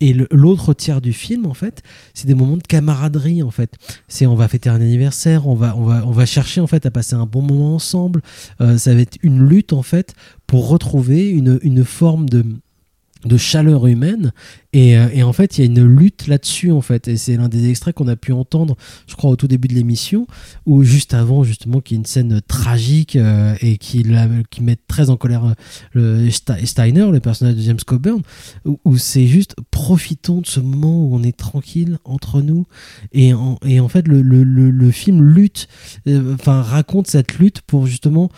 Et 0.00 0.14
l'autre 0.30 0.72
tiers 0.74 1.00
du 1.00 1.12
film 1.12 1.46
en 1.46 1.54
fait, 1.54 1.82
c'est 2.14 2.26
des 2.26 2.34
moments 2.34 2.56
de 2.56 2.62
camaraderie 2.62 3.42
en 3.42 3.50
fait. 3.50 3.74
C'est 4.08 4.26
on 4.26 4.34
va 4.34 4.48
fêter 4.48 4.70
un 4.70 4.76
anniversaire, 4.76 5.46
on 5.46 5.54
va 5.54 5.76
on 5.76 5.84
va 5.84 6.06
on 6.06 6.10
va 6.10 6.26
chercher 6.26 6.60
en 6.60 6.66
fait 6.66 6.86
à 6.86 6.90
passer 6.90 7.14
un 7.14 7.26
bon 7.26 7.42
moment 7.42 7.74
ensemble. 7.74 7.97
Euh, 8.60 8.78
ça 8.78 8.94
va 8.94 9.00
être 9.00 9.18
une 9.22 9.46
lutte 9.46 9.72
en 9.72 9.82
fait 9.82 10.14
pour 10.46 10.68
retrouver 10.68 11.28
une, 11.28 11.58
une 11.62 11.84
forme 11.84 12.28
de 12.28 12.44
de 13.28 13.36
chaleur 13.36 13.86
humaine. 13.86 14.32
Et, 14.74 14.98
euh, 14.98 15.08
et 15.14 15.22
en 15.22 15.32
fait 15.32 15.56
il 15.56 15.60
y 15.62 15.64
a 15.64 15.66
une 15.66 15.82
lutte 15.86 16.26
là-dessus 16.26 16.72
en 16.72 16.80
fait. 16.82 17.08
Et 17.08 17.16
c'est 17.16 17.36
l'un 17.36 17.48
des 17.48 17.70
extraits 17.70 17.94
qu'on 17.94 18.08
a 18.08 18.16
pu 18.16 18.32
entendre 18.32 18.76
je 19.06 19.14
crois 19.14 19.30
au 19.30 19.36
tout 19.36 19.48
début 19.48 19.68
de 19.68 19.74
l'émission 19.74 20.26
ou 20.66 20.82
juste 20.82 21.14
avant 21.14 21.42
justement 21.44 21.80
qu'il 21.80 21.96
y 21.96 21.98
a 21.98 22.00
une 22.00 22.06
scène 22.06 22.40
tragique 22.46 23.16
euh, 23.16 23.54
et 23.60 23.78
qui, 23.78 24.02
la- 24.02 24.28
qui 24.50 24.62
met 24.62 24.76
très 24.88 25.08
en 25.10 25.16
colère 25.16 25.44
euh, 25.46 25.54
le 25.92 26.28
Ste- 26.28 26.64
Steiner 26.66 27.06
le 27.10 27.20
personnage 27.20 27.54
de 27.54 27.62
James 27.62 27.78
Coburn 27.86 28.20
où, 28.84 28.98
c'est 28.98 29.26
juste 29.26 29.54
profitons 29.70 30.40
de 30.42 30.46
ce 30.46 30.60
moment 30.60 31.04
où 31.06 31.14
on 31.14 31.22
est 31.22 31.36
tranquille 31.36 31.98
entre 32.04 32.42
nous. 32.42 32.66
Et 33.12 33.32
en, 33.32 33.58
et 33.64 33.80
en 33.80 33.88
fait 33.88 34.06
le, 34.08 34.20
le, 34.22 34.42
le, 34.44 34.90
film 34.90 35.22
lutte 35.22 35.68
enfin 36.34 36.62
raconte 36.62 37.06
cette 37.06 37.38
lutte 37.38 37.60
pour 37.62 37.86
justement 37.86 38.30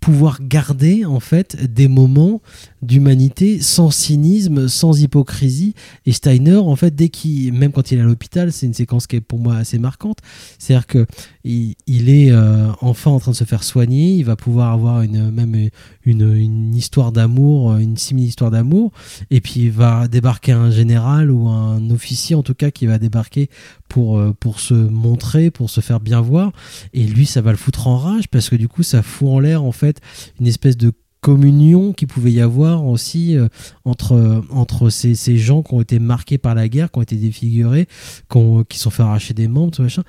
pouvoir 0.00 0.38
garder 0.42 1.04
en 1.04 1.20
fait 1.20 1.56
des 1.72 1.88
moments 1.88 2.40
d'humanité 2.82 3.60
sans 3.60 3.90
cynisme, 3.90 4.68
sans 4.68 5.00
hypocrisie. 5.00 5.74
Et 6.06 6.12
Steiner, 6.12 6.56
en 6.56 6.76
fait, 6.76 6.94
dès 6.94 7.08
qu'il, 7.08 7.52
même 7.52 7.72
quand 7.72 7.90
il 7.90 7.98
est 7.98 8.02
à 8.02 8.04
l'hôpital, 8.04 8.52
c'est 8.52 8.66
une 8.66 8.74
séquence 8.74 9.06
qui 9.06 9.16
est 9.16 9.20
pour 9.20 9.38
moi 9.38 9.56
assez 9.56 9.78
marquante. 9.78 10.18
C'est-à-dire 10.58 10.86
que 10.86 11.06
il, 11.44 11.74
il 11.86 12.10
est 12.10 12.30
euh, 12.30 12.68
enfin 12.80 13.10
en 13.10 13.18
train 13.18 13.32
de 13.32 13.36
se 13.36 13.44
faire 13.44 13.64
soigner. 13.64 14.14
Il 14.14 14.24
va 14.24 14.36
pouvoir 14.36 14.72
avoir 14.72 15.02
une 15.02 15.30
même 15.30 15.70
une, 16.04 16.34
une 16.34 16.74
histoire 16.74 17.12
d'amour, 17.12 17.76
une 17.76 17.96
simili-histoire 17.96 18.50
d'amour. 18.50 18.92
Et 19.30 19.40
puis 19.40 19.60
il 19.62 19.72
va 19.72 20.08
débarquer 20.08 20.52
un 20.52 20.70
général 20.70 21.30
ou 21.30 21.48
un 21.48 21.90
officier 21.90 22.36
en 22.36 22.42
tout 22.42 22.54
cas 22.54 22.70
qui 22.70 22.86
va 22.86 22.98
débarquer 22.98 23.48
pour 23.88 24.18
euh, 24.18 24.34
pour 24.38 24.60
se 24.60 24.74
montrer, 24.74 25.50
pour 25.50 25.70
se 25.70 25.80
faire 25.80 26.00
bien 26.00 26.20
voir. 26.20 26.52
Et 26.94 27.04
lui, 27.04 27.26
ça 27.26 27.40
va 27.40 27.50
le 27.50 27.56
foutre 27.56 27.86
en 27.86 27.98
rage 27.98 28.28
parce 28.28 28.48
que 28.48 28.56
du 28.56 28.68
coup, 28.68 28.82
ça 28.82 29.02
fout 29.02 29.28
en 29.28 29.40
l'air 29.40 29.64
en 29.68 29.72
fait 29.72 30.00
une 30.40 30.46
espèce 30.46 30.76
de 30.76 30.92
communion 31.20 31.92
qui 31.92 32.06
pouvait 32.06 32.30
y 32.32 32.40
avoir 32.40 32.84
aussi 32.86 33.36
euh, 33.36 33.48
entre 33.84 34.42
entre 34.50 34.88
ces, 34.88 35.14
ces 35.16 35.36
gens 35.36 35.62
qui 35.62 35.74
ont 35.74 35.80
été 35.80 35.98
marqués 35.98 36.38
par 36.38 36.54
la 36.54 36.68
guerre, 36.68 36.90
qui 36.92 36.98
ont 36.98 37.02
été 37.02 37.16
défigurés, 37.16 37.86
qui, 38.30 38.36
ont- 38.38 38.64
qui 38.64 38.78
sont 38.78 38.90
fait 38.90 39.02
arracher 39.02 39.34
des 39.34 39.48
membres, 39.48 39.72
tout 39.72 39.82
machin. 39.82 40.04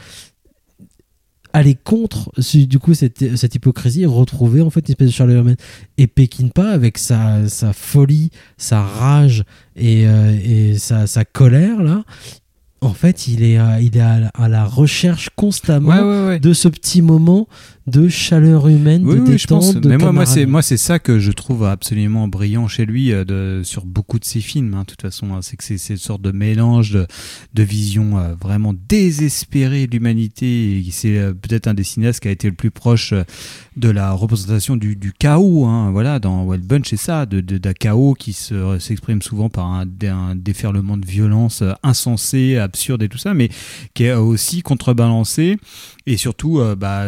Aller 1.51 1.73
contre 1.73 2.31
du 2.53 2.77
coup 2.77 2.93
cette, 2.93 3.35
cette 3.35 3.55
hypocrisie 3.55 4.03
et 4.03 4.05
retrouver 4.05 4.61
en 4.61 4.69
fait 4.69 4.81
une 4.87 4.91
espèce 4.91 5.07
de 5.07 5.13
chaleur 5.13 5.41
humaine 5.41 5.55
et 5.97 6.05
Peckinpah 6.05 6.69
avec 6.69 6.99
sa, 6.99 7.49
sa 7.49 7.73
folie, 7.73 8.29
sa 8.57 8.83
rage 8.83 9.43
et, 9.75 10.07
euh, 10.07 10.37
et 10.43 10.77
sa, 10.77 11.07
sa 11.07 11.25
colère 11.25 11.81
là 11.81 12.03
en 12.81 12.93
fait 12.93 13.27
il 13.27 13.41
est 13.41 13.57
à, 13.57 13.81
il 13.81 13.97
est 13.97 13.99
à, 13.99 14.19
la- 14.19 14.27
à 14.35 14.47
la 14.47 14.63
recherche 14.63 15.29
constamment 15.35 15.89
Ouais, 15.89 15.99
ouais, 16.01 16.27
ouais. 16.27 16.39
de 16.39 16.53
ce 16.53 16.67
petit 16.67 17.01
moment 17.01 17.47
de 17.89 18.07
chaleur 18.07 18.67
humaine, 18.67 19.03
Oui, 19.05 19.15
de 19.15 19.19
oui, 19.21 19.25
détente, 19.31 19.39
je 19.39 19.47
pense. 19.47 19.75
de 19.75 19.89
Mais 19.89 19.97
moi, 19.97 20.11
moi, 20.11 20.25
c'est 20.25 20.31
camaraderie. 20.35 20.51
moi, 20.51 20.61
c'est 20.61 20.77
ça 20.77 20.99
que 20.99 21.19
je 21.19 21.31
trouve 21.31 21.65
absolument 21.65 22.27
brillant 22.27 22.67
chez 22.67 22.85
lui 22.85 23.11
euh, 23.11 23.25
de, 23.25 23.61
sur 23.63 23.85
beaucoup 23.85 24.19
de 24.19 24.25
ses 24.25 24.41
films. 24.41 24.73
hein, 24.73 24.81
de 24.81 24.85
toute 24.85 25.01
façon, 25.01 25.33
hein. 25.33 25.39
c'est 25.41 25.57
que 25.57 25.63
c'est 25.63 25.77
une 25.93 25.97
sorte 25.97 26.21
de 26.21 26.31
mélange 26.31 26.91
de, 26.91 27.07
de 27.53 27.63
vision 27.63 28.17
euh, 28.17 28.35
vraiment 28.39 28.73
désespérée 28.87 29.87
de 29.87 29.91
l'humanité. 29.91 30.83
C'est 30.91 31.17
euh, 31.17 31.33
peut-être 31.33 31.67
un 31.67 31.73
des 31.73 31.83
cinéastes 31.83 32.19
qui 32.21 32.27
a 32.27 32.31
été 32.31 32.47
le 32.49 32.55
plus 32.55 32.71
proche 32.71 33.13
de 33.75 33.89
la 33.89 34.11
représentation 34.11 34.75
du, 34.77 34.95
du 34.95 35.11
chaos. 35.13 35.65
Hein, 35.65 35.91
voilà, 35.91 36.19
dans 36.19 36.43
Wild 36.45 36.65
Bunch, 36.65 36.87
c'est 36.89 36.97
ça, 36.97 37.25
de 37.25 37.39
d'un 37.41 37.73
chaos 37.73 38.13
qui 38.13 38.33
se 38.33 38.77
s'exprime 38.79 39.21
souvent 39.21 39.49
par 39.49 39.65
un, 39.67 39.85
dé- 39.85 40.07
un 40.07 40.35
déferlement 40.35 40.97
de 40.97 41.05
violence 41.05 41.61
euh, 41.61 41.73
insensé, 41.83 42.57
absurde 42.57 43.01
et 43.03 43.09
tout 43.09 43.17
ça, 43.17 43.33
mais 43.33 43.49
qui 43.93 44.03
est 44.03 44.13
aussi 44.13 44.61
contrebalancé 44.61 45.57
et 46.05 46.17
surtout 46.17 46.61
bah, 46.77 47.07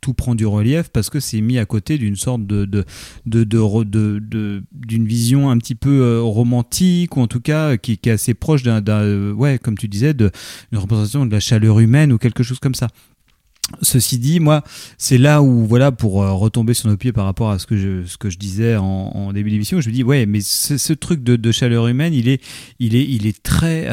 tout 0.00 0.14
prend 0.14 0.34
du 0.34 0.46
relief 0.46 0.88
parce 0.90 1.10
que 1.10 1.20
c'est 1.20 1.40
mis 1.40 1.58
à 1.58 1.64
côté 1.64 1.98
d'une 1.98 2.16
sorte 2.16 2.46
de 2.46 2.64
de 2.64 2.84
de 3.26 3.44
de 3.44 4.62
d'une 4.72 5.06
vision 5.06 5.50
un 5.50 5.58
petit 5.58 5.74
peu 5.74 6.00
euh, 6.02 6.20
romantique 6.20 7.16
ou 7.16 7.20
en 7.20 7.26
tout 7.26 7.40
cas 7.40 7.76
qui, 7.76 7.92
est 7.92 8.08
assez 8.08 8.34
proche 8.34 8.62
d'un 8.62 8.82
euh, 8.86 9.32
ouais 9.32 9.58
comme 9.58 9.76
tu 9.76 9.88
disais 9.88 10.14
de 10.14 10.30
une 10.72 10.78
représentation 10.78 11.26
de 11.26 11.32
la 11.32 11.40
chaleur 11.40 11.80
humaine 11.80 12.12
ou 12.12 12.18
quelque 12.18 12.42
chose 12.42 12.58
comme 12.58 12.74
ça. 12.74 12.88
Ceci 13.82 14.18
dit, 14.18 14.40
moi, 14.40 14.64
c'est 14.96 15.18
là 15.18 15.42
où, 15.42 15.66
voilà, 15.66 15.92
pour 15.92 16.22
euh, 16.22 16.32
retomber 16.32 16.72
sur 16.72 16.88
nos 16.88 16.96
pieds 16.96 17.12
par 17.12 17.26
rapport 17.26 17.50
à 17.50 17.58
ce 17.58 17.66
que 17.66 17.76
je, 17.76 18.06
ce 18.06 18.16
que 18.16 18.30
je 18.30 18.38
disais 18.38 18.76
en, 18.76 19.30
début 19.34 19.50
d'émission, 19.50 19.78
je 19.82 19.90
me 19.90 19.94
dis, 19.94 20.02
ouais, 20.02 20.24
mais 20.24 20.40
ce, 20.40 20.78
ce 20.78 20.94
truc 20.94 21.22
de, 21.22 21.36
de 21.36 21.52
chaleur 21.52 21.86
humaine, 21.86 22.14
il 22.14 22.28
est, 22.28 22.42
il 22.78 22.96
est, 22.96 23.04
il 23.04 23.26
est 23.26 23.42
très, 23.42 23.86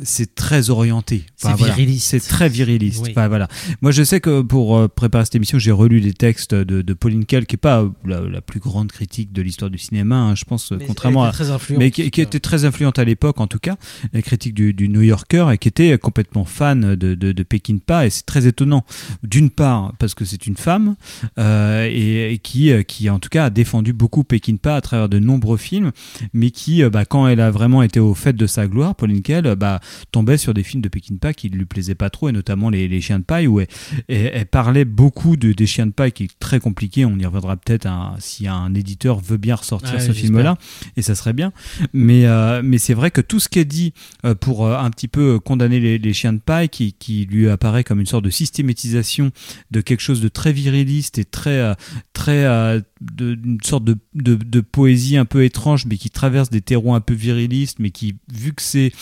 c'est 0.00 0.34
très 0.34 0.70
orienté. 0.70 1.24
C'est 1.36 1.52
voilà. 1.52 1.74
viriliste. 1.74 2.06
C'est 2.08 2.20
très 2.20 2.48
viriliste. 2.48 3.02
Oui. 3.04 3.10
Enfin, 3.10 3.28
voilà. 3.28 3.48
Moi, 3.82 3.90
je 3.90 4.02
sais 4.02 4.20
que 4.20 4.42
pour 4.42 4.76
euh, 4.76 4.88
préparer 4.88 5.24
cette 5.24 5.34
émission, 5.34 5.58
j'ai 5.58 5.72
relu 5.72 6.00
des 6.00 6.12
textes 6.12 6.54
de, 6.54 6.82
de 6.82 6.94
Pauline 6.94 7.24
Kael, 7.24 7.46
qui 7.46 7.56
est 7.56 7.58
pas 7.58 7.82
euh, 7.82 7.88
la, 8.04 8.20
la 8.20 8.40
plus 8.40 8.60
grande 8.60 8.92
critique 8.92 9.32
de 9.32 9.42
l'histoire 9.42 9.70
du 9.70 9.78
cinéma, 9.78 10.16
hein, 10.16 10.34
je 10.34 10.44
pense, 10.44 10.70
Mais 10.72 10.84
contrairement 10.86 11.24
à, 11.24 11.32
mais 11.76 11.90
qui, 11.90 12.10
qui 12.10 12.20
était 12.20 12.40
très 12.40 12.64
influente 12.64 12.98
à 12.98 13.04
l'époque, 13.04 13.40
en 13.40 13.46
tout 13.46 13.58
cas, 13.58 13.76
la 14.12 14.22
critique 14.22 14.54
du, 14.54 14.72
du 14.72 14.88
New 14.88 15.02
Yorker, 15.02 15.48
et 15.52 15.58
qui 15.58 15.68
était 15.68 15.98
complètement 15.98 16.44
fan 16.44 16.94
de, 16.94 17.14
de, 17.14 17.32
de 17.32 17.44
et 17.52 18.10
c'est 18.10 18.26
très 18.26 18.46
étonnant. 18.46 18.84
D'une 19.22 19.50
part, 19.50 19.94
parce 19.98 20.14
que 20.14 20.24
c'est 20.24 20.46
une 20.46 20.56
femme, 20.56 20.96
euh, 21.38 21.88
et, 21.90 22.32
et 22.34 22.38
qui, 22.38 22.70
euh, 22.70 22.82
qui, 22.82 23.10
en 23.10 23.18
tout 23.18 23.28
cas, 23.28 23.46
a 23.46 23.50
défendu 23.50 23.92
beaucoup 23.92 24.24
Peckinpah 24.24 24.76
à 24.76 24.80
travers 24.80 25.08
de 25.08 25.18
nombreux 25.18 25.56
films, 25.56 25.92
mais 26.32 26.50
qui, 26.50 26.82
euh, 26.82 26.90
bah, 26.90 27.04
quand 27.04 27.26
elle 27.26 27.40
a 27.40 27.50
vraiment 27.50 27.82
été 27.82 28.00
au 28.00 28.14
fait 28.14 28.34
de 28.34 28.46
sa 28.46 28.66
gloire, 28.66 28.94
Pauline 28.94 29.22
Kael, 29.22 29.46
euh, 29.46 29.56
bah, 29.56 29.80
tombait 30.12 30.36
sur 30.38 30.54
des 30.54 30.62
films 30.62 30.82
de 30.82 30.88
Peckinpah 30.88 31.34
qui 31.34 31.50
ne 31.50 31.56
lui 31.56 31.64
plaisaient 31.64 31.94
pas 31.94 32.10
trop, 32.10 32.28
et 32.28 32.32
notamment 32.32 32.70
les, 32.70 32.88
les 32.88 33.00
chiens 33.00 33.18
de 33.18 33.24
paille, 33.24 33.46
où 33.46 33.60
elle, 33.60 33.66
elle- 34.08 34.30
elle 34.34 34.46
parlait 34.46 34.84
beaucoup 34.84 35.36
de, 35.36 35.52
des 35.52 35.66
chiens 35.66 35.86
de 35.86 35.92
paille, 35.92 36.12
qui 36.12 36.24
est 36.24 36.38
très 36.38 36.60
compliqué. 36.60 37.04
On 37.04 37.18
y 37.18 37.24
reviendra 37.26 37.56
peut-être 37.56 37.86
un- 37.86 38.16
si 38.18 38.46
un 38.48 38.74
éditeur 38.74 39.20
veut 39.20 39.36
bien 39.36 39.54
ressortir 39.54 39.94
ce 40.00 40.12
film-là, 40.12 40.56
et 40.96 41.02
ça 41.02 41.14
serait 41.14 41.32
bien. 41.32 41.52
Mais, 41.92 42.26
euh, 42.26 42.60
mais 42.64 42.78
c'est 42.78 42.94
vrai 42.94 43.10
que 43.10 43.20
tout 43.20 43.40
ce 43.40 43.48
qui 43.48 43.58
est 43.58 43.64
dit 43.64 43.92
euh, 44.24 44.34
pour 44.34 44.66
euh, 44.66 44.76
un 44.78 44.90
petit 44.90 45.08
peu 45.08 45.38
condamner 45.38 45.80
les, 45.80 45.98
les 45.98 46.12
chiens 46.12 46.32
de 46.32 46.38
paille, 46.40 46.68
qui, 46.68 46.92
qui 46.92 47.26
lui 47.26 47.48
apparaît 47.48 47.84
comme 47.84 48.00
une 48.00 48.06
sorte 48.06 48.24
de 48.24 48.30
systématisation 48.30 49.30
de 49.70 49.80
quelque 49.80 50.00
chose 50.00 50.20
de 50.20 50.28
très 50.28 50.52
viriliste 50.52 51.18
et 51.18 51.24
très, 51.24 51.74
très 52.12 52.82
d'une 53.00 53.58
sorte 53.62 53.84
de, 53.84 54.60
poésie 54.60 55.16
un 55.16 55.24
peu 55.24 55.44
étrange, 55.44 55.86
mais 55.86 55.96
qui 55.96 56.10
traverse 56.10 56.50
des 56.50 56.60
terreaux 56.60 56.94
un 56.94 57.00
peu 57.00 57.14
virilistes, 57.14 57.78
mais 57.78 57.90
qui, 57.90 58.16
vu 58.32 58.52
que 58.52 58.62
c'est 58.62 58.92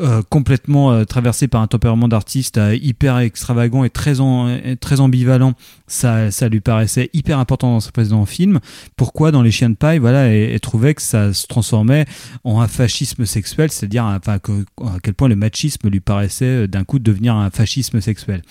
euh, 0.00 0.22
complètement 0.28 0.92
euh, 0.92 1.04
traversé 1.04 1.48
par 1.48 1.62
un 1.62 1.66
tempérament 1.66 2.08
d'artiste 2.08 2.58
euh, 2.58 2.76
hyper 2.76 3.18
extravagant 3.18 3.84
et 3.84 3.90
très, 3.90 4.14
et 4.20 4.76
très 4.76 5.00
ambivalent, 5.00 5.54
ça, 5.86 6.30
lui 6.48 6.60
paraissait 6.60 7.10
hyper 7.12 7.38
important 7.38 7.72
dans 7.72 7.80
son 7.80 7.90
précédent 7.90 8.26
film. 8.26 8.60
Pourquoi 8.96 9.30
dans 9.30 9.42
Les 9.42 9.50
Chiens 9.50 9.70
de 9.70 9.76
paille, 9.76 9.98
voilà, 9.98 10.26
elle, 10.26 10.50
elle 10.50 10.60
trouvait 10.60 10.94
que 10.94 11.02
ça 11.02 11.32
se 11.32 11.46
transformait 11.46 12.06
en 12.44 12.60
un 12.60 12.68
fascisme 12.68 13.24
sexuel, 13.26 13.70
c'est-à-dire 13.70 14.04
enfin, 14.04 14.34
à 14.34 14.98
quel 15.02 15.14
point 15.14 15.28
le 15.28 15.36
machisme 15.36 15.88
lui 15.88 16.00
paraissait 16.00 16.68
d'un 16.68 16.84
coup 16.84 16.98
devenir 16.98 17.34
un 17.34 17.50
fascisme 17.50 18.00
sexuel. 18.00 18.42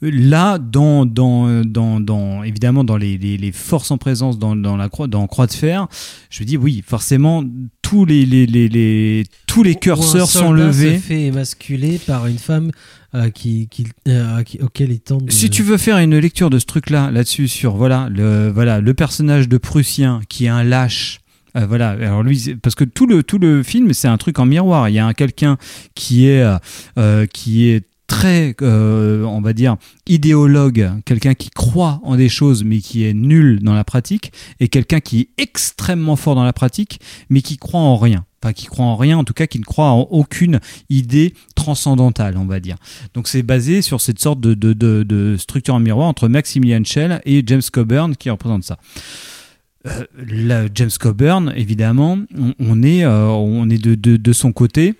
Là, 0.00 0.58
dans, 0.58 1.04
dans, 1.06 1.62
dans, 1.64 1.98
dans 2.00 2.44
évidemment 2.44 2.84
dans 2.84 2.96
les, 2.96 3.18
les, 3.18 3.36
les 3.36 3.50
forces 3.52 3.90
en 3.90 3.98
présence 3.98 4.38
dans, 4.38 4.54
dans 4.54 4.76
la 4.76 4.88
croix, 4.88 5.08
dans 5.08 5.26
Croix 5.26 5.46
de 5.48 5.52
fer, 5.52 5.88
je 6.30 6.42
me 6.42 6.46
dis 6.46 6.56
oui, 6.56 6.84
forcément 6.86 7.42
tous 7.82 8.04
les, 8.04 8.24
les, 8.24 8.46
les, 8.46 9.24
tous 9.46 9.62
les 9.64 9.74
curseurs 9.74 10.28
sont 10.28 10.52
levés. 10.52 10.98
se 10.98 11.02
fait 11.02 11.22
émasculer 11.24 11.98
par 11.98 12.26
une 12.28 12.38
femme 12.38 12.70
euh, 13.14 13.30
qui, 13.30 13.66
qui, 13.68 13.86
euh, 14.06 14.42
qui- 14.44 14.60
auquel 14.60 14.92
il 14.92 15.00
tente 15.00 15.24
de... 15.24 15.32
Si 15.32 15.50
tu 15.50 15.62
veux 15.64 15.78
faire 15.78 15.98
une 15.98 16.16
lecture 16.18 16.50
de 16.50 16.58
ce 16.60 16.66
truc-là, 16.66 17.10
là-dessus, 17.10 17.48
sur 17.48 17.74
voilà 17.74 18.08
le, 18.10 18.50
voilà, 18.50 18.80
le 18.80 18.94
personnage 18.94 19.48
de 19.48 19.56
Prussien 19.58 20.20
qui 20.28 20.44
est 20.44 20.48
un 20.48 20.62
lâche. 20.62 21.18
euh, 21.56 21.66
voilà, 21.66 21.90
alors 21.90 22.22
lui, 22.22 22.54
parce 22.62 22.76
que 22.76 22.84
tout 22.84 23.06
le, 23.06 23.22
tout 23.24 23.38
le 23.38 23.62
film, 23.64 23.92
c'est 23.94 24.08
un 24.08 24.18
truc 24.18 24.38
en 24.38 24.44
miroir. 24.46 24.88
Il 24.90 24.94
y 24.94 24.98
a 25.00 25.06
un 25.06 25.14
quelqu'un 25.14 25.56
qui 25.96 26.26
est, 26.28 26.46
euh, 26.98 27.26
qui 27.26 27.68
est 27.70 27.84
très, 28.18 28.56
euh, 28.62 29.22
on 29.22 29.40
va 29.40 29.52
dire, 29.52 29.76
idéologue, 30.08 30.90
quelqu'un 31.04 31.34
qui 31.34 31.50
croit 31.50 32.00
en 32.02 32.16
des 32.16 32.28
choses 32.28 32.64
mais 32.64 32.78
qui 32.78 33.04
est 33.04 33.14
nul 33.14 33.60
dans 33.62 33.74
la 33.74 33.84
pratique, 33.84 34.32
et 34.58 34.66
quelqu'un 34.66 34.98
qui 34.98 35.20
est 35.20 35.28
extrêmement 35.40 36.16
fort 36.16 36.34
dans 36.34 36.42
la 36.42 36.52
pratique 36.52 37.00
mais 37.30 37.42
qui 37.42 37.58
croit 37.58 37.78
en 37.78 37.96
rien. 37.96 38.24
Enfin, 38.42 38.52
qui 38.52 38.66
croit 38.66 38.86
en 38.86 38.96
rien, 38.96 39.18
en 39.18 39.24
tout 39.24 39.34
cas, 39.34 39.46
qui 39.46 39.60
ne 39.60 39.64
croit 39.64 39.90
en 39.90 40.00
aucune 40.10 40.58
idée 40.90 41.32
transcendantale, 41.54 42.36
on 42.38 42.44
va 42.44 42.58
dire. 42.58 42.74
Donc 43.14 43.28
c'est 43.28 43.44
basé 43.44 43.82
sur 43.82 44.00
cette 44.00 44.18
sorte 44.18 44.40
de, 44.40 45.36
structure 45.38 45.76
en 45.76 45.80
miroir 45.80 46.08
entre 46.08 46.26
Maximilian 46.26 46.82
Schell 46.82 47.20
et 47.24 47.44
James 47.46 47.62
Coburn 47.72 48.16
qui 48.16 48.30
représente 48.30 48.64
ça. 48.64 48.78
Euh, 49.86 50.68
James 50.74 50.90
Coburn, 50.98 51.52
évidemment, 51.54 52.18
on, 52.58 52.82
est, 52.82 53.04
euh, 53.04 53.26
on 53.26 53.70
est 53.70 53.78
de 53.80 54.32
son 54.32 54.50
côté, 54.50 54.96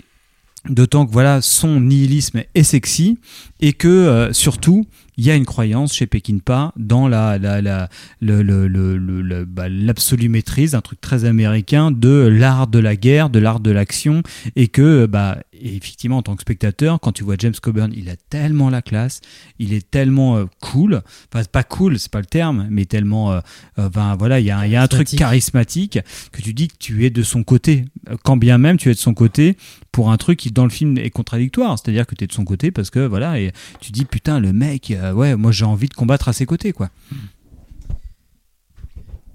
d'autant 0.69 1.07
que 1.07 1.13
voilà, 1.13 1.41
son 1.43 1.81
nihilisme 1.81 2.43
est 2.55 2.63
sexy 2.63 3.19
et 3.61 3.73
que 3.73 3.89
euh, 3.89 4.33
surtout, 4.33 4.87
il 5.17 5.27
y 5.27 5.33
a 5.33 5.35
une 5.35 5.47
croyance 5.47 5.95
chez 5.95 6.07
Peckinpah 6.07 6.73
dans 6.77 7.09
la, 7.09 7.39
la, 7.39 7.61
la, 7.61 7.89
le, 8.21 8.41
le, 8.43 8.69
le, 8.69 8.97
le- 8.97 9.21
le- 9.21 9.45
bah, 9.45 9.69
l'absolue 9.69 10.29
maîtrise, 10.29 10.77
un 10.77 10.81
truc 10.81 11.01
très 11.01 11.25
américain 11.25 11.91
de 11.91 12.09
l'art 12.31 12.69
de 12.69 12.79
la 12.79 12.95
guerre, 12.95 13.29
de 13.29 13.41
l'art 13.41 13.59
de 13.59 13.73
l'action, 13.73 14.23
et 14.55 14.69
que 14.69 15.07
bah 15.07 15.39
effectivement 15.61 16.19
en 16.19 16.23
tant 16.23 16.37
que 16.37 16.43
spectateur, 16.43 17.01
quand 17.01 17.11
tu 17.11 17.25
vois 17.25 17.35
James 17.37 17.55
Coburn, 17.61 17.93
il 17.97 18.09
a 18.11 18.15
tellement 18.31 18.71
la 18.71 18.81
classe, 18.81 19.21
il 19.59 19.73
est 19.73 19.91
tellement 19.91 20.37
euh, 20.37 20.45
cool, 20.61 21.03
enfin 21.35 21.45
pas 21.51 21.65
cool, 21.65 21.99
c'est 21.99 22.13
pas 22.13 22.21
le 22.21 22.27
terme, 22.27 22.69
mais 22.71 22.85
tellement, 22.85 23.33
euh, 23.33 23.41
euh, 23.81 23.89
enfin 23.89 24.15
voilà, 24.17 24.39
il 24.39 24.47
y 24.47 24.53
a, 24.53 24.65
y 24.69 24.77
a 24.77 24.83
un 24.83 24.87
truc 24.87 25.09
Charismatique. 25.09 25.99
que 26.31 26.41
tu 26.43 26.55
dis 26.55 26.69
que 26.69 26.77
tu 26.79 27.05
es 27.05 27.11
de 27.11 27.25
son 27.25 27.43
côté, 27.43 27.87
quand 28.23 28.37
bien 28.37 28.57
même 28.59 28.77
tu 28.77 28.89
es 28.89 28.95
de 28.95 28.99
son 28.99 29.15
côté 29.15 29.57
pour 29.93 30.11
un 30.11 30.17
truc 30.17 30.39
qui 30.39 30.51
dans 30.51 30.65
le 30.65 30.71
film 30.71 30.97
est 30.99 31.11
contradictoire, 31.11 31.79
c'est-à-dire 31.79 32.07
que 32.07 32.15
tu 32.15 32.25
es 32.25 32.27
de 32.27 32.33
son 32.33 32.45
côté 32.45 32.71
parce 32.71 32.91
que 32.91 33.01
voilà 33.07 33.41
et 33.41 33.53
tu 33.81 33.91
dis 33.93 34.05
putain 34.05 34.39
le 34.41 34.53
mec, 34.53 34.91
euh, 34.91 35.13
ouais 35.13 35.35
moi 35.37 35.51
j'ai 35.53 35.65
envie 35.65 35.89
de 35.89 35.95
combattre 35.95 36.29
à 36.29 36.33
ses 36.33 36.47
côtés 36.47 36.73
quoi. 36.73 36.91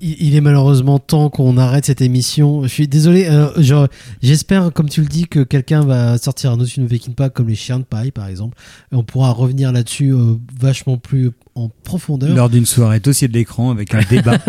Il 0.06 0.36
est 0.36 0.42
malheureusement 0.42 1.00
temps 1.00 1.30
qu'on 1.30 1.56
arrête 1.58 1.86
cette 1.86 2.02
émission. 2.02 2.64
Je 2.64 2.68
suis 2.68 2.90
désolé. 2.90 3.26
euh, 3.28 3.50
je- 3.62 3.88
J'espère, 4.22 4.74
comme 4.74 4.90
tu 4.90 5.00
le 5.00 5.08
dis, 5.08 5.28
que 5.28 5.44
quelqu'un 5.44 5.86
va 5.86 6.18
sortir 6.18 6.52
un 6.52 6.56
autre 6.60 6.70
film 6.72 6.88
de 6.88 6.92
Peckinpah 6.92 7.30
comme 7.30 7.48
Les 7.48 7.56
Chiens 7.56 7.80
de 7.80 7.86
Paille, 7.86 8.12
par 8.12 8.28
exemple. 8.28 8.58
On 8.92 9.04
pourra 9.06 9.32
revenir 9.32 9.72
là-dessus 9.72 10.14
euh, 10.14 10.36
vachement 10.60 10.98
plus 10.98 11.32
en 11.56 11.70
profondeur. 11.84 12.36
Lors 12.36 12.50
d'une 12.50 12.66
soirée 12.66 13.00
dossier 13.00 13.28
de 13.28 13.34
l'écran 13.34 13.70
avec 13.72 13.94
un 13.94 14.02
débat. 14.10 14.38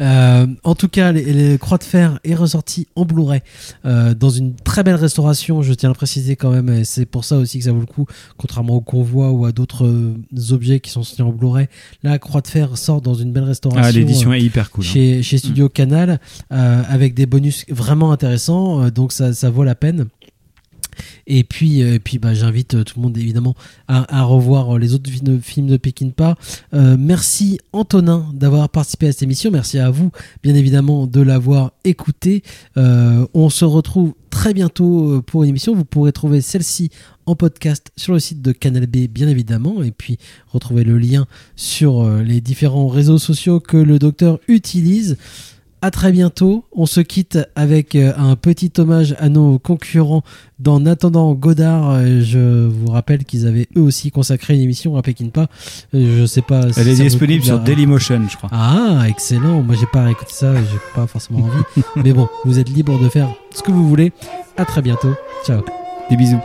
Euh, 0.00 0.46
en 0.64 0.74
tout 0.74 0.88
cas, 0.88 1.12
les, 1.12 1.32
les 1.32 1.56
Croix 1.58 1.78
de 1.78 1.84
Fer 1.84 2.18
est 2.24 2.34
ressorti 2.34 2.88
en 2.96 3.04
Blu-ray 3.04 3.42
euh, 3.86 4.12
dans 4.14 4.28
une 4.28 4.54
très 4.56 4.82
belle 4.82 4.96
restauration. 4.96 5.62
Je 5.62 5.72
tiens 5.72 5.88
à 5.90 5.92
le 5.92 5.96
préciser 5.96 6.34
quand 6.34 6.50
même. 6.50 6.68
et 6.68 6.84
C'est 6.84 7.06
pour 7.06 7.24
ça 7.24 7.36
aussi 7.38 7.58
que 7.58 7.64
ça 7.64 7.72
vaut 7.72 7.78
le 7.80 7.86
coup, 7.86 8.04
contrairement 8.36 8.74
au 8.74 8.80
convoi 8.80 9.30
ou 9.30 9.46
à 9.46 9.52
d'autres 9.52 9.86
euh, 9.86 10.14
objets 10.50 10.80
qui 10.80 10.90
sont 10.90 11.04
sortis 11.04 11.22
en 11.22 11.30
Blu-ray. 11.30 11.68
La 12.02 12.18
Croix 12.18 12.40
de 12.40 12.48
Fer 12.48 12.76
sort 12.76 13.00
dans 13.02 13.14
une 13.14 13.32
belle 13.32 13.44
restauration. 13.44 13.82
Ah, 13.84 13.92
l'édition 13.92 14.32
est 14.32 14.42
hyper 14.42 14.70
cool. 14.72 14.84
hein. 14.84 14.88
Chez, 14.92 15.22
chez 15.22 15.38
Studio 15.38 15.68
Canal, 15.68 16.18
euh, 16.52 16.82
avec 16.88 17.14
des 17.14 17.26
bonus 17.26 17.64
vraiment 17.68 18.10
intéressants. 18.10 18.88
donc 18.90 19.12
ça, 19.12 19.32
ça 19.32 19.48
vaut 19.48 19.64
la 19.64 19.76
peine. 19.76 20.06
Et 21.26 21.44
puis, 21.44 21.82
euh, 21.82 21.98
bah, 22.18 22.34
j'invite 22.34 22.74
euh, 22.74 22.84
tout 22.84 22.94
le 22.96 23.02
monde 23.02 23.16
évidemment 23.18 23.54
à, 23.88 24.22
revoir 24.22 24.76
euh, 24.76 24.78
les 24.78 24.94
autres 24.94 25.10
films 25.42 25.66
de 25.66 25.76
Peckinpah. 25.76 26.36
Euh, 26.72 26.96
merci 26.98 27.58
Antonin 27.72 28.28
d'avoir 28.32 28.68
participé 28.68 29.08
à 29.08 29.12
cette 29.12 29.22
émission. 29.22 29.50
Merci 29.50 29.78
à 29.78 29.90
vous, 29.90 30.10
bien 30.42 30.54
évidemment, 30.54 31.06
de 31.06 31.20
l'avoir 31.20 31.72
écouté. 31.84 32.42
On 32.76 33.50
se 33.50 33.64
retrouve 33.64 34.14
très 34.30 34.54
bientôt 34.54 35.22
pour 35.22 35.44
une 35.44 35.50
émission. 35.50 35.74
Vous 35.74 35.84
pourrez 35.84 36.12
trouver 36.12 36.40
celle-ci 36.40 36.90
en 37.26 37.36
podcast 37.36 37.90
sur 37.96 38.12
le 38.12 38.18
site 38.18 38.42
de 38.42 38.52
Canal 38.52 38.86
B, 38.86 39.06
bien 39.08 39.28
évidemment. 39.28 39.82
Et 39.82 39.90
puis, 39.90 40.18
retrouver 40.48 40.84
le 40.84 40.98
lien 40.98 41.26
sur 41.56 42.08
les 42.20 42.40
différents 42.40 42.88
réseaux 42.88 43.18
sociaux 43.18 43.60
que 43.60 43.76
le 43.76 43.98
docteur 43.98 44.38
utilise. 44.48 45.16
À 45.84 45.90
très 45.90 46.12
bientôt. 46.12 46.64
On 46.72 46.86
se 46.86 47.02
quitte 47.02 47.38
avec 47.56 47.94
euh, 47.94 48.14
un 48.16 48.36
petit 48.36 48.72
hommage 48.78 49.14
à 49.18 49.28
nos 49.28 49.58
concurrents 49.58 50.22
dans 50.58 50.76
En 50.76 50.86
attendant 50.86 51.34
Godard. 51.34 51.90
Euh, 51.90 52.22
Je 52.22 52.66
vous 52.68 52.90
rappelle 52.90 53.24
qu'ils 53.24 53.46
avaient 53.46 53.68
eux 53.76 53.82
aussi 53.82 54.10
consacré 54.10 54.54
une 54.54 54.62
émission 54.62 54.96
à 54.96 55.02
Peckinpah. 55.02 55.46
Euh, 55.92 56.20
Je 56.20 56.24
sais 56.24 56.40
pas. 56.40 56.72
si 56.72 56.80
Elle 56.80 56.88
est 56.88 56.94
disponible 57.02 57.44
sur 57.44 57.58
Dailymotion, 57.58 58.26
je 58.30 58.36
crois. 58.38 58.48
Ah, 58.50 59.04
excellent. 59.06 59.62
Moi, 59.62 59.76
j'ai 59.78 59.84
pas 59.84 60.04
réécouté 60.04 60.32
ça. 60.32 60.54
J'ai 60.54 60.78
pas 60.94 61.06
forcément 61.06 61.40
envie. 61.40 61.82
Mais 62.02 62.14
bon, 62.14 62.28
vous 62.46 62.58
êtes 62.58 62.70
libre 62.70 62.98
de 62.98 63.10
faire 63.10 63.28
ce 63.54 63.60
que 63.60 63.70
vous 63.70 63.86
voulez. 63.86 64.14
À 64.56 64.64
très 64.64 64.80
bientôt. 64.80 65.12
Ciao. 65.44 65.60
Des 66.08 66.16
bisous. 66.16 66.40